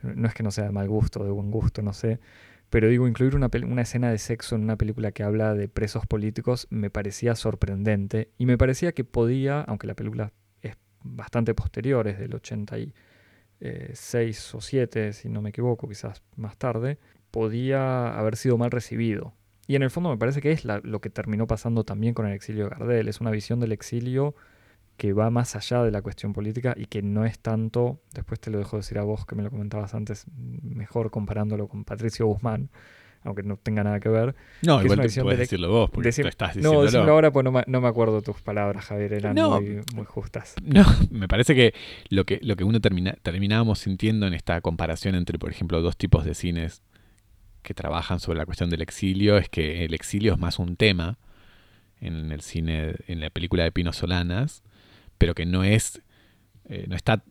no 0.01 0.29
es 0.29 0.33
que 0.33 0.43
no 0.43 0.51
sea 0.51 0.63
de 0.63 0.71
mal 0.71 0.87
gusto, 0.87 1.25
de 1.25 1.31
buen 1.31 1.51
gusto, 1.51 1.81
no 1.81 1.91
sé, 1.91 2.21
pero 2.69 2.87
digo, 2.87 3.05
incluir 3.05 3.35
una, 3.35 3.49
una, 3.67 3.81
escena 3.81 4.11
de 4.11 4.17
sexo 4.17 4.55
en 4.55 4.63
una 4.63 4.77
película 4.77 5.11
que 5.11 5.23
habla 5.23 5.55
de 5.55 5.67
presos 5.67 6.07
políticos 6.07 6.67
me 6.69 6.89
parecía 6.89 7.35
sorprendente 7.35 8.31
y 8.37 8.45
me 8.45 8.57
parecía 8.57 8.93
que 8.93 9.03
podía, 9.03 9.59
aunque 9.59 9.87
la 9.87 9.95
película 9.95 10.31
bastante 11.03 11.53
posteriores, 11.53 12.17
del 12.17 12.33
86 12.33 14.55
o 14.55 14.61
7, 14.61 15.11
si 15.11 15.27
no 15.27 15.41
me 15.41 15.49
equivoco, 15.49 15.89
quizás 15.89 16.23
más 16.37 16.57
tarde, 16.57 16.97
podía 17.33 18.15
haber 18.15 18.35
sido 18.35 18.59
mal 18.59 18.69
recibido. 18.69 19.33
Y 19.65 19.75
en 19.75 19.81
el 19.81 19.89
fondo 19.89 20.11
me 20.11 20.17
parece 20.17 20.39
que 20.39 20.51
es 20.51 20.65
lo 20.65 21.01
que 21.01 21.09
terminó 21.09 21.47
pasando 21.47 21.83
también 21.83 22.13
con 22.13 22.27
el 22.27 22.33
exilio 22.33 22.65
de 22.65 22.69
Gardel. 22.69 23.07
Es 23.07 23.21
una 23.21 23.31
visión 23.31 23.59
del 23.59 23.71
exilio 23.71 24.35
que 24.97 25.13
va 25.13 25.31
más 25.31 25.55
allá 25.55 25.81
de 25.81 25.89
la 25.89 26.03
cuestión 26.03 26.31
política 26.31 26.75
y 26.77 26.85
que 26.85 27.01
no 27.01 27.25
es 27.25 27.39
tanto, 27.39 27.99
después 28.13 28.39
te 28.39 28.51
lo 28.51 28.59
dejo 28.59 28.77
decir 28.77 28.99
a 28.99 29.03
vos 29.03 29.25
que 29.25 29.33
me 29.33 29.41
lo 29.41 29.49
comentabas 29.49 29.95
antes, 29.95 30.27
mejor 30.61 31.09
comparándolo 31.09 31.67
con 31.67 31.85
Patricio 31.85 32.27
Guzmán, 32.27 32.69
aunque 33.23 33.41
no 33.41 33.57
tenga 33.57 33.83
nada 33.83 33.99
que 33.99 34.09
ver. 34.09 34.35
No, 34.61 34.83
igual 34.83 34.99
puedes 34.99 35.39
decirlo 35.39 35.71
vos, 35.71 35.89
porque 35.89 36.09
estás 36.09 36.53
diciéndolo. 36.53 36.81
No, 36.81 36.83
decirlo 36.83 37.11
ahora 37.13 37.31
pues 37.31 37.43
no 37.43 37.81
me, 37.81 37.87
acuerdo 37.87 38.21
tus 38.21 38.43
palabras, 38.43 38.85
Javier, 38.85 39.13
eran 39.13 39.33
muy, 39.33 39.81
muy, 39.95 40.05
justas. 40.05 40.53
No, 40.61 40.85
me 41.09 41.27
parece 41.27 41.55
que 41.55 41.73
lo 42.09 42.25
que, 42.25 42.39
lo 42.43 42.55
que 42.55 42.63
uno 42.63 42.79
termina, 42.79 43.15
terminábamos 43.23 43.79
sintiendo 43.79 44.27
en 44.27 44.35
esta 44.35 44.61
comparación 44.61 45.15
entre, 45.15 45.39
por 45.39 45.49
ejemplo, 45.49 45.81
dos 45.81 45.97
tipos 45.97 46.25
de 46.25 46.35
cines 46.35 46.83
que 47.63 47.73
trabajan 47.73 48.19
sobre 48.19 48.37
la 48.39 48.45
cuestión 48.45 48.69
del 48.69 48.81
exilio 48.81 49.37
es 49.37 49.49
que 49.49 49.85
el 49.85 49.93
exilio 49.93 50.33
es 50.33 50.39
más 50.39 50.59
un 50.59 50.75
tema 50.75 51.17
en 51.99 52.31
el 52.31 52.41
cine, 52.41 52.95
en 53.07 53.21
la 53.21 53.29
película 53.29 53.63
de 53.63 53.71
Pino 53.71 53.93
Solanas, 53.93 54.63
pero 55.17 55.33
que 55.33 55.45
no 55.45 55.63
es, 55.63 56.01
eh, 56.65 56.85
no 56.87 56.95
está 56.95 57.23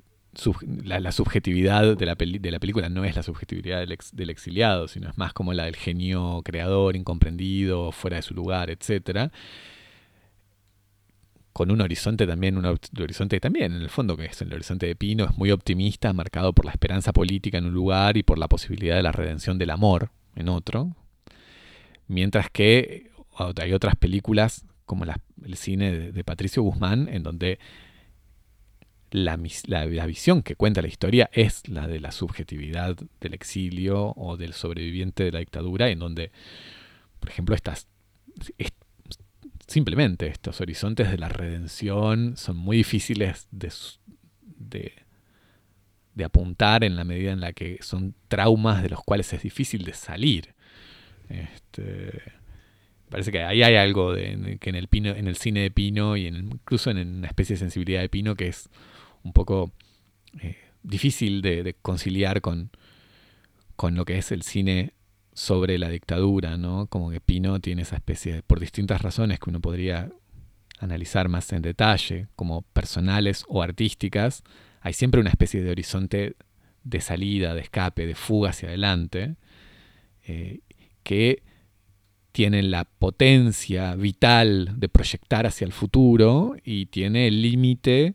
la, 0.83 1.12
subjetividad 1.12 1.95
de 1.97 2.07
la, 2.07 2.14
de 2.14 2.51
la, 2.51 2.59
película 2.59 2.89
no 2.89 3.05
es 3.05 3.14
la 3.14 3.22
subjetividad 3.22 3.80
del, 3.80 3.99
del, 4.12 4.30
exiliado, 4.30 4.89
sino 4.89 5.11
es 5.11 5.18
más 5.18 5.35
como 5.35 5.53
la 5.53 5.66
del 5.66 5.76
genio 5.76 6.41
creador, 6.43 6.97
incomprendido, 6.97 7.93
fuera 7.93 8.16
de 8.16 8.22
su 8.22 8.33
lugar, 8.33 8.70
etc. 8.70 9.30
Con 11.53 11.70
un 11.70 11.83
horizonte 11.83 12.26
también, 12.26 12.57
un 12.57 12.64
horizonte 12.64 13.41
también, 13.41 13.74
en 13.74 13.83
el 13.83 13.91
fondo, 13.91 14.16
que 14.16 14.24
es 14.24 14.41
el 14.41 14.55
horizonte 14.55 14.87
de 14.87 14.97
Pino, 14.97 15.26
es 15.26 15.37
muy 15.37 15.51
optimista, 15.51 16.14
marcado 16.14 16.55
por 16.55 16.64
la 16.64 16.70
esperanza 16.70 17.12
política 17.12 17.59
en 17.59 17.66
un 17.66 17.74
lugar 17.74 18.16
y 18.16 18.22
por 18.22 18.39
la 18.39 18.49
posibilidad 18.49 18.97
de 18.97 19.03
la 19.03 19.12
redención 19.12 19.59
del 19.59 19.68
amor 19.68 20.11
en 20.37 20.49
otro. 20.49 20.97
Mientras 22.09 22.51
que 22.51 23.11
hay 23.61 23.72
otras 23.72 23.97
películas, 23.97 24.64
como 24.85 25.05
el 25.05 25.57
cine 25.57 26.12
de 26.12 26.24
Patricio 26.24 26.62
Guzmán, 26.62 27.09
en 27.09 27.22
donde 27.22 27.59
la, 29.12 29.37
visión 30.07 30.43
que 30.43 30.57
cuenta 30.57 30.83
la 30.83 30.89
historia 30.89 31.30
es 31.33 31.68
la 31.68 31.87
de 31.87 32.01
la 32.01 32.12
subjetividad 32.12 32.97
del 33.20 33.35
exilio 33.35 34.14
o 34.16 34.37
del 34.37 34.55
sobreviviente 34.55 35.24
de 35.24 35.33
la 35.33 35.39
dictadura, 35.41 35.91
en 35.91 35.99
donde, 35.99 36.33
por 37.20 37.28
ejemplo, 37.28 37.55
estas, 37.55 37.89
simplemente 39.66 40.26
estos 40.26 40.61
horizontes 40.61 41.11
de 41.11 41.18
la 41.18 41.28
redención 41.28 42.37
son 42.37 42.57
muy 42.57 42.78
difíciles 42.78 43.49
de, 43.51 43.72
de, 44.45 44.93
apuntar 46.25 46.85
en 46.85 46.97
la 46.97 47.05
medida 47.05 47.33
en 47.33 47.41
la 47.41 47.53
que 47.53 47.79
son 47.81 48.15
traumas 48.29 48.83
de 48.83 48.91
los 48.91 49.03
cuales 49.03 49.33
es 49.33 49.43
difícil 49.43 49.85
de 49.85 49.95
salir. 49.95 50.55
Este, 51.29 52.23
parece 53.09 53.33
que 53.33 53.43
ahí 53.43 53.63
hay 53.63 53.77
algo 53.77 54.13
de, 54.13 54.59
que 54.61 54.71
en 54.71 54.77
el, 54.77 54.89
pino, 54.89 55.11
en 55.11 55.27
el 55.27 55.37
cine 55.37 55.61
de 55.61 55.71
Pino 55.71 56.17
y 56.17 56.27
incluso 56.27 56.91
en 56.91 56.99
una 56.99 57.27
especie 57.27 57.55
de 57.55 57.61
sensibilidad 57.61 58.01
de 58.01 58.09
Pino 58.09 58.35
que 58.35 58.49
es 58.49 58.69
un 59.23 59.33
poco 59.33 59.73
eh, 60.41 60.57
difícil 60.83 61.43
de, 61.43 61.77
conciliar 61.83 62.41
con, 62.41 62.71
con 63.77 63.95
lo 63.95 64.05
que 64.05 64.19
es 64.19 64.33
el 64.33 64.43
cine 64.43 64.93
sobre 65.35 65.79
la 65.79 65.89
dictadura, 65.89 66.57
¿no? 66.57 66.87
Como 66.89 67.11
que 67.11 67.21
Pino 67.21 67.61
tiene 67.61 67.83
esa 67.83 67.97
especie, 67.97 68.35
de, 68.35 68.43
por 68.43 68.61
distintas 68.61 69.01
razones 69.01 69.39
que 69.39 69.51
uno 69.51 69.61
podría 69.61 70.11
analizar 70.79 71.29
más 71.29 71.53
en 71.53 71.63
detalle, 71.63 72.27
como 72.35 72.63
personales 72.63 73.45
o 73.49 73.63
artísticas, 73.63 74.43
hay 74.83 74.93
siempre 74.93 75.20
una 75.20 75.30
especie 75.30 75.62
de 75.62 75.70
horizonte 75.70 76.37
de 76.85 77.01
salida, 77.01 77.55
de 77.55 77.61
escape, 77.61 78.07
de 78.07 78.14
fuga 78.14 78.51
hacia 78.51 78.68
adelante, 78.68 79.37
eh, 80.26 80.61
que 81.03 81.43
tiene 82.33 82.62
la 82.62 82.85
potencia 82.85 83.95
vital 83.95 84.74
de 84.76 84.89
proyectar 84.89 85.47
hacia 85.47 85.66
el 85.66 85.72
futuro 85.72 86.57
y 86.64 86.87
tiene 86.87 87.28
el 87.28 87.43
límite 87.43 88.14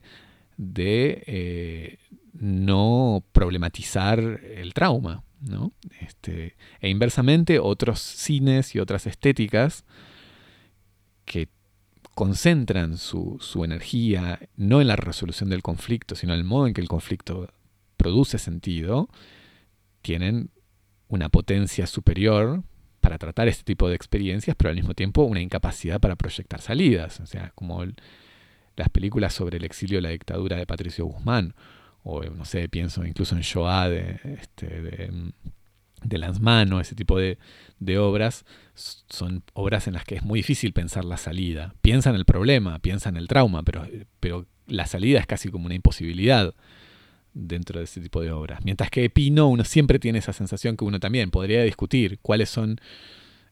de 0.57 1.23
eh, 1.27 1.97
no 2.33 3.23
problematizar 3.31 4.19
el 4.19 4.73
trauma. 4.73 5.23
¿no? 5.39 5.71
Este, 6.01 6.55
e 6.81 6.89
inversamente, 6.89 7.59
otros 7.59 7.99
cines 7.99 8.75
y 8.75 8.79
otras 8.79 9.05
estéticas 9.05 9.85
que 11.25 11.47
concentran 12.17 12.97
su, 12.97 13.39
energía 13.63 14.39
no 14.55 14.81
en 14.81 14.87
la 14.87 14.95
resolución 14.95 15.51
del 15.51 15.61
conflicto, 15.61 16.15
sino 16.15 16.33
en 16.33 16.39
el 16.39 16.45
modo 16.45 16.65
en 16.65 16.73
que 16.73 16.81
el 16.81 16.87
conflicto 16.87 17.53
produce 17.95 18.39
sentido, 18.39 19.07
tienen 20.01 20.49
una 21.09 21.29
potencia 21.29 21.85
superior 21.85 22.63
para 23.01 23.19
tratar 23.19 23.47
este 23.47 23.63
tipo 23.63 23.87
de 23.87 23.93
experiencias, 23.93 24.55
pero 24.57 24.71
al 24.71 24.75
mismo 24.75 24.95
tiempo 24.95 25.25
una 25.25 25.41
incapacidad 25.41 25.99
para 25.99 26.15
proyectar 26.15 26.59
salidas. 26.59 27.19
O 27.19 27.27
sea, 27.27 27.51
como 27.53 27.85
las 28.75 28.89
películas 28.89 29.35
sobre 29.35 29.57
el 29.57 29.63
exilio 29.63 29.99
y 29.99 30.01
la 30.01 30.09
dictadura 30.09 30.57
de 30.57 30.65
Patricio 30.65 31.05
Guzmán, 31.05 31.53
o 32.01 32.23
no 32.23 32.45
sé, 32.45 32.67
pienso 32.67 33.05
incluso 33.05 33.35
en 33.35 33.41
Shoah 33.41 33.89
de, 33.89 34.19
este, 34.41 34.81
de, 34.81 35.33
de 36.03 36.81
ese 36.81 36.95
tipo 36.95 37.17
de, 37.19 37.37
obras, 37.97 38.45
son 38.75 39.43
obras 39.53 39.87
en 39.87 39.93
las 39.93 40.05
que 40.05 40.15
es 40.15 40.23
muy 40.23 40.39
difícil 40.39 40.73
pensar 40.73 41.05
la 41.05 41.17
salida. 41.17 41.75
Piensa 41.81 42.09
en 42.09 42.15
el 42.15 42.25
problema, 42.25 42.79
piensa 42.79 43.09
en 43.09 43.17
el 43.17 43.27
trauma, 43.27 43.63
pero, 43.63 43.87
pero 44.19 44.45
la 44.67 44.85
salida 44.85 45.19
es 45.19 45.27
casi 45.27 45.49
como 45.49 45.65
una 45.65 45.75
imposibilidad 45.75 46.53
dentro 47.33 47.79
de 47.79 47.85
ese 47.85 48.01
tipo 48.01 48.21
de 48.21 48.31
obras. 48.31 48.63
Mientras 48.63 48.89
que 48.89 49.09
Pino, 49.09 49.47
uno 49.47 49.63
siempre 49.63 49.99
tiene 49.99 50.19
esa 50.19 50.33
sensación 50.33 50.75
que 50.75 50.85
uno 50.85 50.99
también 50.99 51.31
podría 51.31 51.63
discutir 51.63 52.19
cuáles 52.21 52.49
son 52.49 52.79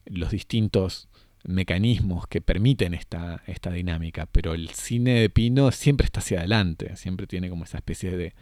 los 0.06 0.30
distintos 0.30 1.08
mecanismos 1.44 2.26
que 2.26 2.40
permiten 2.40 2.92
esta, 2.94 3.42
esta 3.46 3.70
dinámica, 3.70 4.26
pero 4.26 4.54
el 4.54 4.70
cine 4.70 5.20
de 5.20 5.30
Pino 5.30 5.70
siempre 5.70 6.04
está 6.04 6.18
hacia 6.18 6.40
adelante, 6.40 6.96
siempre 6.96 7.26
tiene 7.26 7.48
como 7.48 7.64
esa 7.64 7.78
especie 7.78 8.16
de, 8.16 8.34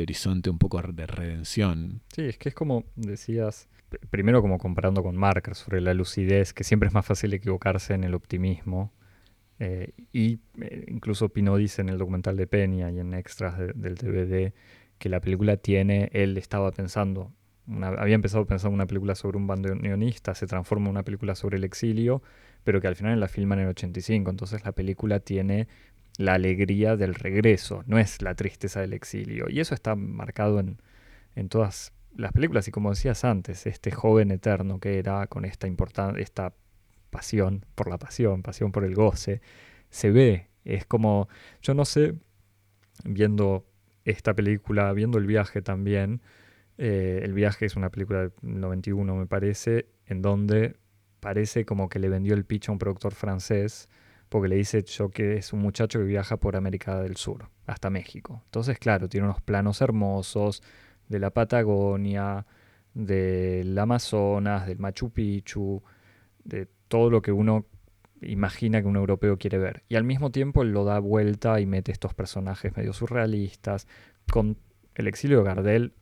horizonte 0.00 0.50
un 0.50 0.58
poco 0.58 0.80
de 0.80 1.06
redención. 1.06 2.00
Sí, 2.14 2.22
es 2.22 2.38
que 2.38 2.48
es 2.48 2.54
como 2.54 2.84
decías, 2.96 3.68
primero 4.10 4.40
como 4.40 4.58
comparando 4.58 5.02
con 5.02 5.16
Marker 5.16 5.54
sobre 5.54 5.80
la 5.80 5.94
lucidez, 5.94 6.52
que 6.52 6.64
siempre 6.64 6.88
es 6.88 6.94
más 6.94 7.04
fácil 7.04 7.32
equivocarse 7.34 7.94
en 7.94 8.04
el 8.04 8.14
optimismo. 8.14 8.92
Eh, 9.58 9.92
y 10.12 10.40
eh, 10.60 10.86
incluso 10.88 11.28
Pino 11.28 11.56
dice 11.56 11.82
en 11.82 11.88
el 11.88 11.98
documental 11.98 12.36
de 12.36 12.46
Peña 12.46 12.90
y 12.90 12.98
en 12.98 13.14
extras 13.14 13.58
del 13.58 13.94
DVD 13.94 14.52
que 14.98 15.08
la 15.08 15.20
película 15.20 15.56
tiene, 15.56 16.10
él 16.12 16.36
estaba 16.38 16.70
pensando, 16.70 17.32
había 17.82 18.14
empezado 18.14 18.44
a 18.44 18.46
pensar 18.46 18.70
una 18.70 18.86
película 18.86 19.14
sobre 19.14 19.36
un 19.36 19.46
bandoneonista, 19.46 20.34
se 20.34 20.46
transforma 20.46 20.86
en 20.86 20.92
una 20.92 21.02
película 21.02 21.34
sobre 21.34 21.58
el 21.58 21.64
exilio, 21.64 22.22
pero 22.64 22.80
que 22.80 22.88
al 22.88 22.96
final 22.96 23.18
la 23.18 23.28
filman 23.28 23.58
en 23.58 23.64
el 23.64 23.70
85. 23.70 24.30
Entonces 24.30 24.64
la 24.64 24.72
película 24.72 25.20
tiene 25.20 25.68
la 26.18 26.34
alegría 26.34 26.96
del 26.96 27.14
regreso, 27.14 27.82
no 27.86 27.98
es 27.98 28.22
la 28.22 28.34
tristeza 28.34 28.80
del 28.80 28.92
exilio. 28.92 29.46
Y 29.48 29.60
eso 29.60 29.74
está 29.74 29.94
marcado 29.96 30.60
en, 30.60 30.78
en 31.34 31.48
todas 31.48 31.92
las 32.16 32.32
películas. 32.32 32.68
Y 32.68 32.70
como 32.70 32.90
decías 32.90 33.24
antes, 33.24 33.66
este 33.66 33.90
joven 33.90 34.30
eterno 34.30 34.78
que 34.80 34.98
era 34.98 35.26
con 35.26 35.44
esta, 35.44 35.68
esta 36.16 36.54
pasión 37.10 37.64
por 37.74 37.88
la 37.88 37.98
pasión, 37.98 38.42
pasión 38.42 38.72
por 38.72 38.84
el 38.84 38.94
goce, 38.94 39.40
se 39.90 40.10
ve. 40.10 40.48
Es 40.64 40.86
como, 40.86 41.28
yo 41.60 41.74
no 41.74 41.84
sé, 41.84 42.14
viendo 43.04 43.66
esta 44.04 44.34
película, 44.34 44.92
viendo 44.92 45.18
el 45.18 45.26
viaje 45.26 45.62
también, 45.62 46.22
eh, 46.78 47.20
el 47.22 47.34
viaje 47.34 47.66
es 47.66 47.76
una 47.76 47.90
película 47.90 48.20
del 48.20 48.32
91 48.42 49.14
me 49.14 49.26
parece, 49.26 49.86
en 50.06 50.22
donde 50.22 50.76
parece 51.20 51.64
como 51.64 51.88
que 51.88 51.98
le 51.98 52.08
vendió 52.08 52.34
el 52.34 52.44
pitch 52.44 52.68
a 52.68 52.72
un 52.72 52.78
productor 52.78 53.14
francés, 53.14 53.88
porque 54.32 54.48
le 54.48 54.56
dice 54.56 54.82
yo 54.82 55.10
que 55.10 55.36
es 55.36 55.52
un 55.52 55.60
muchacho 55.60 55.98
que 55.98 56.06
viaja 56.06 56.38
por 56.38 56.56
América 56.56 56.98
del 57.02 57.16
Sur, 57.16 57.50
hasta 57.66 57.90
México. 57.90 58.40
Entonces, 58.46 58.78
claro, 58.78 59.06
tiene 59.06 59.26
unos 59.26 59.42
planos 59.42 59.82
hermosos 59.82 60.62
de 61.06 61.18
la 61.18 61.28
Patagonia, 61.28 62.46
del 62.94 63.78
Amazonas, 63.78 64.66
del 64.66 64.78
Machu 64.78 65.10
Picchu, 65.10 65.82
de 66.44 66.66
todo 66.88 67.10
lo 67.10 67.20
que 67.20 67.30
uno 67.30 67.66
imagina 68.22 68.80
que 68.80 68.88
un 68.88 68.96
europeo 68.96 69.36
quiere 69.36 69.58
ver. 69.58 69.82
Y 69.90 69.96
al 69.96 70.04
mismo 70.04 70.30
tiempo 70.30 70.62
él 70.62 70.72
lo 70.72 70.86
da 70.86 70.98
vuelta 70.98 71.60
y 71.60 71.66
mete 71.66 71.92
estos 71.92 72.14
personajes 72.14 72.74
medio 72.74 72.94
surrealistas. 72.94 73.86
Con 74.32 74.56
el 74.94 75.08
exilio 75.08 75.40
de 75.40 75.44
Gardel 75.44 75.92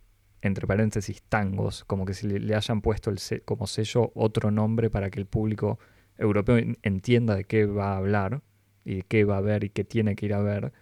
entre 0.41 0.69
paréntesis, 0.69 1.21
tangos, 1.25 1.85
como 1.85 2.05
que 2.05 2.15
si 2.15 2.29
le, 2.29 2.55
hayan 2.55 2.81
puesto 2.81 3.11
el 3.11 3.19
como 3.45 3.67
sello 3.67 4.13
otro 4.15 4.53
nombre 4.53 4.89
para 4.89 5.11
que 5.11 5.19
el 5.19 5.27
público 5.27 5.81
europeo 6.21 6.59
entienda 6.83 7.35
de 7.35 7.45
qué 7.45 7.67
va 7.67 7.95
a 7.95 7.97
hablar 7.97 8.43
y 8.85 9.03
qué 9.03 9.25
va 9.25 9.39
a 9.39 9.41
ver 9.41 9.65
y 9.65 9.71
qué 9.71 9.85
tiene 9.85 10.15
que 10.15 10.27
ir 10.27 10.35
a 10.35 10.41
ver. 10.41 10.73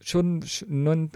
Yo 0.00 0.22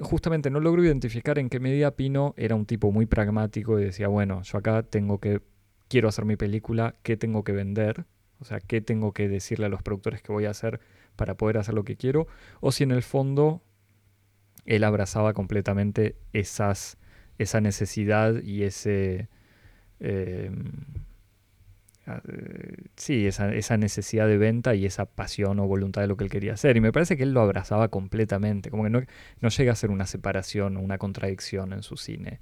justamente 0.00 0.50
no 0.50 0.60
logro 0.60 0.82
identificar 0.82 1.38
en 1.38 1.50
qué 1.50 1.60
medida 1.60 1.94
Pino 1.94 2.34
era 2.38 2.54
un 2.54 2.64
tipo 2.64 2.90
muy 2.90 3.04
pragmático 3.04 3.78
y 3.78 3.84
decía, 3.84 4.08
bueno, 4.08 4.42
yo 4.42 4.58
acá 4.58 4.82
tengo 4.82 5.18
que, 5.20 5.42
quiero 5.88 6.08
hacer 6.08 6.24
mi 6.24 6.36
película, 6.36 6.94
¿qué 7.02 7.18
tengo 7.18 7.44
que 7.44 7.52
vender? 7.52 8.06
O 8.40 8.44
sea, 8.44 8.60
¿qué 8.60 8.80
tengo 8.80 9.12
que 9.12 9.28
decirle 9.28 9.66
a 9.66 9.68
los 9.68 9.82
productores 9.82 10.22
que 10.22 10.32
voy 10.32 10.46
a 10.46 10.50
hacer 10.50 10.80
para 11.16 11.36
poder 11.36 11.58
hacer 11.58 11.74
lo 11.74 11.84
que 11.84 11.96
quiero? 11.96 12.28
O 12.60 12.72
si 12.72 12.84
en 12.84 12.92
el 12.92 13.02
fondo 13.02 13.62
él 14.64 14.84
abrazaba 14.84 15.34
completamente 15.34 16.16
esas, 16.32 16.96
esa 17.38 17.60
necesidad 17.60 18.42
y 18.42 18.62
ese... 18.62 19.28
Em, 20.00 20.72
sí, 22.96 23.26
esa, 23.26 23.76
necesidad 23.76 24.26
de 24.26 24.38
venta 24.38 24.74
y 24.74 24.86
esa 24.86 25.06
pasión 25.06 25.58
o 25.58 25.66
voluntad 25.66 26.02
de 26.02 26.08
lo 26.08 26.16
que 26.16 26.24
él 26.24 26.30
quería 26.30 26.54
hacer. 26.54 26.76
Y 26.76 26.80
me 26.80 26.92
parece 26.92 27.16
que 27.16 27.22
él 27.22 27.32
lo 27.32 27.40
abrazaba 27.40 27.88
completamente, 27.88 28.70
como 28.70 28.84
que 28.84 28.90
no, 28.90 29.02
no 29.40 29.48
llega 29.48 29.72
a 29.72 29.76
ser 29.76 29.90
una 29.90 30.06
separación 30.06 30.76
o 30.76 30.80
una 30.80 30.98
contradicción 30.98 31.72
en 31.72 31.82
su 31.82 31.96
cine, 31.96 32.40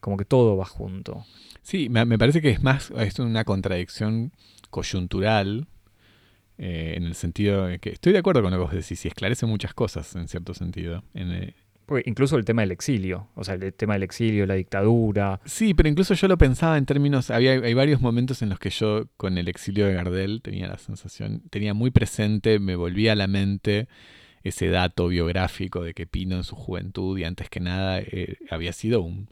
como 0.00 0.16
que 0.16 0.24
todo 0.24 0.56
va 0.56 0.64
junto. 0.64 1.24
Sí, 1.62 1.88
me, 1.88 2.18
parece 2.18 2.40
que 2.40 2.50
es 2.50 2.62
más 2.62 2.90
es 2.96 3.18
una 3.18 3.44
contradicción 3.44 4.32
coyuntural, 4.70 5.66
eh, 6.56 6.94
en 6.96 7.04
el 7.04 7.14
sentido 7.14 7.66
de 7.66 7.80
que 7.80 7.90
estoy 7.90 8.12
de 8.12 8.20
acuerdo 8.20 8.42
con 8.42 8.52
lo 8.52 8.58
que 8.58 8.64
vos 8.64 8.72
decís 8.72 9.04
y 9.04 9.08
esclarece 9.08 9.44
muchas 9.46 9.74
cosas 9.74 10.14
en 10.14 10.28
cierto 10.28 10.54
sentido. 10.54 11.02
Incluso 12.04 12.36
el 12.36 12.44
tema 12.44 12.62
del 12.62 12.72
exilio, 12.72 13.28
o 13.34 13.44
sea, 13.44 13.54
el 13.54 13.74
tema 13.74 13.94
del 13.94 14.02
exilio, 14.02 14.46
la 14.46 14.54
dictadura. 14.54 15.40
Sí, 15.44 15.74
pero 15.74 15.88
incluso 15.88 16.14
yo 16.14 16.28
lo 16.28 16.38
pensaba 16.38 16.78
en 16.78 16.86
términos, 16.86 17.30
había, 17.30 17.52
hay 17.52 17.74
varios 17.74 18.00
momentos 18.00 18.42
en 18.42 18.48
los 18.48 18.58
que 18.58 18.70
yo 18.70 19.06
con 19.16 19.38
el 19.38 19.48
exilio 19.48 19.86
de 19.86 19.94
Gardel 19.94 20.42
tenía 20.42 20.66
la 20.66 20.78
sensación, 20.78 21.42
tenía 21.50 21.74
muy 21.74 21.90
presente, 21.90 22.58
me 22.58 22.76
volvía 22.76 23.12
a 23.12 23.16
la 23.16 23.26
mente 23.26 23.88
ese 24.42 24.68
dato 24.68 25.08
biográfico 25.08 25.82
de 25.82 25.94
que 25.94 26.06
Pino 26.06 26.36
en 26.36 26.44
su 26.44 26.54
juventud 26.54 27.18
y 27.18 27.24
antes 27.24 27.48
que 27.48 27.60
nada 27.60 28.00
eh, 28.00 28.36
había 28.50 28.72
sido 28.72 29.00
un, 29.00 29.28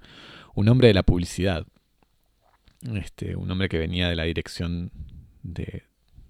un 0.55 0.68
hombre 0.68 0.88
de 0.88 0.94
la 0.94 1.03
publicidad. 1.03 1.66
Este, 2.94 3.36
un 3.36 3.48
hombre 3.50 3.68
que 3.68 3.78
venía 3.78 4.09
de 4.09 4.16
la 4.16 4.24
dirección 4.24 4.90
de, 5.42 5.84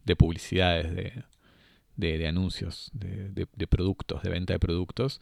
de 0.05 0.17
publicidades, 0.17 0.95
de, 0.95 1.25
de, 1.97 2.27
anuncios, 2.29 2.91
de, 2.93 3.31
de, 3.31 3.67
productos, 3.67 4.23
de 4.23 4.31
venta 4.31 4.53
de 4.53 4.59
productos. 4.59 5.21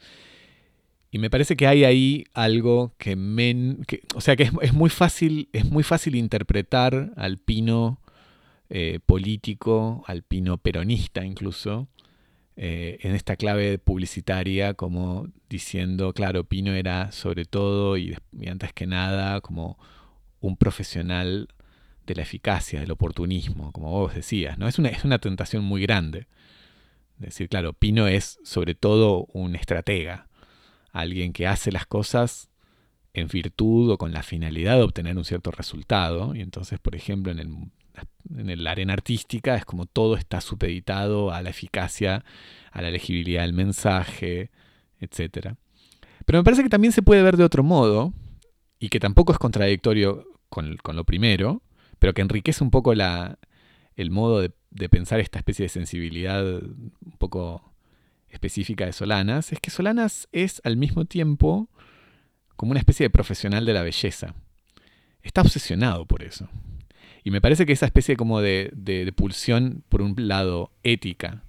Y 1.11 1.19
me 1.19 1.31
parece 1.31 1.57
que 1.57 1.67
hay 1.67 1.85
ahí 1.85 2.25
algo 2.35 2.95
que, 2.99 3.17
men, 3.17 3.85
que 3.87 4.03
o 4.15 4.21
sea, 4.21 4.37
que 4.37 4.45
es, 4.45 4.53
es, 4.63 4.73
muy 4.73 4.91
fácil, 4.91 5.49
es 5.53 5.65
muy 5.65 5.83
fácil 5.83 6.15
interpretar 6.15 7.13
al 7.17 7.39
pino 7.39 8.01
eh, 8.73 9.01
político, 9.05 10.05
al 10.07 10.23
pino 10.23 10.57
peronista 10.57 11.25
incluso, 11.25 11.89
eh, 12.57 12.99
en 13.03 13.17
esta 13.17 13.35
clave 13.35 13.79
publicitaria, 13.79 14.75
como 14.75 15.27
diciendo, 15.49 16.13
claro, 16.13 16.45
Pino 16.45 16.73
era 16.75 17.11
sobre 17.11 17.47
todo 17.47 17.97
y, 17.97 18.17
antes 18.47 18.73
que 18.73 18.87
nada 18.87 19.41
como 19.41 19.77
un 20.41 20.57
profesional 20.57 21.49
de 22.07 22.15
la 22.15 22.23
eficacia, 22.23 22.79
del 22.79 22.93
oportunismo, 22.93 23.73
como 23.73 23.91
vos 23.91 24.15
decías, 24.15 24.57
¿no? 24.57 24.69
Es 24.69 24.79
una, 24.79 24.91
es 24.91 25.05
una 25.05 25.19
tentación 25.19 25.65
muy 25.65 25.83
grande. 25.83 26.29
decir, 27.19 27.49
claro, 27.49 27.73
Pino 27.73 28.07
es 28.07 28.39
sobre 28.45 28.77
todo 28.77 29.27
un 29.33 29.57
estratega, 29.57 30.29
alguien 30.93 31.33
que 31.33 31.47
hace 31.47 31.73
las 31.73 31.87
cosas 31.87 32.51
en 33.13 33.29
virtud 33.29 33.91
o 33.91 33.99
con 33.99 34.13
la 34.13 34.23
finalidad 34.23 34.77
de 34.77 34.83
obtener 34.83 35.17
un 35.17 35.25
cierto 35.25 35.51
resultado. 35.51 36.35
Y 36.35 36.41
entonces, 36.41 36.79
por 36.79 36.95
ejemplo, 36.95 37.33
en 37.33 37.39
el, 37.39 37.49
en 38.37 38.51
el 38.51 38.67
arena 38.67 38.93
artística 38.93 39.57
es 39.57 39.65
como 39.65 39.87
todo 39.87 40.17
está 40.17 40.41
supeditado 40.41 41.33
a 41.33 41.43
la 41.43 41.51
eficacia, 41.51 42.25
a 42.71 42.83
la 42.83 42.91
legibilidad 42.91 43.43
del 43.43 43.53
mensaje, 43.53 44.51
etc. 45.01 45.55
Pero 46.25 46.39
me 46.39 46.45
parece 46.45 46.63
que 46.63 46.69
también 46.69 46.93
se 46.93 47.03
puede 47.03 47.23
ver 47.23 47.37
de 47.37 47.45
otro 47.45 47.63
modo, 47.63 48.13
y 48.79 48.89
que 48.89 48.99
tampoco 48.99 49.33
es 49.33 49.39
contradictorio 49.39 50.27
con, 50.49 50.79
lo 50.85 51.05
primero, 51.05 51.63
pero 51.99 52.15
que 52.15 52.23
enriquece 52.23 52.65
un 52.65 52.71
poco 52.71 52.95
la, 52.95 53.39
el 53.95 54.11
modo 54.11 54.41
de 54.41 54.89
pensar 54.89 55.21
esta 55.21 55.39
especie 55.39 55.65
de 55.65 55.69
sensibilidad 55.69 56.45
un 56.45 57.17
poco 57.19 57.70
específica 58.31 58.87
de 58.87 58.93
Solanas, 58.93 59.53
es 59.53 59.61
que 59.61 59.71
Solanas 59.71 60.29
es 60.33 60.61
al 60.65 60.77
mismo 60.77 61.05
tiempo 61.05 61.69
como 62.57 62.73
una 62.73 62.81
especie 62.81 63.05
de 63.05 63.11
profesional 63.11 63.65
de 63.65 63.73
la 63.73 63.83
belleza. 63.83 64.35
Está 65.23 65.43
obsesionado 65.43 66.07
por 66.07 66.23
eso. 66.23 66.49
Y 67.25 67.31
me 67.31 67.41
parece 67.41 67.67
que 67.67 67.73
esa 67.73 67.87
especie 67.87 68.17
como 68.17 68.41
de, 68.41 68.71
de, 68.75 69.13
pulsión, 69.13 69.85
por 69.89 70.03
un 70.03 70.15
lado, 70.17 70.73
ética, 70.83 71.45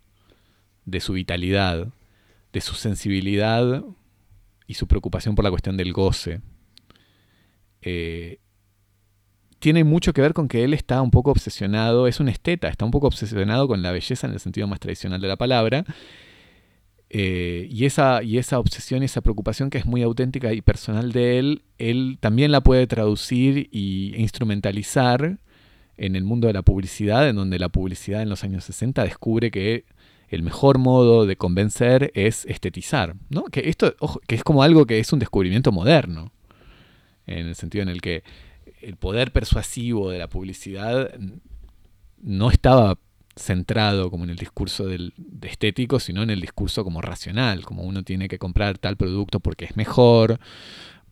de 0.86 1.00
su 1.00 1.14
vitalidad, 1.14 1.90
de 2.52 2.62
su 2.62 2.76
sensibilidad 2.76 3.84
y 4.68 4.74
su 4.74 4.88
preocupación 4.88 5.36
por 5.36 5.46
la 5.46 5.52
cuestión 5.52 5.78
del 5.78 5.94
goce, 5.94 6.42
eh, 7.82 8.40
tiene 9.60 9.84
mucho 9.84 10.12
que 10.12 10.22
ver 10.22 10.34
con 10.34 10.48
que 10.48 10.64
él 10.64 10.74
está 10.74 11.02
un 11.02 11.12
poco 11.12 11.32
obsesionado, 11.32 12.08
es 12.08 12.20
un 12.20 12.28
esteta, 12.28 12.68
está 12.68 12.84
un 12.84 12.92
poco 12.92 13.08
obsesionado 13.08 13.68
con 13.68 13.82
la 13.82 13.92
belleza 13.92 14.28
en 14.28 14.34
el 14.34 14.40
sentido 14.40 14.68
más 14.68 14.80
tradicional 14.80 15.22
de 15.22 15.28
la 15.28 15.38
palabra, 15.38 15.86
eh, 17.14 17.68
y, 17.70 17.84
esa, 17.84 18.24
y 18.24 18.38
esa 18.38 18.58
obsesión, 18.58 19.04
esa 19.04 19.20
preocupación 19.20 19.70
que 19.70 19.78
es 19.78 19.86
muy 19.86 20.02
auténtica 20.02 20.54
y 20.54 20.62
personal 20.62 21.12
de 21.12 21.40
él, 21.40 21.64
él 21.78 22.18
también 22.22 22.54
la 22.54 22.62
puede 22.62 22.88
traducir 22.88 23.70
e 23.74 24.16
instrumentalizar 24.18 25.38
en 25.98 26.16
el 26.16 26.24
mundo 26.24 26.48
de 26.48 26.54
la 26.54 26.62
publicidad, 26.62 27.28
en 27.28 27.36
donde 27.36 27.60
la 27.60 27.68
publicidad 27.68 28.22
en 28.22 28.30
los 28.30 28.46
años 28.46 28.64
60 28.64 29.04
descubre 29.04 29.52
que 29.52 29.84
el 30.30 30.42
mejor 30.42 30.78
modo 30.78 31.26
de 31.26 31.36
convencer 31.36 32.14
es 32.16 32.46
estetizar, 32.46 33.16
¿no? 33.30 33.44
Que 33.44 33.68
esto 33.68 33.94
que 34.26 34.36
es 34.36 34.44
como 34.46 34.64
algo 34.64 34.86
que 34.86 35.00
es 35.00 35.12
un 35.12 35.20
descubrimiento 35.20 35.74
moderno, 35.74 36.32
en 37.28 37.48
el 37.48 37.56
sentido 37.56 37.84
en 37.84 37.90
el 37.90 38.00
que 38.00 38.24
el 38.82 38.96
poder 38.96 39.34
persuasivo 39.34 40.12
de 40.12 40.20
la 40.20 40.30
publicidad 40.30 41.12
no 42.22 42.52
estaba 42.52 42.98
centrado 43.36 44.12
como 44.12 44.24
en 44.24 44.30
el 44.32 44.38
discurso 44.38 44.86
del, 44.86 45.14
de 45.18 45.48
estético, 45.48 46.00
sino 46.00 46.24
en 46.24 46.30
el 46.30 46.42
discurso 46.42 46.84
como 46.84 47.02
racional, 47.02 47.64
como 47.64 47.84
uno 47.84 48.04
tiene 48.04 48.28
que 48.28 48.40
comprar 48.40 48.78
tal 48.78 48.98
producto 48.98 49.40
porque 49.40 49.66
es 49.66 49.78
mejor, 49.78 50.40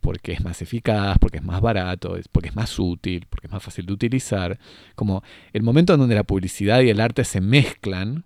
porque 0.01 0.32
es 0.32 0.43
más 0.43 0.61
eficaz, 0.61 1.17
porque 1.20 1.38
es 1.38 1.43
más 1.43 1.61
barato, 1.61 2.17
porque 2.32 2.49
es 2.49 2.55
más 2.55 2.78
útil, 2.80 3.26
porque 3.30 3.47
es 3.47 3.53
más 3.53 3.63
fácil 3.63 3.86
de 3.86 3.93
utilizar. 3.93 4.59
Como 4.95 5.24
el 5.53 5.63
momento 5.63 5.93
en 5.93 5.99
donde 5.99 6.15
la 6.15 6.24
publicidad 6.24 6.82
y 6.82 6.89
el 6.89 6.99
arte 6.99 7.24
se 7.24 7.41
mezclan, 7.41 8.26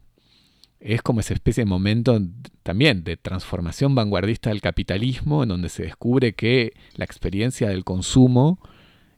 es 0.80 1.02
como 1.02 1.22
esa 1.22 1.34
especie 1.34 1.64
de 1.64 1.70
momento 1.70 2.20
también 2.62 3.04
de 3.04 3.16
transformación 3.16 3.96
vanguardista 3.96 4.50
del 4.50 4.62
capitalismo, 4.62 5.44
en 5.44 5.50
donde 5.50 5.70
se 5.70 5.84
descubre 5.84 6.34
que 6.34 6.74
la 6.96 7.06
experiencia 7.06 7.70
del 7.70 7.86
consumo 7.86 8.60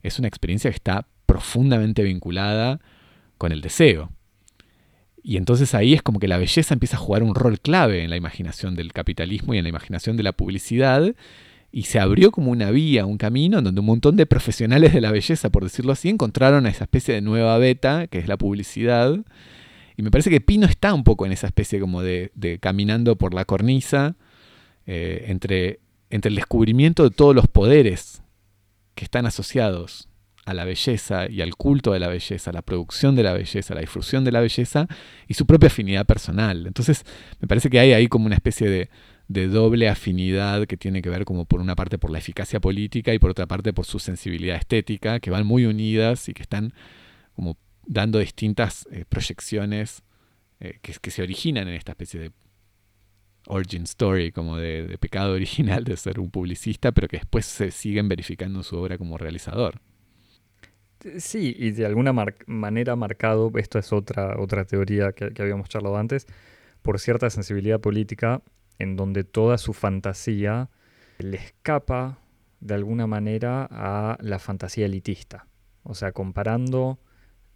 es 0.03 0.19
una 0.19 0.27
experiencia 0.27 0.69
que 0.69 0.75
está 0.75 1.07
profundamente 1.25 2.03
vinculada 2.03 2.79
con 3.37 3.51
el 3.51 3.61
deseo. 3.61 4.11
Y 5.27 5.37
entonces 5.37 5.73
ahí 5.73 5.95
es 5.95 6.03
como 6.03 6.19
que 6.19 6.27
la 6.27 6.37
belleza 6.37 6.75
empieza 6.75 6.97
a 6.97 6.99
jugar 6.99 7.23
un 7.23 7.33
rol 7.33 7.59
clave 7.59 8.03
en 8.03 8.11
la 8.11 8.15
imaginación 8.15 8.75
del 8.75 8.93
capitalismo 8.93 9.55
y 9.55 9.57
en 9.57 9.63
la 9.63 9.69
imaginación 9.69 10.17
de 10.17 10.21
la 10.21 10.33
publicidad. 10.33 11.15
Y 11.71 11.85
se 11.85 11.99
abrió 11.99 12.29
como 12.29 12.51
una 12.51 12.69
vía, 12.69 13.07
un 13.07 13.17
camino, 13.17 13.57
en 13.57 13.63
donde 13.63 13.79
un 13.79 13.87
montón 13.87 14.17
de 14.17 14.27
profesionales 14.27 14.93
de 14.93 15.01
la 15.01 15.11
belleza, 15.11 15.49
por 15.49 15.63
decirlo 15.63 15.93
así, 15.93 16.09
encontraron 16.09 16.67
a 16.67 16.69
esa 16.69 16.83
especie 16.83 17.15
de 17.15 17.21
nueva 17.21 17.57
beta, 17.57 18.05
que 18.05 18.19
es 18.19 18.27
la 18.27 18.37
publicidad. 18.37 19.17
Y 19.97 20.03
me 20.03 20.11
parece 20.11 20.29
que 20.29 20.41
Pino 20.41 20.67
está 20.67 20.93
un 20.93 21.03
poco 21.03 21.25
en 21.25 21.31
esa 21.31 21.47
especie 21.47 21.79
como 21.79 22.03
de, 22.03 22.29
caminando 22.61 23.15
por 23.15 23.33
la 23.33 23.45
cornisa 23.45 24.15
eh, 24.85 25.25
entre, 25.29 25.79
entre 26.11 26.29
el 26.29 26.35
descubrimiento 26.35 27.01
de 27.01 27.09
todos 27.09 27.33
los 27.33 27.47
poderes 27.47 28.21
que 28.93 29.05
están 29.05 29.25
asociados 29.25 30.07
a 30.45 30.53
la 30.53 30.63
belleza 30.63 31.29
y 31.29 31.41
al 31.41 31.55
culto 31.55 31.91
de 31.91 31.99
la 31.99 32.07
belleza, 32.07 32.51
a 32.51 32.53
la 32.53 32.61
producción 32.61 33.15
de 33.15 33.23
la 33.23 33.33
belleza, 33.33 33.73
a 33.73 33.75
la 33.75 33.81
difusión 33.81 34.23
de 34.23 34.31
la 34.31 34.41
belleza 34.41 34.87
y 35.27 35.33
su 35.33 35.45
propia 35.47 35.67
afinidad 35.67 36.05
personal. 36.05 36.67
Entonces, 36.67 37.03
me 37.39 37.47
parece 37.47 37.69
que 37.69 37.79
hay 37.79 37.93
ahí 37.93 38.07
como 38.07 38.27
una 38.27 38.35
especie 38.35 38.69
de, 38.69 38.89
doble 39.27 39.89
afinidad 39.89 40.67
que 40.67 40.77
tiene 40.77 41.01
que 41.01 41.09
ver 41.09 41.25
como 41.25 41.45
por 41.45 41.59
una 41.59 41.75
parte 41.75 41.97
por 41.97 42.11
la 42.11 42.19
eficacia 42.19 42.59
política 42.59 43.11
y 43.11 43.17
por 43.17 43.31
otra 43.31 43.47
parte 43.47 43.73
por 43.73 43.85
su 43.87 43.97
sensibilidad 43.97 44.55
estética, 44.57 45.19
que 45.19 45.31
van 45.31 45.47
muy 45.47 45.65
unidas 45.65 46.29
y 46.29 46.33
que 46.33 46.43
están 46.43 46.73
como 47.35 47.57
dando 47.87 48.19
distintas 48.19 48.87
eh, 48.91 49.03
proyecciones 49.09 50.03
eh, 50.59 50.77
que, 50.81 51.11
se 51.11 51.23
originan 51.23 51.67
en 51.67 51.73
esta 51.73 51.93
especie 51.93 52.19
de 52.19 52.31
origin 53.47 53.83
story, 53.83 54.31
como 54.31 54.57
de, 54.57 54.85
de 54.85 54.97
pecado 54.99 55.33
original 55.33 55.83
de 55.83 55.97
ser 55.97 56.19
un 56.19 56.29
publicista, 56.29 56.91
pero 56.91 57.07
que 57.07 57.17
después 57.17 57.47
se 57.47 57.71
siguen 57.71 58.07
verificando 58.07 58.59
en 58.59 58.63
su 58.63 58.77
obra 58.77 58.99
como 58.99 59.17
realizador. 59.17 59.81
Sí, 61.19 61.55
y 61.57 61.71
de 61.71 61.85
alguna 61.85 62.13
manera 62.47 62.95
marcado, 62.95 63.51
esto 63.55 63.77
es 63.77 63.93
otra, 63.93 64.39
otra 64.39 64.65
teoría 64.65 65.11
que, 65.11 65.31
habíamos 65.39 65.69
charlado 65.69 65.97
antes, 65.97 66.25
por 66.81 66.99
cierta 66.99 67.29
sensibilidad 67.29 67.79
política 67.79 68.41
en 68.79 68.95
donde 68.95 69.23
toda 69.23 69.57
su 69.57 69.73
fantasía 69.73 70.69
le 71.19 71.37
escapa 71.37 72.19
de 72.59 72.73
alguna 72.73 73.05
manera 73.05 73.67
a 73.69 74.17
la 74.19 74.39
fantasía 74.39 74.87
elitista. 74.87 75.47
O 75.83 75.93
sea, 75.93 76.11
comparando 76.11 76.99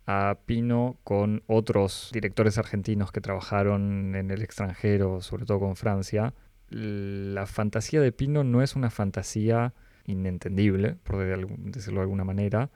a 0.06 0.38
Pino 0.46 1.00
con 1.04 1.44
otros 1.48 2.12
directores 2.14 2.58
argentinos 2.60 3.12
que 3.12 3.22
trabajaron 3.22 4.16
en 4.16 4.30
el 4.30 4.44
extranjero, 4.44 5.22
sobre 5.22 5.46
todo 5.46 5.60
con 5.60 5.76
Francia, 5.76 6.36
la 6.70 7.48
fantasía 7.48 8.00
de 8.00 8.12
Pino 8.12 8.44
no 8.44 8.62
es 8.62 8.76
una 8.76 8.92
fantasía 8.92 9.74
inentendible, 10.06 10.96
por 11.04 11.18
decirlo 11.18 12.00
de 12.00 12.04
alguna 12.04 12.24
manera, 12.24 12.70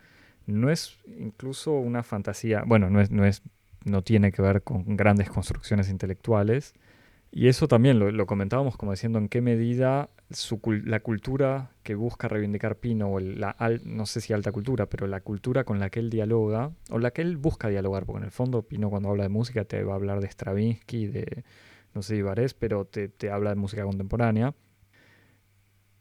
no 0.46 0.70
es 0.70 0.98
incluso 1.18 1.74
una 1.74 2.04
fantasía, 2.04 2.64
bueno, 2.66 2.90
no, 2.90 3.02
es, 3.02 3.12
no, 3.12 3.26
es, 3.26 3.42
no 3.86 4.02
tiene 4.02 4.32
que 4.32 4.42
ver 4.42 4.64
con 4.64 4.96
grandes 4.96 5.30
construcciones 5.30 5.90
intelectuales. 5.90 6.74
Y 7.36 7.48
eso 7.48 7.68
también 7.68 7.98
lo, 7.98 8.26
comentábamos 8.28 8.78
como 8.78 8.92
diciendo 8.92 9.18
en 9.18 9.28
qué 9.28 9.42
medida 9.42 10.12
la 10.86 11.00
cultura 11.00 11.72
que 11.82 11.96
busca 11.96 12.28
reivindicar 12.28 12.76
Pino, 12.76 13.12
o 13.12 13.20
la 13.20 13.56
no 13.86 14.06
sé 14.06 14.22
si 14.22 14.34
alta 14.34 14.52
cultura, 14.52 14.86
pero 14.86 15.08
la 15.08 15.22
cultura 15.22 15.64
con 15.64 15.80
la 15.80 15.90
que 15.90 16.00
él 16.00 16.12
dialoga, 16.12 16.72
o 16.92 17.00
la 17.00 17.10
que 17.10 17.24
él 17.24 17.38
busca 17.38 17.70
dialogar, 17.70 18.06
porque 18.06 18.20
en 18.20 18.26
el 18.26 18.32
fondo 18.32 18.62
Pino 18.62 18.92
cuando 18.92 19.10
habla 19.10 19.24
de 19.24 19.30
música 19.30 19.66
te 19.66 19.84
va 19.84 19.94
a 19.94 19.96
hablar 19.96 20.22
de 20.22 20.28
Stravinsky, 20.28 21.08
de, 21.08 21.44
no 21.96 22.04
sé, 22.04 22.18
Ibarés, 22.18 22.54
pero 22.54 22.86
te, 22.86 23.10
te 23.10 23.32
habla 23.32 23.50
de 23.50 23.56
música 23.56 23.84
contemporánea 23.84 24.54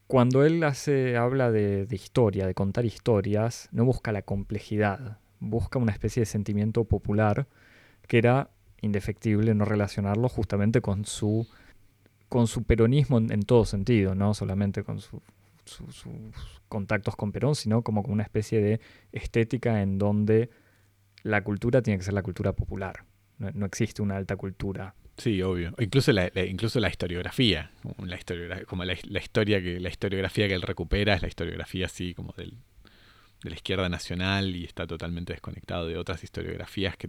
cuando 0.07 0.45
él 0.45 0.63
hace, 0.65 1.17
habla 1.17 1.51
de, 1.51 1.87
historia, 1.91 2.47
de 2.47 2.55
contar 2.55 2.85
historias, 2.85 3.69
no 3.73 3.85
busca 3.85 4.13
la 4.13 4.23
complejidad, 4.23 5.19
busca 5.41 5.79
una 5.79 5.93
especie 5.93 6.21
de 6.21 6.27
sentimiento 6.27 6.85
popular 6.85 7.47
que 8.07 8.19
era 8.19 8.51
indefectible 8.81 9.55
no 9.55 9.65
relacionarlo 9.65 10.29
justamente 10.29 10.81
con 10.81 11.05
su, 11.05 11.47
con 12.29 12.47
su 12.47 12.65
peronismo 12.65 13.19
en, 13.19 13.43
todo 13.43 13.65
sentido, 13.65 14.15
no 14.15 14.35
solamente 14.35 14.83
con 14.83 15.01
sus 15.01 15.23
contactos 16.69 17.17
con 17.17 17.33
Perón, 17.33 17.55
sino 17.55 17.83
como 17.83 18.03
con 18.03 18.13
una 18.13 18.25
especie 18.25 18.61
de 18.61 18.81
estética 19.13 19.83
en 19.83 19.99
donde 19.99 20.51
la 21.23 21.45
cultura 21.45 21.81
tiene 21.81 21.99
que 21.99 22.05
ser 22.05 22.15
la 22.15 22.23
cultura 22.23 22.53
popular. 22.53 23.05
no 23.39 23.67
existe 23.67 24.03
una 24.03 24.17
alta 24.17 24.37
cultura 24.37 24.95
Sí, 25.17 25.43
obvio. 25.43 25.75
Incluso 25.79 26.13
la, 26.13 26.31
incluso 26.47 26.81
la 26.81 26.89
historiografía, 26.89 27.71
la 27.99 28.65
como 28.65 28.85
la, 28.85 28.95
historia 28.95 29.63
que 29.63 29.79
la 29.79 29.89
historiografía 29.89 30.49
que 30.49 30.55
él 30.55 30.63
recupera 30.63 31.15
es 31.15 31.23
la 31.23 31.29
historiografía 31.29 31.87
así 31.87 32.15
como 32.15 32.33
del, 32.33 32.57
de 33.43 33.51
la 33.51 33.57
izquierda 33.57 33.89
nacional 33.89 34.57
y 34.57 34.65
está 34.65 34.87
totalmente 34.87 35.33
desconectado 35.33 35.87
de 35.87 35.99
otras 35.99 36.25
historiografías 36.25 36.97
que 36.97 37.09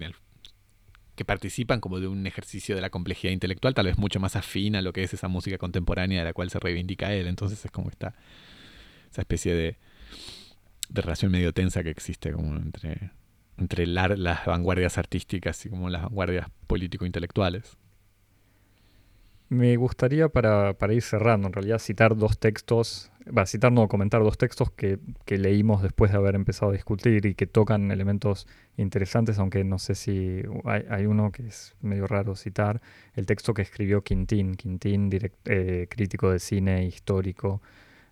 que 1.15 1.25
participan 1.25 1.79
como 1.79 1.99
de 1.99 2.07
un 2.07 2.25
ejercicio 2.25 2.75
de 2.75 2.81
la 2.81 2.89
complejidad 2.89 3.31
intelectual, 3.31 3.75
tal 3.75 3.85
vez 3.85 3.97
mucho 3.97 4.19
más 4.19 4.35
afín 4.35 4.75
a 4.75 4.81
lo 4.81 4.93
que 4.93 5.03
es 5.03 5.13
esa 5.13 5.27
música 5.27 5.59
contemporánea 5.59 6.19
de 6.19 6.25
la 6.25 6.33
cual 6.33 6.49
se 6.49 6.59
reivindica 6.59 7.13
él. 7.13 7.27
Entonces 7.27 7.63
es 7.63 7.71
como 7.71 7.89
esta 7.89 8.15
esa 9.11 9.21
especie 9.21 9.53
de, 9.53 9.77
de 10.89 11.01
relación 11.01 11.31
medio 11.31 11.53
tensa 11.53 11.83
que 11.83 11.91
existe 11.91 12.31
como 12.31 12.55
entre, 12.55 13.11
entre 13.59 13.85
las 13.85 14.45
vanguardias 14.45 14.97
artísticas 14.97 15.63
y 15.65 15.69
como 15.69 15.89
las 15.89 16.01
vanguardias 16.01 16.47
político-intelectuales. 16.65 17.77
Me 19.53 19.77
gustaría 19.77 20.29
para, 20.29 20.73
para, 20.73 20.93
ir 20.93 21.03
cerrando, 21.03 21.45
en 21.45 21.53
realidad, 21.53 21.77
citar 21.77 22.15
dos 22.15 22.39
textos, 22.39 23.11
va, 23.25 23.45
citar 23.45 23.71
no, 23.71 23.87
comentar 23.87 24.23
dos 24.23 24.35
textos 24.35 24.71
que, 24.71 24.97
que, 25.25 25.37
leímos 25.37 25.83
después 25.83 26.11
de 26.11 26.17
haber 26.17 26.33
empezado 26.33 26.71
a 26.71 26.73
discutir 26.73 27.27
y 27.27 27.35
que 27.35 27.45
tocan 27.45 27.91
elementos 27.91 28.47
interesantes, 28.77 29.37
aunque 29.37 29.63
no 29.63 29.77
sé 29.77 29.93
si 29.93 30.41
hay, 30.65 30.85
hay 30.89 31.05
uno 31.05 31.31
que 31.31 31.45
es 31.45 31.75
medio 31.81 32.07
raro 32.07 32.35
citar, 32.35 32.81
el 33.13 33.27
texto 33.27 33.53
que 33.53 33.61
escribió 33.61 34.03
Quintín, 34.03 34.55
Quintín, 34.55 35.07
direct, 35.11 35.35
eh, 35.45 35.87
crítico 35.87 36.31
de 36.31 36.39
cine 36.39 36.85
histórico 36.87 37.61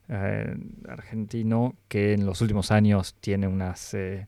eh, 0.10 0.56
argentino, 0.88 1.76
que 1.88 2.14
en 2.14 2.28
los 2.28 2.42
últimos 2.42 2.70
años 2.70 3.16
tiene 3.20 3.48
unas... 3.48 3.96
Eh, 3.96 4.28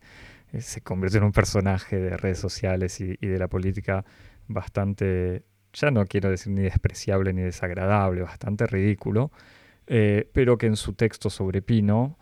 se 0.57 0.82
convirtió 0.82 1.20
en 1.20 1.26
un 1.26 1.32
personaje 1.32 1.97
de 1.97 2.18
redes 2.18 2.39
sociales 2.39 2.99
y, 3.01 3.18
y 3.22 3.28
de 3.28 3.38
la 3.38 3.47
política 3.47 4.03
bastante 4.47 5.43
ya 5.74 5.91
no 5.91 6.05
quiero 6.05 6.30
decir 6.30 6.53
ni 6.53 6.61
despreciable 6.61 7.34
ni 7.34 7.41
desagradable, 7.41 8.21
bastante 8.21 8.67
ridículo, 8.67 9.32
eh, 9.88 10.30
pero 10.32 10.57
que 10.57 10.67
en 10.67 10.76
su 10.76 10.93
texto 10.93 11.30
sobre 11.30 11.61
Pino 11.61 12.17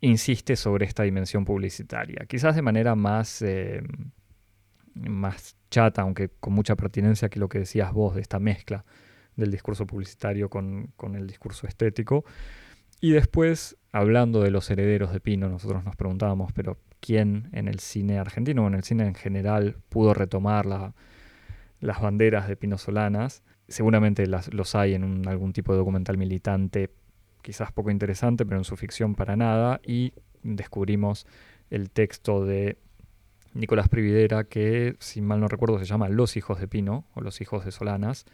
insiste 0.00 0.56
sobre 0.56 0.86
esta 0.86 1.02
dimensión 1.02 1.44
publicitaria, 1.44 2.24
quizás 2.26 2.56
de 2.56 2.62
manera 2.62 2.94
más, 2.94 3.42
eh, 3.42 3.82
más 4.94 5.56
chata, 5.70 6.02
aunque 6.02 6.30
con 6.40 6.54
mucha 6.54 6.74
pertinencia 6.74 7.28
que 7.28 7.38
lo 7.38 7.48
que 7.48 7.60
decías 7.60 7.92
vos 7.92 8.14
de 8.14 8.22
esta 8.22 8.38
mezcla 8.38 8.84
del 9.36 9.50
discurso 9.50 9.86
publicitario 9.86 10.48
con, 10.48 10.92
con 10.96 11.14
el 11.14 11.26
discurso 11.26 11.66
estético. 11.66 12.24
Y 13.00 13.10
después, 13.10 13.76
hablando 13.92 14.40
de 14.40 14.50
los 14.50 14.70
herederos 14.70 15.12
de 15.12 15.20
Pino, 15.20 15.50
nosotros 15.50 15.84
nos 15.84 15.96
preguntábamos, 15.96 16.52
pero 16.54 16.78
¿quién 17.00 17.50
en 17.52 17.68
el 17.68 17.78
cine 17.78 18.18
argentino 18.18 18.64
o 18.64 18.68
en 18.68 18.74
el 18.74 18.84
cine 18.84 19.06
en 19.06 19.14
general 19.14 19.76
pudo 19.90 20.14
retomar 20.14 20.64
la, 20.64 20.94
las 21.80 22.00
banderas 22.00 22.48
de 22.48 22.56
Pino 22.56 22.78
Solanas. 22.78 23.42
Seguramente 23.68 24.26
las, 24.26 24.52
los 24.52 24.74
hay 24.74 24.94
en 24.94 25.26
algún 25.28 25.52
tipo 25.52 25.72
de 25.72 25.78
documental 25.78 26.16
militante, 26.18 26.90
quizás 27.42 27.72
poco 27.72 27.90
interesante, 27.90 28.44
pero 28.46 28.58
en 28.58 28.64
su 28.64 28.76
ficción 28.76 29.14
para 29.14 29.36
nada. 29.36 29.80
Y 29.84 30.12
descubrimos 30.42 31.26
el 31.70 31.90
texto 31.90 32.44
de 32.44 32.78
Nicolás 33.54 33.88
Prividera, 33.88 34.44
que, 34.44 34.96
si 34.98 35.22
mal 35.22 35.40
no 35.40 35.48
recuerdo, 35.48 35.78
se 35.78 35.86
llama 35.86 36.08
Los 36.08 36.36
hijos 36.36 36.60
de 36.60 36.68
Pino, 36.68 37.06
o 37.14 37.20
Los 37.22 37.40
hijos 37.40 37.64
de 37.64 37.72
Solanas, 37.72 38.26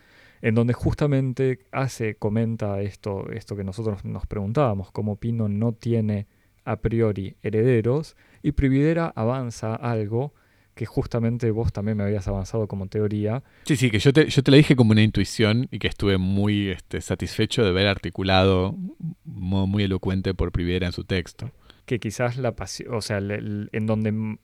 en 0.43 0.55
donde 0.55 0.75
justamente 0.75 1.61
hace, 1.71 2.17
comenta 2.17 2.81
esto, 2.81 3.31
esto 3.31 3.55
que 3.57 3.65
nosotros 3.65 4.05
nos 4.05 4.27
preguntábamos, 4.27 4.91
cómo 4.91 5.17
Pino 5.17 5.49
no 5.49 5.73
tiene 5.73 6.27
a 6.65 6.77
priori 6.77 7.37
herederos, 7.43 8.17
y 8.43 8.53
Prividera 8.53 9.13
avanza 9.15 9.75
algo 9.75 10.35
que 10.75 10.87
justamente 10.87 11.51
vos 11.51 11.73
también 11.73 11.97
me 11.97 12.05
habías 12.05 12.27
avanzado 12.29 12.67
como 12.67 12.87
teoría. 12.87 13.43
Sí, 13.65 13.77
sí, 13.77 13.91
que 13.91 13.99
yo 13.99 14.13
te, 14.13 14.29
yo 14.29 14.43
te 14.43 14.51
la 14.51 14.57
dije 14.57 14.77
como 14.77 14.93
una 14.93 15.03
intuición 15.03 15.69
y 15.71 15.79
que 15.79 15.89
estuve 15.89 16.19
muy 16.19 16.71
este, 16.71 17.01
satisfecho 17.01 17.65
de 17.65 17.73
ver 17.73 17.87
articulado 17.87 18.77
modo 19.25 19.67
muy 19.67 19.85
elocuente 19.85 20.35
por 20.35 20.53
Priviera 20.53 20.87
en 20.87 20.93
su 20.93 21.05
texto. 21.05 21.51
Que 21.85 21.99
quizás 21.99 22.37
la 22.37 22.55
pasión, 22.55 22.95
o 22.95 23.01
sea, 23.01 23.19
en 23.19 23.87
donde 23.87 24.39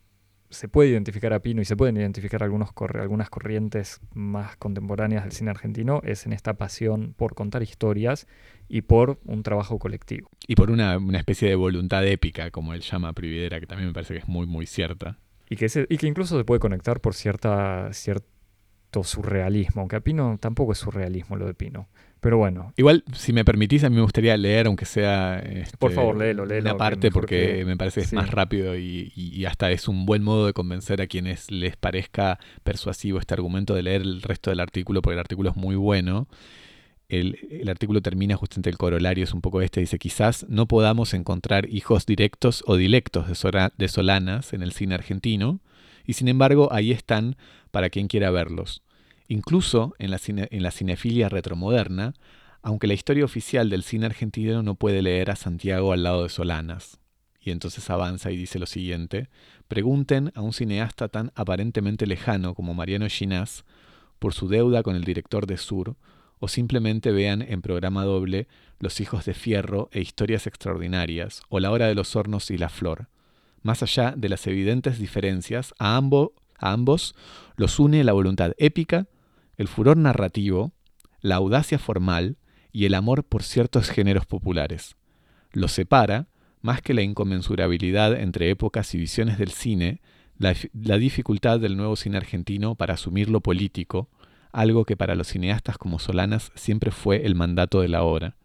se 0.51 0.68
puede 0.68 0.91
identificar 0.91 1.33
a 1.33 1.41
Pino 1.41 1.61
y 1.61 1.64
se 1.64 1.76
pueden 1.76 1.97
identificar 1.97 2.43
algunos 2.43 2.70
algunas 2.95 3.31
corrientes 3.31 4.01
más 4.14 4.57
contemporáneas 4.57 5.24
del 5.24 5.33
cine 5.33 5.51
argentino 5.51 6.01
es 6.05 6.26
en 6.26 6.33
esta 6.33 6.55
pasión 6.55 7.14
por 7.16 7.35
contar 7.35 7.62
historias 7.62 8.26
y 8.68 8.83
por 8.83 9.18
un 9.24 9.43
trabajo 9.43 9.79
colectivo. 9.79 10.31
Y 10.47 10.55
por 10.55 10.70
una, 10.70 10.97
una 10.99 11.18
especie 11.18 11.49
de 11.49 11.55
voluntad 11.55 12.07
épica, 12.07 12.51
como 12.51 12.74
él 12.74 12.81
llama 12.81 13.09
a 13.09 13.12
Prividera, 13.12 13.61
que 13.61 13.66
también 13.66 13.89
me 13.89 13.95
parece 13.95 14.14
que 14.14 14.20
es 14.20 14.29
muy, 14.29 14.47
muy 14.47 14.66
cierta. 14.66 15.18
Y 15.51 15.57
que, 15.57 15.87
y 15.89 15.97
que 15.97 16.07
incluso 16.07 16.37
se 16.37 16.45
puede 16.45 16.61
conectar 16.61 17.01
por 17.01 17.15
cierta, 17.15 17.93
cierto 17.93 19.03
surrealismo, 19.03 19.83
aunque 19.83 19.97
a 19.97 20.01
Pino 20.01 20.39
tampoco 20.41 20.73
es 20.73 20.79
surrealismo 20.79 21.37
lo 21.37 21.47
de 21.47 21.55
Pino. 21.55 21.89
Pero 22.21 22.37
bueno. 22.37 22.73
Igual, 22.77 23.05
si 23.13 23.33
me 23.33 23.45
permitís, 23.45 23.85
a 23.85 23.91
mí 23.91 23.97
me 23.97 24.03
gustaría 24.03 24.37
leer, 24.37 24.67
aunque 24.67 24.85
sea. 24.87 25.39
Este, 25.39 25.77
por 25.77 25.93
favor, 25.93 26.17
léelo, 26.17 26.45
léelo. 26.45 26.71
Una 26.71 26.77
parte, 26.77 27.13
porque 27.13 27.63
me 27.65 27.77
parece 27.77 28.01
que 28.01 28.07
es 28.07 28.13
más 28.13 28.31
rápido 28.31 28.77
y, 28.77 29.13
y, 29.15 29.45
hasta 29.45 29.71
es 29.71 29.87
un 29.87 30.05
buen 30.05 30.25
modo 30.25 30.47
de 30.47 30.53
convencer 30.53 31.01
a 31.01 31.07
quienes 31.07 31.51
les 31.51 31.77
parezca 31.77 32.41
persuasivo 32.65 33.21
este 33.21 33.35
argumento 33.35 33.75
de 33.75 33.83
leer 33.83 34.03
el 34.03 34.23
resto 34.23 34.51
del 34.51 34.59
artículo, 34.59 35.01
porque 35.01 35.15
el 35.15 35.21
artículo 35.21 35.51
es 35.51 35.57
muy 35.57 35.77
bueno 35.77 36.27
el, 37.09 37.69
artículo 37.69 38.03
termina 38.03 38.37
justamente 38.37 38.71
el 38.71 38.77
corolario, 38.77 39.25
es 39.25 39.33
un 39.33 39.41
poco 39.41 39.63
este, 39.63 39.81
dice, 39.81 39.99
quizás 39.99 40.47
no 40.49 40.67
podamos 40.67 41.15
encontrar 41.15 41.69
hijos 41.71 42.05
directos 42.07 42.63
o 42.67 42.77
dilectos 42.77 43.27
de, 43.29 43.89
Solanas 43.89 44.53
en 44.53 44.63
el 44.63 44.73
cine 44.73 44.95
argentino, 44.95 45.61
y 46.05 46.15
sin 46.15 46.29
embargo 46.29 46.73
ahí 46.73 46.93
están 46.93 47.37
para 47.71 47.91
quien 47.91 48.09
quiera 48.09 48.31
verlos. 48.31 48.83
Incluso 49.27 49.95
en 49.99 50.11
la, 50.11 50.21
en 50.27 50.63
la 50.63 50.71
cinefilia 50.71 51.29
retromoderna, 51.29 52.15
aunque 52.63 52.87
la 52.87 52.95
historia 52.95 53.25
oficial 53.25 53.71
del 53.71 53.83
cine 53.83 54.07
argentino 54.07 54.63
no 54.63 54.75
puede 54.75 55.03
leer 55.03 55.31
a 55.31 55.37
Santiago 55.37 55.93
al 55.93 56.03
lado 56.03 56.25
de 56.25 56.29
Solanas. 56.29 56.99
Y 57.41 57.51
entonces 57.51 57.89
avanza 57.89 58.31
y 58.31 58.37
dice 58.37 58.59
lo 58.59 58.67
siguiente, 58.67 59.29
pregunten 59.69 60.33
a 60.35 60.43
un 60.43 60.53
cineasta 60.53 61.09
tan 61.09 61.33
aparentemente 61.35 62.07
lejano 62.07 62.55
como 62.55 62.75
Mariano 62.75 63.07
Ginás 63.09 63.65
por 64.19 64.35
su 64.35 64.49
deuda 64.49 64.83
con 64.83 64.97
el 64.97 65.05
director 65.05 65.47
de 65.47 65.57
Sur, 65.57 65.97
o 66.41 66.49
simplemente 66.49 67.12
vean 67.12 67.43
en 67.43 67.62
programa 67.62 68.05
doble 68.05 68.49
Los 68.78 69.01
hijos 69.01 69.24
de 69.24 69.34
fierro 69.34 69.89
e 69.93 70.01
historias 70.01 70.47
extraordinarias, 70.47 71.43
o 71.49 71.61
La 71.61 71.70
hora 71.70 71.86
de 71.86 71.95
los 71.95 72.14
hornos 72.16 72.51
y 72.51 72.59
la 72.59 72.68
flor. 72.68 73.09
Más 73.62 73.82
allá 73.82 74.14
de 74.16 74.28
las 74.28 74.47
evidentes 74.47 74.99
diferencias, 74.99 75.74
a, 75.78 75.97
ambos, 75.97 76.30
a 76.59 76.72
ambos 76.72 77.14
los 77.57 77.78
une 77.78 78.05
la 78.05 78.12
voluntad 78.12 78.53
épica, 78.59 79.09
el 79.57 79.68
furor 79.68 79.97
narrativo, 79.97 80.72
la 81.20 81.36
audacia 81.36 81.78
formal 81.78 82.36
y 82.72 82.84
el 82.84 82.95
amor 82.95 83.24
por 83.24 83.43
ciertos 83.43 83.91
géneros 83.91 84.26
populares. 84.26 84.97
Los 85.53 85.72
separa, 85.72 86.28
más 86.62 86.82
que 86.82 86.95
la 86.95 87.03
inconmensurabilidad 87.03 88.18
entre 88.18 88.51
épocas 88.51 88.95
y 88.95 88.99
visiones 88.99 89.39
del 89.39 89.51
cine, 89.51 90.01
la, 90.36 90.55
la 90.72 90.99
dificultad 90.99 91.59
del 91.59 91.76
nuevo 91.76 91.97
cine 91.97 92.16
argentino 92.16 92.76
para 92.76 92.95
asumir 92.95 93.28
lo 93.28 93.41
político, 93.41 94.09
algo 94.53 94.85
que 94.85 94.97
para 94.97 95.15
los 95.15 95.29
cineastas 95.29 95.79
como 95.79 95.99
Solanas 95.99 96.53
siempre 96.55 96.91
fue 96.91 97.27
el 97.27 97.35
mandato 97.35 97.81
de 97.81 97.89
la 97.89 98.03
obra. 98.03 98.37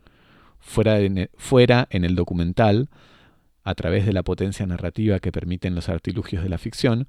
Fuera, 0.59 0.97
fuera 1.37 1.87
en 1.89 2.05
el 2.05 2.15
documental, 2.15 2.89
a 3.63 3.75
través 3.75 4.05
de 4.05 4.13
la 4.13 4.23
potencia 4.23 4.65
narrativa 4.65 5.19
que 5.19 5.31
permiten 5.31 5.75
los 5.75 5.89
artilugios 5.89 6.43
de 6.43 6.49
la 6.49 6.57
ficción, 6.57 7.07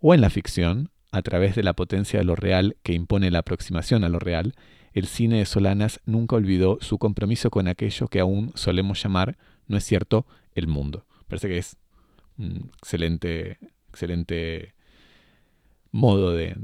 o 0.00 0.14
en 0.14 0.20
la 0.20 0.30
ficción, 0.30 0.90
a 1.10 1.22
través 1.22 1.56
de 1.56 1.62
la 1.62 1.74
potencia 1.74 2.18
de 2.18 2.24
lo 2.24 2.36
real 2.36 2.76
que 2.82 2.92
impone 2.92 3.30
la 3.30 3.40
aproximación 3.40 4.04
a 4.04 4.08
lo 4.08 4.18
real, 4.18 4.54
el 4.92 5.06
cine 5.06 5.38
de 5.38 5.46
Solanas 5.46 6.00
nunca 6.06 6.36
olvidó 6.36 6.78
su 6.80 6.98
compromiso 6.98 7.50
con 7.50 7.68
aquello 7.68 8.08
que 8.08 8.20
aún 8.20 8.52
solemos 8.54 9.02
llamar, 9.02 9.36
no 9.66 9.76
es 9.76 9.84
cierto, 9.84 10.26
el 10.54 10.68
mundo. 10.68 11.06
Parece 11.28 11.48
que 11.48 11.58
es 11.58 11.76
un 12.38 12.70
excelente, 12.78 13.58
excelente 13.88 14.74
modo 15.90 16.32
de 16.32 16.54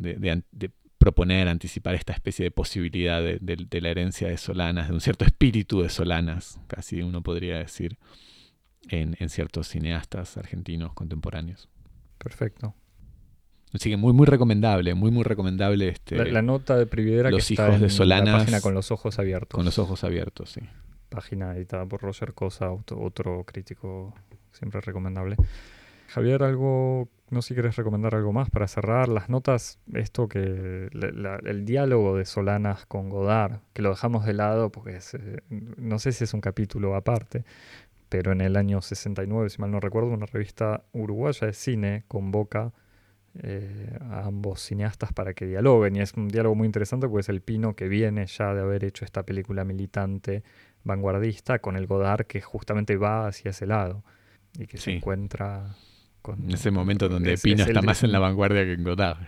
proponer, 1.03 1.49
anticipar 1.49 1.97
esta 1.97 2.13
especie 2.13 2.45
de 2.45 2.53
posibilidad 2.53 3.21
de, 3.21 3.81
la 3.81 3.89
herencia 3.89 4.29
de 4.29 4.37
Solanas, 4.37 4.87
de 4.87 4.95
un 4.95 5.01
cierto 5.01 5.25
espíritu 5.25 5.83
de 5.83 5.89
Solanas, 5.89 6.61
casi 6.69 7.03
uno 7.03 7.25
podría 7.25 7.59
decir, 7.59 7.99
en, 8.89 9.17
ciertos 9.29 9.67
cineastas 9.67 10.37
argentinos 10.37 10.93
contemporáneos. 10.95 11.69
Perfecto. 12.19 12.77
Así 13.73 13.91
que 13.91 13.97
muy, 13.97 14.13
muy 14.13 14.27
recomendable, 14.27 14.95
muy, 14.95 15.11
muy 15.11 15.25
recomendable 15.25 15.89
este. 15.89 16.25
La, 16.31 16.41
nota 16.41 16.77
de 16.77 16.87
Prividera 16.87 17.33
los 17.33 17.49
que 17.49 17.55
hijos 17.55 17.81
de 17.81 17.91
Solanas, 17.91 18.35
la 18.35 18.39
página 18.39 18.61
con 18.61 18.75
los 18.75 18.93
ojos 18.93 19.19
abiertos. 19.19 19.57
Con 19.57 19.65
los 19.65 19.81
ojos 19.81 20.05
abiertos, 20.05 20.51
sí. 20.51 20.61
Página 21.09 21.57
editada 21.57 21.85
por 21.85 22.01
Roger 22.01 22.33
Cosa, 22.33 22.71
otro 22.71 23.43
crítico 23.45 24.15
siempre 24.53 24.81
recomendable. 24.81 25.35
Javier, 26.07 26.45
algo 26.45 27.09
no 27.33 27.41
sé 27.41 27.49
si 27.49 27.55
quieres 27.55 27.77
recomendar 27.77 28.15
algo 28.15 28.33
más 28.33 28.51
para 28.51 28.69
cerrar 28.69 29.09
las 29.09 29.29
notas, 29.29 29.79
esto 29.95 30.29
que 30.29 30.89
el 30.93 31.65
diálogo 31.65 32.17
de 32.17 32.27
Solanas 32.27 32.85
con 32.87 33.09
Godard, 33.09 33.61
que 33.73 33.83
lo 33.83 33.91
dejamos 33.91 34.27
de 34.27 34.35
lado 34.35 34.71
porque 34.71 34.99
eh, 34.99 35.41
no 35.49 35.99
sé 35.99 36.13
si 36.13 36.25
es 36.25 36.35
un 36.35 36.43
capítulo 36.43 36.95
aparte, 36.95 37.45
pero 38.11 38.33
en 38.33 38.43
el 38.43 38.57
año 38.57 38.83
69, 38.83 39.49
si 39.49 39.61
mal 39.61 39.71
no 39.71 39.81
recuerdo, 39.81 40.11
una 40.11 40.27
revista 40.27 40.85
uruguaya 40.93 41.47
de 41.47 41.55
cine 41.55 42.05
convoca 42.07 42.73
eh, 43.43 43.97
a 44.11 44.27
ambos 44.27 44.61
cineastas 44.61 45.15
para 45.15 45.33
que 45.33 45.47
dialoguen. 45.47 45.97
Y 45.97 46.01
es 46.01 46.13
un 46.13 46.29
diálogo 46.29 46.55
muy 46.55 46.67
interesante 46.67 47.09
porque 47.09 47.23
es 47.23 47.31
el 47.31 47.41
Pino 47.41 47.75
que 47.75 47.89
viene 47.89 48.27
ya 48.27 48.53
de 48.53 48.61
haber 48.61 48.85
hecho 48.85 49.07
esta 49.07 49.23
película 49.23 49.65
militante 49.65 50.43
vanguardista 50.85 51.61
con 51.61 51.77
el 51.77 51.87
Godard 51.87 52.27
que 52.27 52.43
justamente 52.43 52.99
va 52.99 53.29
hacia 53.29 53.53
ese 53.53 53.67
lado 53.67 54.05
y 54.59 54.67
que 54.67 54.77
se 54.77 54.95
encuentra 54.95 55.75
en 56.31 56.51
ese 56.51 56.71
momento 56.71 57.09
donde 57.09 57.37
Pino 57.39 57.65
está 57.65 57.83
más 57.83 58.03
en 58.03 58.13
la 58.13 58.19
vanguardia 58.19 58.65
que 58.65 58.73
en 58.73 58.85
Godard. 58.85 59.19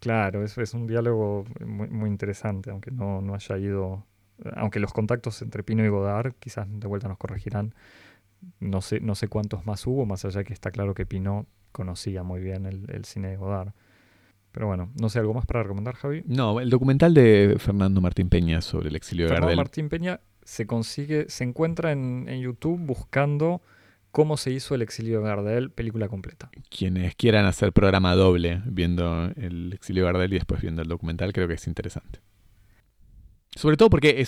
Claro, 0.00 0.44
eso 0.44 0.62
es 0.62 0.74
un 0.74 0.86
diálogo 0.86 1.44
muy, 1.64 1.88
muy 1.88 2.08
interesante, 2.08 2.70
aunque 2.70 2.90
no, 2.90 3.20
no, 3.20 3.34
haya 3.34 3.58
ido. 3.58 4.06
Aunque 4.54 4.80
los 4.80 4.92
contactos 4.92 5.42
entre 5.42 5.62
Pino 5.62 5.84
y 5.84 5.88
Godard, 5.88 6.34
quizás 6.38 6.66
de 6.70 6.86
vuelta 6.86 7.08
nos 7.08 7.18
corregirán, 7.18 7.74
no 8.58 8.80
sé, 8.80 9.00
no 9.00 9.14
sé 9.14 9.28
cuántos 9.28 9.66
más 9.66 9.86
hubo, 9.86 10.06
más 10.06 10.24
allá 10.24 10.44
que 10.44 10.54
está 10.54 10.70
claro 10.70 10.94
que 10.94 11.04
Pino 11.04 11.46
conocía 11.72 12.22
muy 12.22 12.40
bien 12.40 12.66
el, 12.66 13.04
cine 13.04 13.28
de 13.28 13.36
Godard. 13.36 13.72
Pero 14.52 14.66
bueno, 14.66 14.90
no 15.00 15.08
sé, 15.08 15.20
¿algo 15.20 15.34
más 15.34 15.46
para 15.46 15.62
recomendar, 15.62 15.94
Javi? 15.94 16.24
No, 16.26 16.58
el 16.58 16.70
documental 16.70 17.14
de 17.14 17.56
Fernando 17.58 18.00
Martín 18.00 18.28
Peña 18.28 18.60
sobre 18.60 18.88
el 18.88 18.96
exilio 18.96 19.26
de 19.26 19.28
Fernando 19.28 19.46
Gardel. 19.48 19.56
Martín 19.58 19.88
Peña 19.88 20.20
se 20.42 20.66
consigue, 20.66 21.26
se 21.28 21.44
encuentra 21.44 21.92
en, 21.92 22.26
en 22.28 22.40
YouTube 22.40 22.80
buscando 22.80 23.62
cómo 24.10 24.36
se 24.36 24.50
hizo 24.52 24.74
el 24.74 24.82
exilio 24.82 25.20
de 25.20 25.28
Gardel, 25.28 25.70
película 25.70 26.08
completa. 26.08 26.50
Quienes 26.68 27.14
quieran 27.14 27.46
hacer 27.46 27.72
programa 27.72 28.14
doble 28.14 28.62
viendo 28.66 29.32
el 29.36 29.72
exilio 29.72 30.04
de 30.04 30.12
Gardel 30.12 30.32
y 30.32 30.36
después 30.36 30.60
viendo 30.60 30.82
el 30.82 30.88
documental, 30.88 31.32
creo 31.32 31.48
que 31.48 31.54
es 31.54 31.66
interesante. 31.66 32.20
Sobre 33.56 33.76
todo 33.76 33.90
porque 33.90 34.26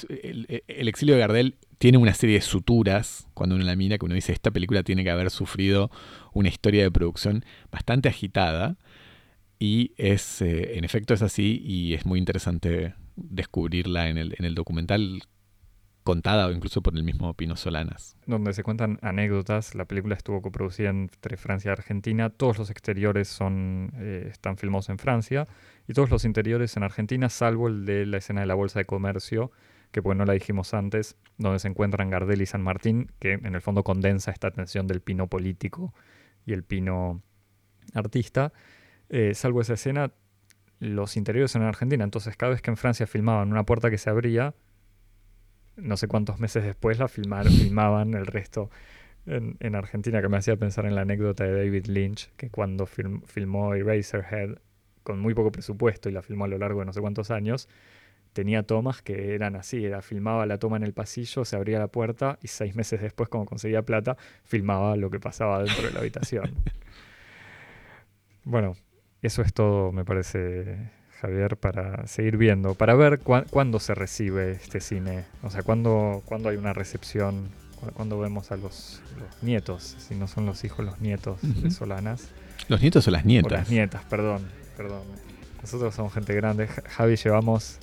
el 0.67 0.89
exilio 0.89 1.15
de 1.15 1.21
Gardel 1.21 1.57
tiene 1.79 1.99
una 1.99 2.13
serie 2.13 2.37
de 2.37 2.43
suturas 2.43 3.29
cuando 3.35 3.55
uno 3.55 3.65
la 3.65 3.77
mira, 3.77 3.99
que 3.99 4.05
uno 4.05 4.15
dice, 4.15 4.33
esta 4.33 4.51
película 4.51 4.83
tiene 4.83 5.05
que 5.05 5.11
haber 5.11 5.31
sufrido 5.31 5.91
una 6.33 6.49
historia 6.49 6.83
de 6.83 6.91
producción 6.91 7.45
bastante 7.71 8.09
agitada. 8.09 8.77
Y 9.61 9.93
es, 9.97 10.43
eh, 10.43 10.77
en 10.77 10.85
efecto, 10.85 11.15
es 11.15 11.23
así 11.23 11.63
y 11.65 11.95
es 11.95 12.05
muy 12.05 12.19
interesante 12.19 12.95
descubrirla 13.15 14.09
en 14.09 14.19
el, 14.19 14.35
en 14.39 14.45
el 14.45 14.57
documental 14.57 15.23
contada 16.03 16.47
o 16.47 16.51
incluso 16.51 16.83
por 16.83 16.97
el 16.97 17.05
mismo 17.05 17.33
Pino 17.35 17.57
Solanas. 17.57 18.17
Donde 18.27 18.53
se 18.53 18.63
cuentan 18.63 18.99
anécdotas. 19.03 19.75
La 19.75 19.85
película 19.85 20.15
estuvo 20.15 20.43
coproducida 20.43 20.91
entre 20.91 21.37
Francia 21.37 21.71
y 21.71 21.73
Argentina. 21.73 22.31
Todos 22.31 22.59
los 22.59 22.71
exteriores 22.71 23.29
son, 23.29 23.93
eh, 23.97 24.29
están 24.31 24.57
filmados 24.57 24.89
en 24.89 24.99
Francia 24.99 25.47
y 25.87 25.93
todos 25.95 26.11
los 26.11 26.25
interiores 26.25 26.77
en 26.77 26.83
Argentina, 26.83 27.29
salvo 27.29 27.69
el 27.69 27.85
de 27.85 28.07
la 28.07 28.19
escena 28.19 28.41
de 28.41 28.47
la 28.47 28.55
Bolsa 28.55 28.79
de 28.79 28.85
Comercio, 28.85 29.51
que 29.91 30.03
pues 30.03 30.17
no 30.17 30.25
la 30.25 30.33
dijimos 30.33 30.75
antes, 30.75 31.17
donde 31.39 31.59
se 31.59 31.69
encuentran 31.69 32.11
Gardel 32.11 32.41
y 32.43 32.47
San 32.47 32.63
Martín, 32.63 33.11
que 33.19 33.33
en 33.33 33.55
el 33.55 33.61
fondo 33.61 33.85
condensa 33.85 34.31
esta 34.31 34.51
tensión 34.51 34.87
del 34.87 35.01
pino 35.01 35.27
político 35.27 35.95
y 36.47 36.53
el 36.53 36.65
pino 36.65 37.23
artista. 37.95 38.53
Eh, 39.09 39.35
salvo 39.35 39.61
esa 39.61 39.75
escena, 39.75 40.13
los 40.79 41.17
interiores 41.17 41.51
son 41.51 41.63
en 41.63 41.69
Argentina. 41.69 42.05
Entonces, 42.05 42.37
cada 42.37 42.51
vez 42.51 42.63
que 42.63 42.71
en 42.71 42.77
Francia 42.77 43.07
filmaban 43.07 43.51
una 43.53 43.65
puerta 43.65 43.91
que 43.91 43.99
se 43.99 44.11
abría, 44.11 44.55
no 45.77 45.97
sé 45.97 46.09
cuántos 46.09 46.39
meses 46.41 46.65
después 46.65 46.99
la 46.99 47.09
filmaron, 47.09 47.53
filmaban 47.53 48.15
el 48.15 48.27
resto 48.27 48.71
en, 49.27 49.57
en, 49.61 49.75
Argentina, 49.75 50.21
que 50.21 50.29
me 50.29 50.37
hacía 50.37 50.57
pensar 50.57 50.87
en 50.87 50.95
la 50.95 51.03
anécdota 51.03 51.45
de 51.45 51.55
David 51.55 51.87
Lynch, 51.87 52.31
que 52.37 52.51
cuando 52.51 52.87
film, 52.87 53.23
filmó 53.23 53.75
Eraserhead 53.75 54.59
con 55.03 55.21
muy 55.21 55.35
poco 55.35 55.53
presupuesto 55.53 56.09
y 56.09 56.13
la 56.13 56.23
filmó 56.23 56.45
a 56.45 56.49
lo 56.49 56.59
largo 56.59 56.81
de 56.81 56.87
no 56.87 56.93
sé 56.93 57.01
cuántos 57.01 57.31
años, 57.31 57.69
tenía 58.33 58.63
tomas 58.63 59.03
que 59.03 59.35
eran 59.35 59.57
así, 59.57 59.85
era 59.85 60.03
filmaba 60.03 60.47
la 60.47 60.59
toma 60.59 60.77
en 60.77 60.83
el 60.85 60.93
pasillo, 60.93 61.45
se 61.45 61.57
abría 61.57 61.79
la 61.79 61.89
puerta 61.89 62.39
y 62.43 62.49
seis 62.49 62.75
meses 62.75 63.01
después, 63.01 63.29
cuando 63.29 63.47
conseguía 63.47 63.83
plata, 63.83 64.17
filmaba 64.45 64.97
lo 64.97 65.11
que 65.11 65.21
pasaba 65.21 65.63
dentro 65.63 65.87
de 65.87 65.93
la 65.93 66.01
habitación. 66.01 66.55
bueno, 68.45 68.75
eso 69.21 69.43
es 69.43 69.53
todo, 69.53 69.93
me 69.93 70.05
parece, 70.05 70.91
Javier, 71.23 71.57
para 71.57 72.05
seguir 72.09 72.37
viendo, 72.37 72.75
para 72.75 72.97
ver 72.97 73.21
cu 73.21 73.45
cuándo 73.49 73.79
se 73.79 73.95
recibe 73.95 74.51
este 74.53 74.81
cine, 74.81 75.25
o 75.45 75.51
sea, 75.51 75.63
cuándo, 75.63 76.21
cuándo 76.25 76.49
hay 76.49 76.57
una 76.57 76.73
recepción, 76.73 77.49
cuándo 77.95 78.19
vemos 78.19 78.51
a 78.51 78.57
los, 78.57 79.01
los, 79.21 79.43
nietos, 79.43 79.97
si 80.01 80.17
no 80.17 80.27
son 80.27 80.47
los 80.47 80.65
hijos, 80.65 80.85
los 80.85 81.01
nietos 81.01 81.39
uh 81.45 81.47
-huh. 81.47 81.63
de 81.63 81.71
Solanas. 81.71 82.29
¿Los 82.67 82.81
nietos 82.81 83.07
o 83.07 83.13
las 83.13 83.25
nietas? 83.25 83.53
O 83.53 83.55
las 83.55 83.71
nietas, 83.71 84.03
perdón, 84.11 84.43
perdón. 84.77 85.03
Nosotros 85.61 85.95
somos 85.95 86.13
gente 86.13 86.35
grande. 86.35 86.67
Javi, 86.67 87.15
llevamos, 87.15 87.79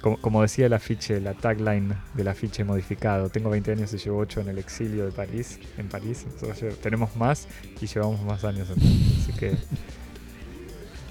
como, 0.00 0.16
como, 0.20 0.42
decía 0.42 0.66
el 0.66 0.72
afiche, 0.72 1.20
la 1.20 1.34
tagline 1.34 1.96
del 2.14 2.28
afiche 2.28 2.62
modificado. 2.62 3.28
Tengo 3.28 3.50
20 3.50 3.72
años 3.72 3.92
y 3.92 3.98
llevo 3.98 4.18
8 4.18 4.42
en 4.42 4.48
el 4.50 4.58
exilio 4.58 5.04
de 5.04 5.10
París, 5.10 5.58
en 5.78 5.88
París. 5.88 6.26
Nosotros 6.32 6.78
tenemos 6.80 7.16
más 7.16 7.48
y 7.80 7.86
llevamos 7.86 8.22
más 8.22 8.44
años. 8.44 8.68
En 8.70 8.78
Así 8.78 9.32
que 9.32 9.56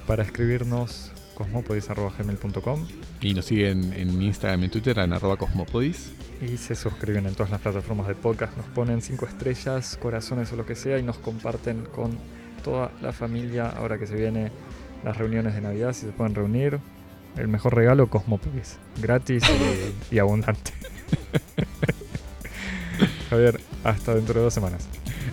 para 0.08 0.24
escribirnos 0.24 1.13
cosmopodis.gmail.com 1.34 2.88
Y 3.22 3.34
nos 3.34 3.46
siguen 3.46 3.94
en 3.94 4.22
Instagram 4.22 4.64
y 4.64 4.70
Twitter 4.70 5.00
en 5.00 5.14
arroba 5.14 5.38
cosmopodis. 5.38 6.14
Y 6.42 6.58
se 6.58 6.76
suscriben 6.76 7.26
en 7.26 7.36
todas 7.36 7.52
las 7.52 7.62
plataformas 7.62 8.08
de 8.08 8.16
podcast, 8.16 8.56
nos 8.58 8.66
ponen 8.68 9.02
5 9.02 9.26
estrellas, 9.26 9.98
corazones 10.02 10.52
o 10.52 10.56
lo 10.56 10.66
que 10.66 10.76
sea 10.76 10.98
y 10.98 11.04
nos 11.04 11.18
comparten 11.18 11.84
con 11.86 12.18
toda 12.64 12.92
la 13.02 13.14
familia 13.14 13.70
ahora 13.70 13.98
que 13.98 14.08
se 14.08 14.16
vienen 14.16 14.52
las 15.04 15.18
reuniones 15.18 15.54
de 15.56 15.62
Navidad, 15.62 15.94
si 15.94 16.06
se 16.06 16.12
pueden 16.12 16.36
reunir. 16.36 16.80
El 17.38 17.48
mejor 17.48 17.76
regalo, 17.76 18.08
Cosmopodis. 18.08 18.78
Gratis 19.02 19.44
y, 20.12 20.16
y 20.16 20.20
abundante. 20.20 20.72
Javier, 23.30 23.60
hasta 23.84 24.16
dentro 24.16 24.36
de 24.36 24.42
dos 24.42 24.54
semanas. 24.54 24.88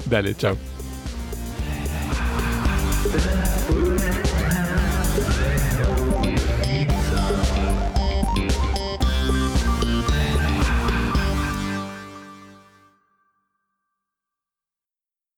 Dale, 0.07 0.35
chao. 0.35 0.57